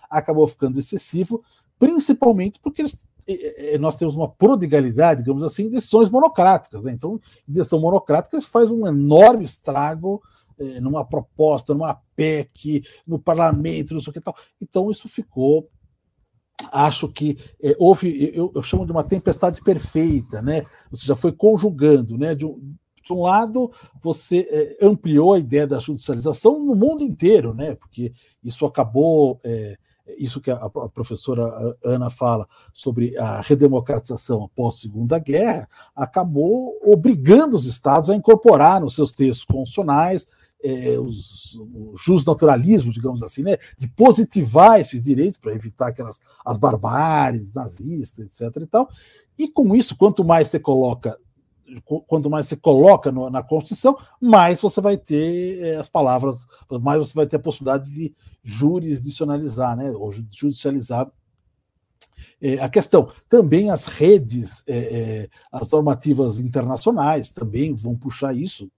acabou 0.09 0.47
ficando 0.47 0.79
excessivo 0.79 1.43
principalmente 1.79 2.59
porque 2.59 2.81
eles, 2.83 2.99
nós 3.79 3.95
temos 3.95 4.15
uma 4.15 4.29
prodigalidade, 4.29 5.21
digamos 5.21 5.43
assim, 5.43 5.63
de 5.63 5.75
decisões 5.75 6.09
monocráticas. 6.09 6.83
Né? 6.83 6.91
Então, 6.91 7.19
decisão 7.47 7.79
monocrática 7.79 8.39
faz 8.41 8.69
um 8.69 8.85
enorme 8.85 9.45
estrago 9.45 10.21
é, 10.59 10.79
numa 10.81 11.05
proposta, 11.05 11.73
numa 11.73 11.99
PEC, 12.15 12.83
no 13.07 13.17
parlamento, 13.17 13.93
não 13.93 14.01
sei 14.01 14.11
o 14.11 14.13
que 14.13 14.21
tal. 14.21 14.35
Então, 14.61 14.91
isso 14.91 15.07
ficou 15.07 15.69
acho 16.71 17.07
que 17.07 17.37
é, 17.63 17.73
houve, 17.79 18.31
eu, 18.35 18.51
eu, 18.53 18.61
chamo 18.61 18.85
de 18.85 18.91
uma 18.91 19.03
tempestade 19.03 19.61
perfeita, 19.63 20.41
né? 20.41 20.65
Você 20.91 21.05
já 21.05 21.15
foi 21.15 21.31
conjugando, 21.31 22.17
né? 22.17 22.35
De 22.35 22.45
um, 22.45 22.75
de 23.05 23.13
um 23.13 23.21
lado, 23.21 23.71
você 24.01 24.47
é, 24.49 24.85
ampliou 24.85 25.33
a 25.33 25.39
ideia 25.39 25.65
da 25.65 25.79
judicialização 25.79 26.59
no 26.59 26.75
mundo 26.75 27.03
inteiro, 27.03 27.53
né? 27.53 27.75
Porque 27.75 28.11
isso 28.43 28.65
acabou, 28.65 29.39
isso 30.17 30.41
que 30.41 30.51
a, 30.51 30.55
a, 30.55 30.89
professora 30.89 31.43
Ana 31.83 32.09
fala 32.09 32.47
sobre 32.73 33.17
a 33.17 33.41
redemocratização 33.41 34.43
após 34.43 34.75
a 34.75 34.79
Segunda 34.79 35.19
Guerra, 35.19 35.67
acabou 35.95 36.73
obrigando 36.83 37.55
os 37.55 37.65
estados 37.65 38.09
a 38.09 38.15
incorporar 38.15 38.81
nos 38.81 38.95
seus 38.95 39.11
textos 39.11 39.45
constitucionais 39.45 40.25
é, 40.63 40.99
os, 40.99 41.55
o 41.55 41.95
justnaturalismo, 41.97 42.91
digamos 42.91 43.23
assim, 43.23 43.43
né, 43.43 43.57
de 43.77 43.87
positivar 43.87 44.79
esses 44.79 45.01
direitos 45.01 45.37
para 45.37 45.53
evitar 45.53 45.87
aquelas 45.87 46.19
as 46.45 46.57
barbáries 46.57 47.53
nazistas, 47.53 48.25
etc. 48.25 48.63
E, 48.63 48.65
tal. 48.65 48.89
e 49.37 49.47
com 49.47 49.75
isso, 49.75 49.95
quanto 49.95 50.23
mais 50.23 50.49
você 50.49 50.59
coloca 50.59 51.17
quanto 52.07 52.29
mais 52.29 52.47
você 52.47 52.55
coloca 52.55 53.11
no, 53.11 53.29
na 53.29 53.43
Constituição, 53.43 53.97
mais 54.21 54.61
você 54.61 54.81
vai 54.81 54.97
ter 54.97 55.61
é, 55.61 55.75
as 55.75 55.89
palavras, 55.89 56.45
mais 56.81 56.99
você 56.99 57.13
vai 57.13 57.27
ter 57.27 57.35
a 57.35 57.39
possibilidade 57.39 57.91
de 57.91 58.13
jurisdicionalizar, 58.43 59.75
né, 59.75 59.91
ou 59.91 60.11
judicializar 60.11 61.11
é, 62.41 62.59
a 62.59 62.69
questão. 62.69 63.11
Também 63.27 63.69
as 63.69 63.85
redes, 63.85 64.63
é, 64.67 65.29
as 65.51 65.69
normativas 65.71 66.39
internacionais 66.39 67.31
também 67.31 67.73
vão 67.73 67.95
puxar 67.95 68.35
isso 68.35 68.69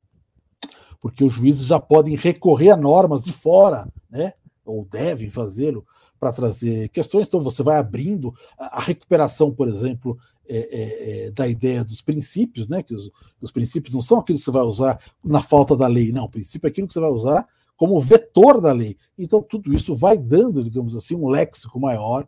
porque 1.01 1.23
os 1.23 1.33
juízes 1.33 1.65
já 1.65 1.79
podem 1.79 2.15
recorrer 2.15 2.69
a 2.69 2.77
normas 2.77 3.23
de 3.23 3.33
fora, 3.33 3.91
né? 4.09 4.33
ou 4.63 4.85
devem 4.85 5.29
fazê-lo, 5.29 5.85
para 6.21 6.31
trazer 6.31 6.87
questões. 6.89 7.27
Então, 7.27 7.39
você 7.39 7.63
vai 7.63 7.79
abrindo 7.79 8.31
a 8.55 8.79
recuperação, 8.79 9.51
por 9.51 9.67
exemplo, 9.67 10.19
é, 10.47 10.57
é, 10.57 11.25
é, 11.27 11.31
da 11.31 11.47
ideia 11.47 11.83
dos 11.83 11.99
princípios, 11.99 12.67
né? 12.67 12.83
que 12.83 12.93
os, 12.93 13.09
os, 13.41 13.51
princípios 13.51 13.95
não 13.95 14.01
são 14.01 14.19
aqueles 14.19 14.41
que 14.41 14.45
você 14.45 14.51
vai 14.51 14.61
usar 14.61 14.99
na 15.23 15.41
falta 15.41 15.75
da 15.75 15.87
lei, 15.87 16.11
não. 16.11 16.25
O 16.25 16.29
princípio 16.29 16.67
é 16.67 16.69
aquilo 16.69 16.87
que 16.87 16.93
você 16.93 16.99
vai 16.99 17.09
usar 17.09 17.47
como 17.75 17.99
vetor 17.99 18.61
da 18.61 18.71
lei. 18.71 18.95
Então, 19.17 19.41
tudo 19.41 19.73
isso 19.73 19.95
vai 19.95 20.15
dando, 20.15 20.63
digamos 20.63 20.95
assim, 20.95 21.15
um 21.15 21.27
léxico 21.27 21.79
maior 21.79 22.27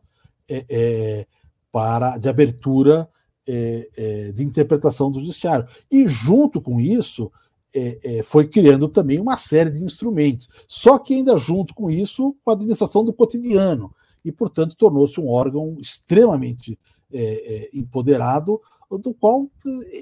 é, 0.49 0.65
é, 0.67 1.27
para 1.71 2.17
de 2.17 2.27
abertura 2.27 3.07
é, 3.45 4.31
de 4.33 4.43
interpretação 4.43 5.11
do 5.11 5.19
judiciário. 5.19 5.67
E, 5.91 6.07
junto 6.07 6.59
com 6.59 6.79
isso, 6.81 7.31
é, 7.73 7.99
é, 8.03 8.23
foi 8.23 8.47
criando 8.47 8.87
também 8.87 9.19
uma 9.19 9.37
série 9.37 9.71
de 9.71 9.83
instrumentos, 9.83 10.47
só 10.67 10.97
que 10.97 11.13
ainda 11.13 11.37
junto 11.37 11.73
com 11.73 11.89
isso, 11.89 12.35
com 12.43 12.51
a 12.51 12.53
administração 12.53 13.03
do 13.03 13.13
cotidiano, 13.13 13.93
e, 14.23 14.31
portanto, 14.31 14.75
tornou-se 14.75 15.19
um 15.19 15.27
órgão 15.27 15.75
extremamente 15.79 16.79
é, 17.11 17.65
é 17.73 17.77
empoderado, 17.77 18.59
do 18.97 19.13
qual 19.13 19.49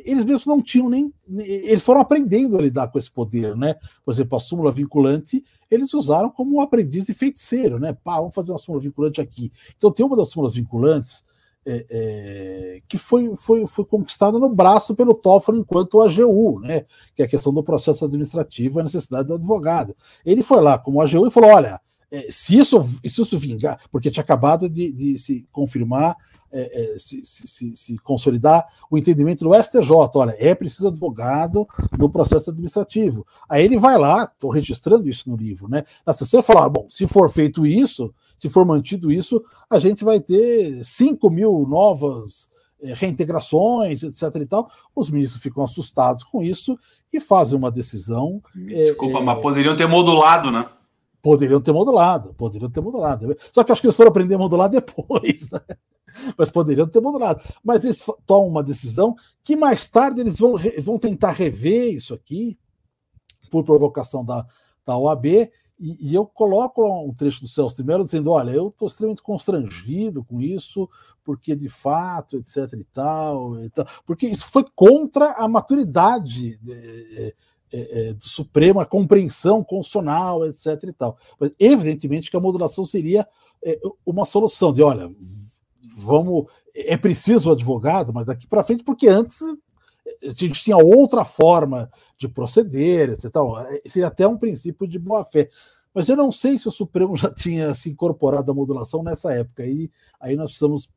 eles 0.06 0.26
mesmos 0.26 0.46
não 0.46 0.62
tinham 0.62 0.90
nem. 0.90 1.14
Eles 1.30 1.84
foram 1.84 2.02
aprendendo 2.02 2.58
a 2.58 2.62
lidar 2.62 2.90
com 2.90 3.00
esse 3.00 3.12
poder, 3.12 3.56
né? 3.56 3.76
Por 4.04 4.14
exemplo, 4.14 4.36
a 4.36 4.40
súmula 4.40 4.72
vinculante, 4.72 5.44
eles 5.70 5.94
usaram 5.94 6.30
como 6.30 6.58
um 6.58 6.62
aprendiz 6.62 7.06
de 7.06 7.14
feiticeiro, 7.14 7.80
né? 7.80 7.94
Pá, 7.94 8.18
vamos 8.18 8.36
fazer 8.36 8.52
uma 8.52 8.58
súmula 8.58 8.84
vinculante 8.84 9.22
aqui. 9.22 9.52
Então, 9.78 9.92
tem 9.92 10.06
uma 10.06 10.18
das 10.18 10.30
súmulas 10.30 10.56
vinculantes 10.56 11.24
é, 11.66 11.86
é, 11.90 12.82
que 12.88 12.98
foi, 12.98 13.36
foi, 13.36 13.68
foi 13.68 13.86
conquistada 13.86 14.40
no 14.40 14.50
braço 14.50 14.96
pelo 14.96 15.14
Toffoli 15.14 15.60
enquanto 15.60 16.02
AGU, 16.02 16.60
né, 16.60 16.86
que 17.16 17.22
é 17.22 17.26
a 17.26 17.28
questão 17.28 17.54
do 17.54 17.64
processo 17.64 18.06
administrativo 18.06 18.80
a 18.80 18.84
necessidade 18.84 19.28
do 19.28 19.36
advogado. 19.36 19.96
Ele 20.26 20.42
foi 20.42 20.62
lá 20.62 20.78
como 20.78 21.02
AGU 21.02 21.28
e 21.28 21.32
falou: 21.32 21.52
olha, 21.52 21.80
é, 22.12 22.26
se, 22.30 22.58
isso, 22.58 22.84
se 23.06 23.22
isso 23.22 23.38
vingar, 23.38 23.80
porque 23.92 24.12
tinha 24.12 24.24
acabado 24.24 24.70
de, 24.70 24.92
de 24.92 25.18
se 25.18 25.48
confirmar, 25.52 26.16
é, 26.52 26.96
é, 26.96 26.98
se, 26.98 27.22
se, 27.26 27.76
se, 27.76 27.98
consolidar 28.00 28.66
o 28.90 28.98
entendimento 28.98 29.44
do 29.44 29.54
STJ: 29.56 29.92
olha, 30.16 30.36
é 30.38 30.54
preciso 30.54 30.88
advogado 30.88 31.68
no 31.98 32.10
processo 32.10 32.50
administrativo. 32.50 33.26
Aí 33.48 33.64
ele 33.64 33.80
vai 33.80 33.98
lá, 33.98 34.24
estou 34.24 34.50
registrando 34.50 35.08
isso 35.08 35.30
no 35.30 35.36
livro, 35.36 35.70
né? 35.70 35.84
Na 36.06 36.14
sessão 36.14 36.42
falar: 36.42 36.70
bom, 36.70 36.86
se 36.88 37.08
for 37.08 37.30
feito 37.30 37.66
isso 37.66 38.14
se 38.42 38.50
for 38.50 38.66
mantido 38.66 39.12
isso, 39.12 39.44
a 39.70 39.78
gente 39.78 40.04
vai 40.04 40.20
ter 40.20 40.84
5 40.84 41.30
mil 41.30 41.64
novas 41.70 42.50
eh, 42.82 42.92
reintegrações, 42.92 44.02
etc. 44.02 44.36
e 44.38 44.48
tal. 44.48 44.68
Os 44.96 45.12
ministros 45.12 45.44
ficam 45.44 45.64
assustados 45.64 46.24
com 46.24 46.42
isso 46.42 46.76
e 47.14 47.22
fazem 47.22 47.56
uma 47.56 47.70
decisão. 47.70 48.42
Desculpa, 48.56 49.20
é, 49.20 49.24
mas 49.24 49.40
poderiam 49.40 49.76
ter 49.76 49.86
modulado, 49.86 50.50
né? 50.50 50.66
Poderiam 51.22 51.62
ter 51.62 51.72
modulado, 51.72 52.34
poderiam 52.34 52.72
ter 52.72 52.82
modulado. 52.82 53.38
Só 53.52 53.64
que 53.64 53.72
acho 53.72 53.80
que 53.80 53.86
eles 53.86 53.96
foram 53.96 54.10
aprender 54.10 54.34
a 54.34 54.40
modular 54.40 54.68
depois, 54.68 55.48
né? 55.54 55.62
Mas 56.38 56.52
poderiam 56.52 56.88
ter 56.88 57.02
modulado. 57.02 57.42
Mas 57.64 57.86
eles 57.86 58.06
tomam 58.26 58.48
uma 58.48 58.64
decisão 58.64 59.16
que 59.44 59.56
mais 59.56 59.90
tarde 59.90 60.22
eles 60.22 60.40
vão, 60.40 60.56
vão 60.82 60.98
tentar 60.98 61.32
rever 61.32 61.94
isso 61.94 62.14
aqui, 62.14 62.60
por 63.50 63.64
provocação 63.64 64.24
da, 64.24 64.46
da 64.86 64.98
OAB, 64.98 65.26
e, 65.84 66.12
e, 66.12 66.14
eu 66.14 66.28
coloco 66.28 66.86
um 66.86 67.12
trecho 67.12 67.42
do 67.42 67.48
Celso 67.48 67.76
de 67.76 67.84
Mello 67.84 68.04
dizendo: 68.04 68.30
olha, 68.30 68.52
eu 68.52 68.68
estou 68.68 68.88
extremamente 68.88 69.24
constrangido 69.24 70.24
com 70.24 70.40
isso, 70.40 70.88
porque 71.24 71.56
de 71.56 71.70
fato, 71.70 72.38
etc. 72.38 72.74
e 72.74 72.84
tal, 72.84 73.60
e 73.60 73.70
tal 73.72 73.88
porque 74.06 74.28
isso 74.28 74.46
foi 74.52 74.64
contra 74.76 75.32
a 75.32 75.48
maturidade 75.48 76.60
de, 76.60 77.36
é, 77.74 78.14
do 78.14 78.26
Supremo, 78.26 78.80
a 78.80 78.86
compreensão 78.86 79.64
constitucional, 79.64 80.46
etc. 80.46 80.84
e 80.84 80.94
tal. 80.94 81.18
Mas, 81.40 81.52
evidentemente 81.60 82.30
que 82.30 82.38
a 82.38 82.42
modulação 82.42 82.86
seria 82.86 83.28
é, 83.64 83.80
uma 84.06 84.26
solução 84.26 84.72
de: 84.72 84.84
olha, 84.84 85.10
vamos. 85.98 86.46
É 86.74 86.96
preciso 86.98 87.50
o 87.50 87.54
advogado, 87.54 88.14
mas 88.14 88.26
daqui 88.26 88.48
para 88.48 88.64
frente, 88.64 88.84
porque 88.84 89.08
antes 89.08 89.42
a 90.24 90.32
gente 90.32 90.64
tinha 90.64 90.78
outra 90.78 91.26
forma 91.26 91.90
de 92.18 92.28
proceder, 92.28 93.10
etc. 93.10 93.32
Seria 93.86 94.08
até 94.08 94.28
um 94.28 94.38
princípio 94.38 94.88
de 94.88 95.00
boa-fé. 95.00 95.50
Mas 95.94 96.08
eu 96.08 96.16
não 96.16 96.32
sei 96.32 96.58
se 96.58 96.68
o 96.68 96.72
Supremo 96.72 97.16
já 97.18 97.32
tinha 97.32 97.74
se 97.74 97.90
incorporado 97.90 98.52
à 98.52 98.56
modulação 98.56 99.04
nessa 99.04 99.34
época. 99.34 99.64
Aí, 99.64 99.90
aí 100.20 100.36
nós 100.36 100.52
precisamos 100.52 100.94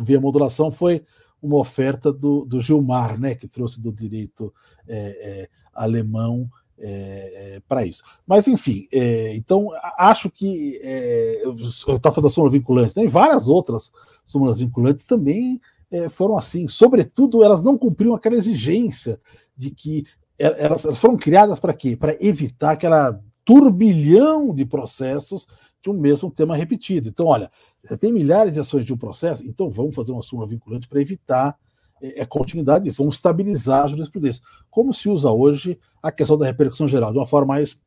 ver. 0.00 0.16
A 0.16 0.20
modulação 0.20 0.70
foi 0.70 1.04
uma 1.40 1.56
oferta 1.56 2.12
do, 2.12 2.44
do 2.44 2.60
Gilmar, 2.60 3.20
né, 3.20 3.34
que 3.34 3.48
trouxe 3.48 3.80
do 3.80 3.92
direito 3.92 4.54
é, 4.86 4.98
é, 4.98 5.48
alemão 5.72 6.48
é, 6.82 7.54
é 7.56 7.60
para 7.68 7.86
isso. 7.86 8.02
Mas, 8.26 8.46
enfim, 8.48 8.86
é, 8.92 9.34
então 9.36 9.70
acho 9.96 10.28
que 10.30 10.80
é, 10.82 11.42
eu 11.44 11.54
estava 11.54 12.14
falando 12.14 12.24
da 12.24 12.30
súmula 12.30 12.50
vinculante, 12.52 12.94
tem 12.94 13.06
várias 13.06 13.48
outras 13.48 13.90
súmulas 14.26 14.58
vinculantes 14.60 15.04
também 15.04 15.60
foram 16.08 16.38
assim. 16.38 16.66
Sobretudo, 16.66 17.44
elas 17.44 17.62
não 17.62 17.76
cumpriam 17.76 18.14
aquela 18.14 18.34
exigência 18.34 19.20
de 19.54 19.70
que 19.70 20.06
elas, 20.38 20.86
elas 20.86 20.98
foram 20.98 21.18
criadas 21.18 21.60
para 21.60 21.74
quê? 21.74 21.94
Para 21.94 22.16
evitar 22.18 22.70
aquela 22.70 23.20
turbilhão 23.44 24.54
de 24.54 24.64
processos 24.64 25.46
de 25.82 25.90
um 25.90 25.94
mesmo 25.94 26.30
tema 26.30 26.56
repetido. 26.56 27.08
Então, 27.08 27.26
olha, 27.26 27.50
você 27.82 27.96
tem 27.96 28.12
milhares 28.12 28.54
de 28.54 28.60
ações 28.60 28.84
de 28.84 28.92
um 28.92 28.96
processo, 28.96 29.44
então 29.44 29.68
vamos 29.68 29.94
fazer 29.94 30.12
uma 30.12 30.22
súmula 30.22 30.48
vinculante 30.48 30.88
para 30.88 31.00
evitar 31.00 31.56
é, 32.02 32.22
a 32.22 32.26
continuidade 32.26 32.84
disso, 32.84 32.98
vamos 32.98 33.14
estabilizar 33.14 33.84
a 33.84 33.88
jurisprudência. 33.88 34.42
Como 34.68 34.92
se 34.92 35.08
usa 35.08 35.30
hoje 35.30 35.78
a 36.02 36.10
questão 36.10 36.36
da 36.36 36.46
repercussão 36.46 36.88
geral, 36.88 37.12
de 37.12 37.18
uma 37.18 37.26
forma 37.26 37.54
mais, 37.54 37.78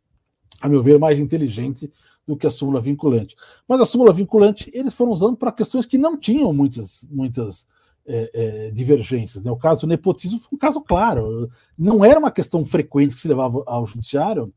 a 0.61 0.69
meu 0.69 0.81
ver, 0.81 0.97
mais 0.97 1.19
inteligente 1.19 1.91
do 2.25 2.35
que 2.35 2.47
a 2.47 2.51
súmula 2.51 2.79
vinculante. 2.79 3.35
Mas 3.67 3.81
a 3.81 3.85
súmula 3.85 4.13
vinculante 4.13 4.71
eles 4.73 4.93
foram 4.93 5.11
usando 5.11 5.35
para 5.35 5.51
questões 5.51 5.85
que 5.85 5.97
não 5.97 6.17
tinham 6.17 6.51
muitas, 6.53 7.07
muitas 7.11 7.67
é, 8.07 8.31
é, 8.33 8.71
divergências. 8.71 9.43
Né? 9.43 9.51
O 9.51 9.57
caso 9.57 9.81
do 9.81 9.87
nepotismo 9.87 10.39
foi 10.39 10.55
um 10.55 10.57
caso 10.57 10.81
claro. 10.81 11.49
Não 11.77 12.03
era 12.03 12.19
uma 12.19 12.31
questão 12.31 12.65
frequente 12.65 13.15
que 13.15 13.21
se 13.21 13.27
levava 13.27 13.63
ao 13.67 13.85
judiciário 13.85 14.53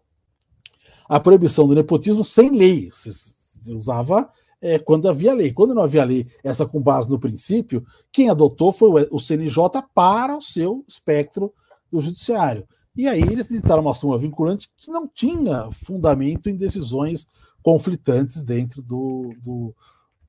a 1.08 1.18
proibição 1.18 1.66
do 1.66 1.74
nepotismo 1.74 2.24
sem 2.24 2.50
lei. 2.50 2.90
Se 2.92 3.72
usava 3.72 4.30
é, 4.60 4.78
quando 4.78 5.08
havia 5.08 5.32
lei. 5.32 5.52
Quando 5.52 5.74
não 5.74 5.82
havia 5.82 6.04
lei, 6.04 6.26
essa 6.42 6.66
com 6.66 6.80
base 6.80 7.08
no 7.08 7.18
princípio, 7.18 7.84
quem 8.10 8.28
adotou 8.28 8.72
foi 8.72 9.08
o 9.10 9.20
CNJ 9.20 9.82
para 9.94 10.36
o 10.36 10.42
seu 10.42 10.84
espectro 10.86 11.52
do 11.90 12.00
judiciário. 12.00 12.66
E 12.96 13.06
aí 13.06 13.22
eles 13.22 13.50
editaram 13.50 13.82
uma 13.82 13.94
súmula 13.94 14.18
vinculante 14.18 14.70
que 14.76 14.90
não 14.90 15.06
tinha 15.06 15.70
fundamento 15.70 16.50
em 16.50 16.56
decisões 16.56 17.26
conflitantes 17.62 18.42
dentro 18.42 18.82
do, 18.82 19.30
do, 19.40 19.74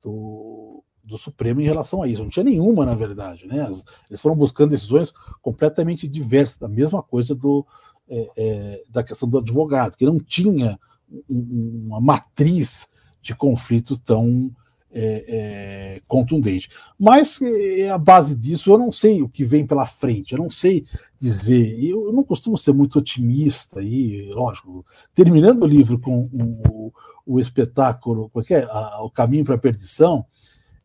do 0.02 0.84
do 1.02 1.18
Supremo 1.18 1.60
em 1.60 1.64
relação 1.64 2.02
a 2.02 2.08
isso. 2.08 2.22
Não 2.22 2.30
tinha 2.30 2.44
nenhuma, 2.44 2.86
na 2.86 2.94
verdade. 2.94 3.46
Né? 3.46 3.60
As, 3.60 3.84
eles 4.08 4.20
foram 4.20 4.36
buscando 4.36 4.70
decisões 4.70 5.12
completamente 5.42 6.06
diversas, 6.06 6.56
da 6.56 6.68
mesma 6.68 7.02
coisa 7.02 7.34
do, 7.34 7.66
é, 8.08 8.30
é, 8.36 8.82
da 8.88 9.02
questão 9.02 9.28
do 9.28 9.38
advogado, 9.38 9.96
que 9.96 10.06
não 10.06 10.18
tinha 10.18 10.78
uma 11.28 12.00
matriz 12.00 12.88
de 13.20 13.34
conflito 13.34 13.98
tão 13.98 14.50
é, 14.92 15.24
é, 15.28 16.02
contundente. 16.06 16.68
Mas 16.98 17.40
é, 17.40 17.88
a 17.88 17.98
base 17.98 18.34
disso 18.34 18.72
eu 18.72 18.78
não 18.78 18.90
sei 18.90 19.22
o 19.22 19.28
que 19.28 19.44
vem 19.44 19.66
pela 19.66 19.86
frente, 19.86 20.32
eu 20.32 20.38
não 20.38 20.50
sei 20.50 20.84
dizer. 21.18 21.78
Eu 21.82 22.12
não 22.12 22.24
costumo 22.24 22.56
ser 22.56 22.72
muito 22.72 22.98
otimista 22.98 23.80
e, 23.82 24.30
lógico, 24.34 24.84
terminando 25.14 25.62
o 25.62 25.66
livro 25.66 25.98
com 25.98 26.28
o, 26.32 26.92
o 27.24 27.38
espetáculo, 27.38 28.30
é, 28.48 28.54
é? 28.54 28.64
A, 28.64 29.02
o 29.02 29.10
caminho 29.10 29.44
para 29.44 29.54
a 29.54 29.58
perdição, 29.58 30.24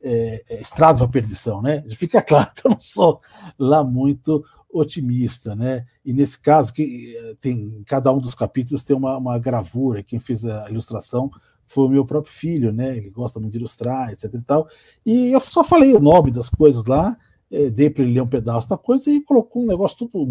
é, 0.01 0.43
é, 0.49 0.61
estrada 0.61 0.99
para 0.99 1.07
a 1.07 1.11
perdição, 1.11 1.61
né? 1.61 1.83
Fica 1.89 2.21
claro 2.21 2.51
que 2.53 2.65
eu 2.65 2.71
não 2.71 2.79
sou 2.79 3.19
lá 3.57 3.83
muito 3.83 4.45
otimista, 4.71 5.55
né? 5.55 5.83
E 6.03 6.13
nesse 6.13 6.39
caso 6.39 6.71
que 6.73 7.15
tem 7.41 7.81
cada 7.85 8.11
um 8.13 8.19
dos 8.19 8.35
capítulos 8.35 8.83
tem 8.83 8.95
uma, 8.95 9.17
uma 9.17 9.39
gravura. 9.39 10.03
Quem 10.03 10.19
fez 10.19 10.45
a 10.45 10.69
ilustração 10.69 11.31
foi 11.67 11.85
o 11.85 11.89
meu 11.89 12.05
próprio 12.05 12.31
filho, 12.31 12.71
né? 12.71 12.97
Ele 12.97 13.09
gosta 13.09 13.39
muito 13.39 13.53
de 13.53 13.59
ilustrar, 13.59 14.11
etc 14.11 14.33
e 14.33 14.41
tal. 14.41 14.67
E 15.05 15.31
eu 15.31 15.39
só 15.39 15.63
falei 15.63 15.93
o 15.93 15.99
nome 15.99 16.31
das 16.31 16.49
coisas 16.49 16.85
lá, 16.85 17.17
é, 17.51 17.69
dei 17.69 17.89
para 17.89 18.03
ele 18.03 18.13
ler 18.13 18.21
um 18.21 18.27
pedaço 18.27 18.69
da 18.69 18.77
coisa 18.77 19.09
e 19.09 19.21
colocou 19.21 19.63
um 19.63 19.67
negócio 19.67 20.07
tudo 20.07 20.25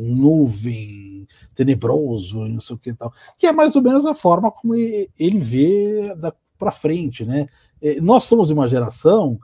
nuvem, 0.00 1.26
tenebroso, 1.54 2.46
não 2.48 2.60
sei 2.60 2.76
o 2.76 2.78
que 2.78 2.90
e 2.90 2.94
tal. 2.94 3.12
Que 3.38 3.46
é 3.46 3.52
mais 3.52 3.74
ou 3.76 3.82
menos 3.82 4.06
a 4.06 4.14
forma 4.14 4.50
como 4.50 4.74
ele 4.74 5.38
vê 5.38 6.14
para 6.58 6.70
frente, 6.70 7.24
né? 7.24 7.48
É, 7.80 8.00
nós 8.00 8.24
somos 8.24 8.48
de 8.48 8.54
uma 8.54 8.68
geração 8.68 9.38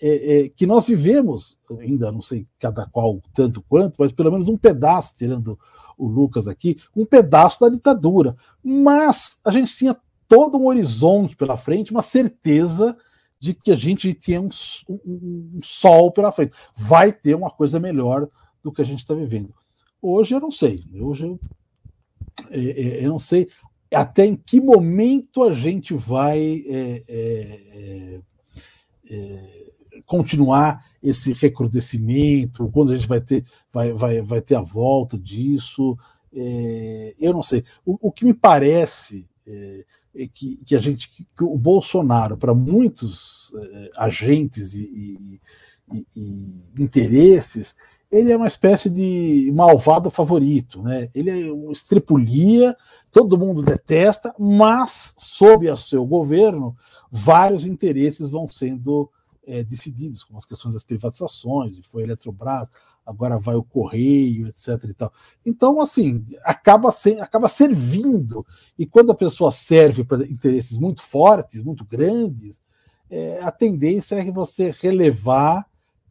é, 0.00 0.40
é, 0.44 0.48
que 0.48 0.66
nós 0.66 0.86
vivemos, 0.86 1.58
ainda 1.80 2.10
não 2.10 2.20
sei 2.20 2.46
cada 2.58 2.84
qual 2.86 3.20
tanto 3.32 3.62
quanto, 3.62 3.96
mas 3.98 4.12
pelo 4.12 4.32
menos 4.32 4.48
um 4.48 4.56
pedaço, 4.56 5.14
tirando 5.14 5.58
o 5.96 6.06
Lucas 6.06 6.48
aqui, 6.48 6.76
um 6.94 7.06
pedaço 7.06 7.60
da 7.60 7.68
ditadura. 7.68 8.36
Mas 8.62 9.38
a 9.44 9.50
gente 9.50 9.74
tinha 9.76 9.96
todo 10.28 10.58
um 10.58 10.66
horizonte 10.66 11.36
pela 11.36 11.56
frente, 11.56 11.92
uma 11.92 12.02
certeza 12.02 12.96
de 13.38 13.52
que 13.52 13.70
a 13.70 13.76
gente 13.76 14.12
tinha 14.14 14.40
um, 14.40 14.48
um, 14.88 14.98
um 15.56 15.60
sol 15.62 16.10
pela 16.12 16.32
frente. 16.32 16.54
Vai 16.74 17.12
ter 17.12 17.34
uma 17.34 17.50
coisa 17.50 17.78
melhor 17.78 18.28
do 18.62 18.72
que 18.72 18.80
a 18.80 18.84
gente 18.84 19.00
está 19.00 19.14
vivendo. 19.14 19.54
Hoje 20.00 20.34
eu 20.34 20.40
não 20.40 20.50
sei. 20.50 20.82
Hoje 20.98 21.26
eu, 21.26 21.40
é, 22.50 22.60
é, 22.60 23.04
eu 23.04 23.10
não 23.10 23.18
sei 23.18 23.48
até 23.94 24.26
em 24.26 24.36
que 24.36 24.60
momento 24.60 25.42
a 25.42 25.52
gente 25.52 25.94
vai 25.94 26.64
é, 26.66 27.04
é, 27.06 28.20
é, 29.10 29.72
continuar 30.04 30.84
esse 31.02 31.32
recrudescimento, 31.32 32.70
quando 32.70 32.92
a 32.92 32.96
gente 32.96 33.06
vai 33.06 33.20
ter, 33.20 33.44
vai, 33.72 33.92
vai, 33.92 34.22
vai 34.22 34.40
ter 34.40 34.56
a 34.56 34.62
volta 34.62 35.18
disso. 35.18 35.96
É, 36.32 37.14
eu 37.18 37.32
não 37.32 37.42
sei. 37.42 37.62
O, 37.84 38.08
o 38.08 38.12
que 38.12 38.24
me 38.24 38.34
parece 38.34 39.28
que, 40.32 40.56
que 40.64 40.76
a 40.76 40.80
gente, 40.80 41.08
que 41.08 41.26
o 41.42 41.58
Bolsonaro, 41.58 42.36
para 42.36 42.54
muitos 42.54 43.52
eh, 43.56 43.90
agentes 43.96 44.74
e, 44.74 45.40
e, 45.92 46.06
e, 46.16 46.54
interesses, 46.78 47.76
ele 48.10 48.30
é 48.30 48.36
uma 48.36 48.46
espécie 48.46 48.88
de 48.88 49.50
malvado 49.52 50.08
favorito, 50.10 50.80
né? 50.82 51.10
Ele 51.12 51.30
é 51.30 51.52
um 51.52 51.72
estripulia, 51.72 52.76
todo 53.10 53.38
mundo 53.38 53.62
detesta, 53.62 54.32
mas 54.38 55.12
sob 55.16 55.68
o 55.68 55.76
seu 55.76 56.06
governo, 56.06 56.76
vários 57.10 57.66
interesses 57.66 58.28
vão 58.28 58.46
sendo 58.46 59.10
é, 59.46 59.64
decididos, 59.64 60.22
como 60.22 60.38
as 60.38 60.44
questões 60.44 60.74
das 60.74 60.84
privatizações, 60.84 61.76
e 61.76 61.82
foi 61.82 62.02
a 62.02 62.06
Eletrobras, 62.06 62.70
agora 63.04 63.38
vai 63.38 63.54
o 63.54 63.62
correio, 63.62 64.48
etc. 64.48 64.84
E 64.84 64.94
tal. 64.94 65.12
Então, 65.44 65.80
assim, 65.80 66.24
acaba, 66.42 66.90
ser, 66.90 67.20
acaba 67.20 67.48
servindo. 67.48 68.44
E 68.78 68.86
quando 68.86 69.12
a 69.12 69.14
pessoa 69.14 69.50
serve 69.50 70.04
para 70.04 70.24
interesses 70.26 70.78
muito 70.78 71.02
fortes, 71.02 71.62
muito 71.62 71.84
grandes, 71.84 72.62
é, 73.10 73.40
a 73.42 73.50
tendência 73.50 74.16
é 74.16 74.24
que 74.24 74.30
você 74.30 74.74
relevar 74.80 75.66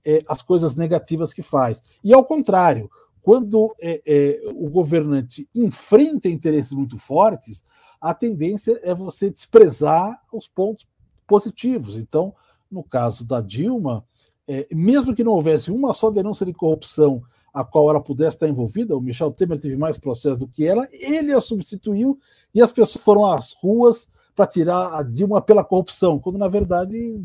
é, 0.05 0.23
as 0.27 0.41
coisas 0.41 0.75
negativas 0.75 1.33
que 1.33 1.41
faz. 1.41 1.81
E 2.03 2.13
ao 2.13 2.23
contrário, 2.23 2.89
quando 3.21 3.73
é, 3.79 4.01
é 4.05 4.41
o 4.53 4.69
governante 4.69 5.49
enfrenta 5.55 6.27
interesses 6.27 6.73
muito 6.73 6.97
fortes, 6.97 7.63
a 7.99 8.13
tendência 8.13 8.79
é 8.83 8.93
você 8.93 9.31
desprezar 9.31 10.21
os 10.31 10.47
pontos 10.47 10.85
positivos. 11.25 11.95
Então, 11.95 12.35
no 12.69 12.83
caso 12.83 13.25
da 13.25 13.39
Dilma, 13.39 14.05
é, 14.47 14.67
mesmo 14.71 15.15
que 15.15 15.23
não 15.23 15.33
houvesse 15.33 15.71
uma 15.71 15.93
só 15.93 16.09
denúncia 16.09 16.45
de 16.45 16.53
corrupção 16.53 17.23
a 17.53 17.63
qual 17.63 17.89
ela 17.89 18.01
pudesse 18.01 18.35
estar 18.35 18.47
envolvida, 18.47 18.97
o 18.97 19.01
Michel 19.01 19.31
Temer 19.31 19.59
teve 19.59 19.77
mais 19.77 19.97
processos 19.97 20.39
do 20.39 20.47
que 20.47 20.65
ela, 20.65 20.87
ele 20.91 21.31
a 21.31 21.39
substituiu 21.39 22.19
e 22.53 22.61
as 22.61 22.71
pessoas 22.71 23.03
foram 23.03 23.25
às 23.25 23.53
ruas 23.53 24.09
para 24.35 24.47
tirar 24.47 24.97
a 24.97 25.03
Dilma 25.03 25.39
pela 25.41 25.63
corrupção, 25.63 26.19
quando 26.19 26.39
na 26.39 26.47
verdade 26.47 27.21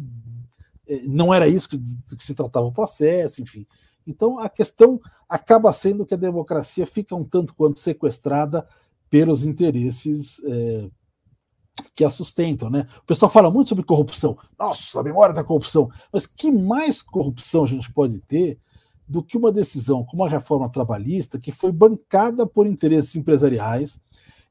é, 0.87 1.01
não 1.05 1.33
era 1.33 1.49
isso 1.49 1.69
que, 1.69 1.79
que 1.79 2.23
se 2.23 2.35
tratava 2.35 2.66
o 2.66 2.73
processo, 2.73 3.41
enfim. 3.41 3.66
Então 4.07 4.39
a 4.39 4.49
questão 4.49 5.01
acaba 5.29 5.73
sendo 5.73 6.05
que 6.05 6.14
a 6.14 6.19
democracia 6.19 6.87
fica 6.87 7.14
um 7.14 7.25
tanto 7.25 7.55
quanto 7.55 7.79
sequestrada 7.79 8.66
pelos 9.09 9.45
interesses 9.45 10.43
é, 10.45 10.91
que 11.95 12.05
a 12.05 12.11
sustentam, 12.11 12.70
né? 12.70 12.87
O 12.99 13.07
pessoal 13.07 13.31
fala 13.31 13.51
muito 13.51 13.68
sobre 13.68 13.85
corrupção. 13.85 14.37
Nossa, 14.59 15.01
a 15.01 15.03
memória 15.03 15.35
da 15.35 15.45
corrupção. 15.45 15.91
Mas 16.12 16.26
que 16.26 16.51
mais 16.51 17.03
corrupção 17.03 17.64
a 17.64 17.66
gente 17.66 17.93
pode 17.93 18.20
ter 18.20 18.59
do 19.07 19.22
que 19.22 19.37
uma 19.37 19.51
decisão 19.51 20.05
como 20.05 20.24
a 20.24 20.29
reforma 20.29 20.70
trabalhista 20.70 21.39
que 21.39 21.51
foi 21.51 21.72
bancada 21.72 22.47
por 22.47 22.66
interesses 22.66 23.14
empresariais? 23.16 24.01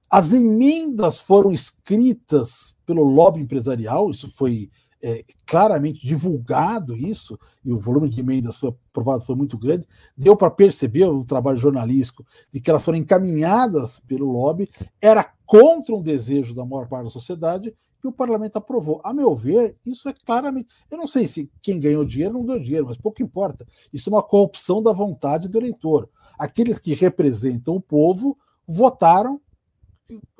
As 0.09 0.33
emendas 0.33 1.19
foram 1.19 1.51
escritas 1.51 2.75
pelo 2.85 3.03
lobby 3.03 3.41
empresarial, 3.41 4.09
isso 4.09 4.29
foi 4.31 4.69
é, 5.01 5.23
claramente 5.45 6.05
divulgado 6.05 6.95
isso, 6.95 7.37
e 7.63 7.71
o 7.71 7.79
volume 7.79 8.09
de 8.09 8.19
emendas 8.19 8.57
foi 8.57 8.69
aprovado 8.69 9.23
foi 9.23 9.35
muito 9.35 9.57
grande, 9.57 9.87
deu 10.15 10.35
para 10.35 10.49
perceber 10.49 11.05
o 11.05 11.23
trabalho 11.23 11.57
jornalístico 11.57 12.25
de 12.51 12.59
que 12.59 12.69
elas 12.69 12.83
foram 12.83 12.97
encaminhadas 12.97 13.99
pelo 13.99 14.31
lobby, 14.31 14.69
era 15.01 15.23
contra 15.45 15.95
um 15.95 16.01
desejo 16.01 16.55
da 16.55 16.65
maior 16.65 16.87
parte 16.87 17.05
da 17.05 17.11
sociedade, 17.11 17.75
e 18.03 18.07
o 18.07 18.11
parlamento 18.11 18.57
aprovou. 18.57 19.01
A 19.03 19.13
meu 19.13 19.35
ver, 19.35 19.75
isso 19.85 20.07
é 20.07 20.13
claramente. 20.13 20.71
Eu 20.89 20.97
não 20.97 21.07
sei 21.07 21.27
se 21.27 21.51
quem 21.61 21.79
ganhou 21.79 22.05
dinheiro 22.05 22.33
não 22.33 22.45
ganhou 22.45 22.61
dinheiro, 22.61 22.85
mas 22.85 22.97
pouco 22.97 23.23
importa. 23.23 23.65
Isso 23.91 24.09
é 24.09 24.13
uma 24.13 24.23
corrupção 24.23 24.83
da 24.83 24.91
vontade 24.91 25.47
do 25.47 25.57
eleitor. 25.57 26.07
Aqueles 26.37 26.77
que 26.77 26.93
representam 26.93 27.75
o 27.75 27.81
povo 27.81 28.37
votaram 28.67 29.41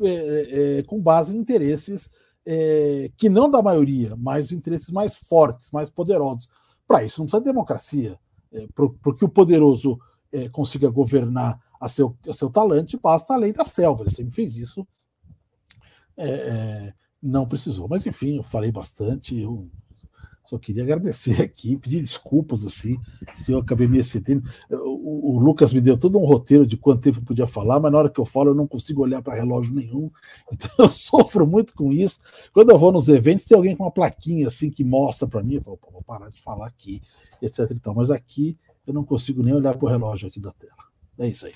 é, 0.01 0.79
é, 0.79 0.83
com 0.83 1.01
base 1.01 1.35
em 1.35 1.39
interesses 1.39 2.09
é, 2.49 3.11
que 3.17 3.27
não 3.27 3.49
da 3.49 3.61
maioria, 3.61 4.15
mas 4.15 4.53
interesses 4.53 4.89
mais 4.89 5.17
fortes, 5.17 5.69
mais 5.69 5.89
poderosos. 5.89 6.49
Para 6.87 7.03
isso 7.03 7.19
não 7.19 7.25
precisa 7.25 7.41
de 7.41 7.51
democracia. 7.51 8.17
É, 8.53 8.65
Para 8.73 9.13
que 9.13 9.25
o 9.25 9.29
poderoso 9.29 9.99
é, 10.31 10.47
consiga 10.47 10.89
governar 10.89 11.59
a 11.79 11.89
seu, 11.89 12.17
a 12.25 12.33
seu 12.33 12.49
talento, 12.49 12.97
basta 13.03 13.33
a 13.33 13.37
lei 13.37 13.51
da 13.51 13.65
selva. 13.65 14.03
Ele 14.03 14.11
sempre 14.11 14.33
fez 14.33 14.55
isso. 14.55 14.87
É, 16.15 16.29
é, 16.29 16.93
não 17.21 17.45
precisou. 17.45 17.89
Mas 17.89 18.07
enfim, 18.07 18.37
eu 18.37 18.43
falei 18.43 18.71
bastante. 18.71 19.37
Eu 19.37 19.69
só 20.47 20.57
queria 20.57 20.81
agradecer 20.81 21.41
aqui, 21.41 21.75
pedir 21.77 21.99
desculpas 21.99 22.63
assim, 22.63 22.97
se 23.33 23.51
eu 23.51 23.59
acabei 23.59 23.85
me 23.85 23.99
excedendo. 23.99 24.49
O, 24.69 25.35
o, 25.35 25.39
Lucas 25.39 25.73
me 25.73 25.81
deu 25.81 25.97
todo 25.97 26.17
um 26.17 26.25
roteiro 26.25 26.65
de 26.65 26.77
quanto 26.77 27.01
tempo 27.01 27.19
eu 27.19 27.23
podia 27.23 27.45
falar, 27.45 27.81
mas 27.81 27.91
na 27.91 27.97
hora 27.97 28.09
que 28.09 28.17
eu 28.17 28.23
falo 28.25 28.51
eu 28.51 28.55
não 28.55 28.65
consigo 28.65 29.01
olhar 29.01 29.21
para 29.21 29.35
relógio 29.35 29.73
nenhum. 29.73 30.09
Então 30.49 30.69
eu 30.79 30.89
sofro 30.89 31.45
muito 31.45 31.75
com 31.75 31.91
isso. 31.91 32.19
Quando 32.53 32.69
eu 32.69 32.77
vou 32.77 32.91
nos 32.93 33.09
eventos, 33.09 33.43
tem 33.43 33.57
alguém 33.57 33.75
com 33.75 33.83
uma 33.83 33.91
plaquinha 33.91 34.47
assim 34.47 34.71
que 34.71 34.83
mostra 34.83 35.27
para 35.27 35.43
mim, 35.43 35.55
eu 35.55 35.61
falo, 35.61 35.77
vou 35.91 36.01
parar 36.01 36.29
de 36.29 36.41
falar 36.41 36.67
aqui, 36.67 37.01
etc. 37.41 37.69
E 37.71 37.79
tal. 37.79 37.93
Mas 37.93 38.09
aqui 38.09 38.57
eu 38.85 38.93
não 38.93 39.03
consigo 39.03 39.43
nem 39.43 39.53
olhar 39.53 39.75
para 39.77 39.85
o 39.85 39.89
relógio 39.89 40.29
aqui 40.29 40.39
da 40.39 40.53
tela. 40.53 40.87
É 41.19 41.27
isso 41.27 41.45
aí. 41.45 41.53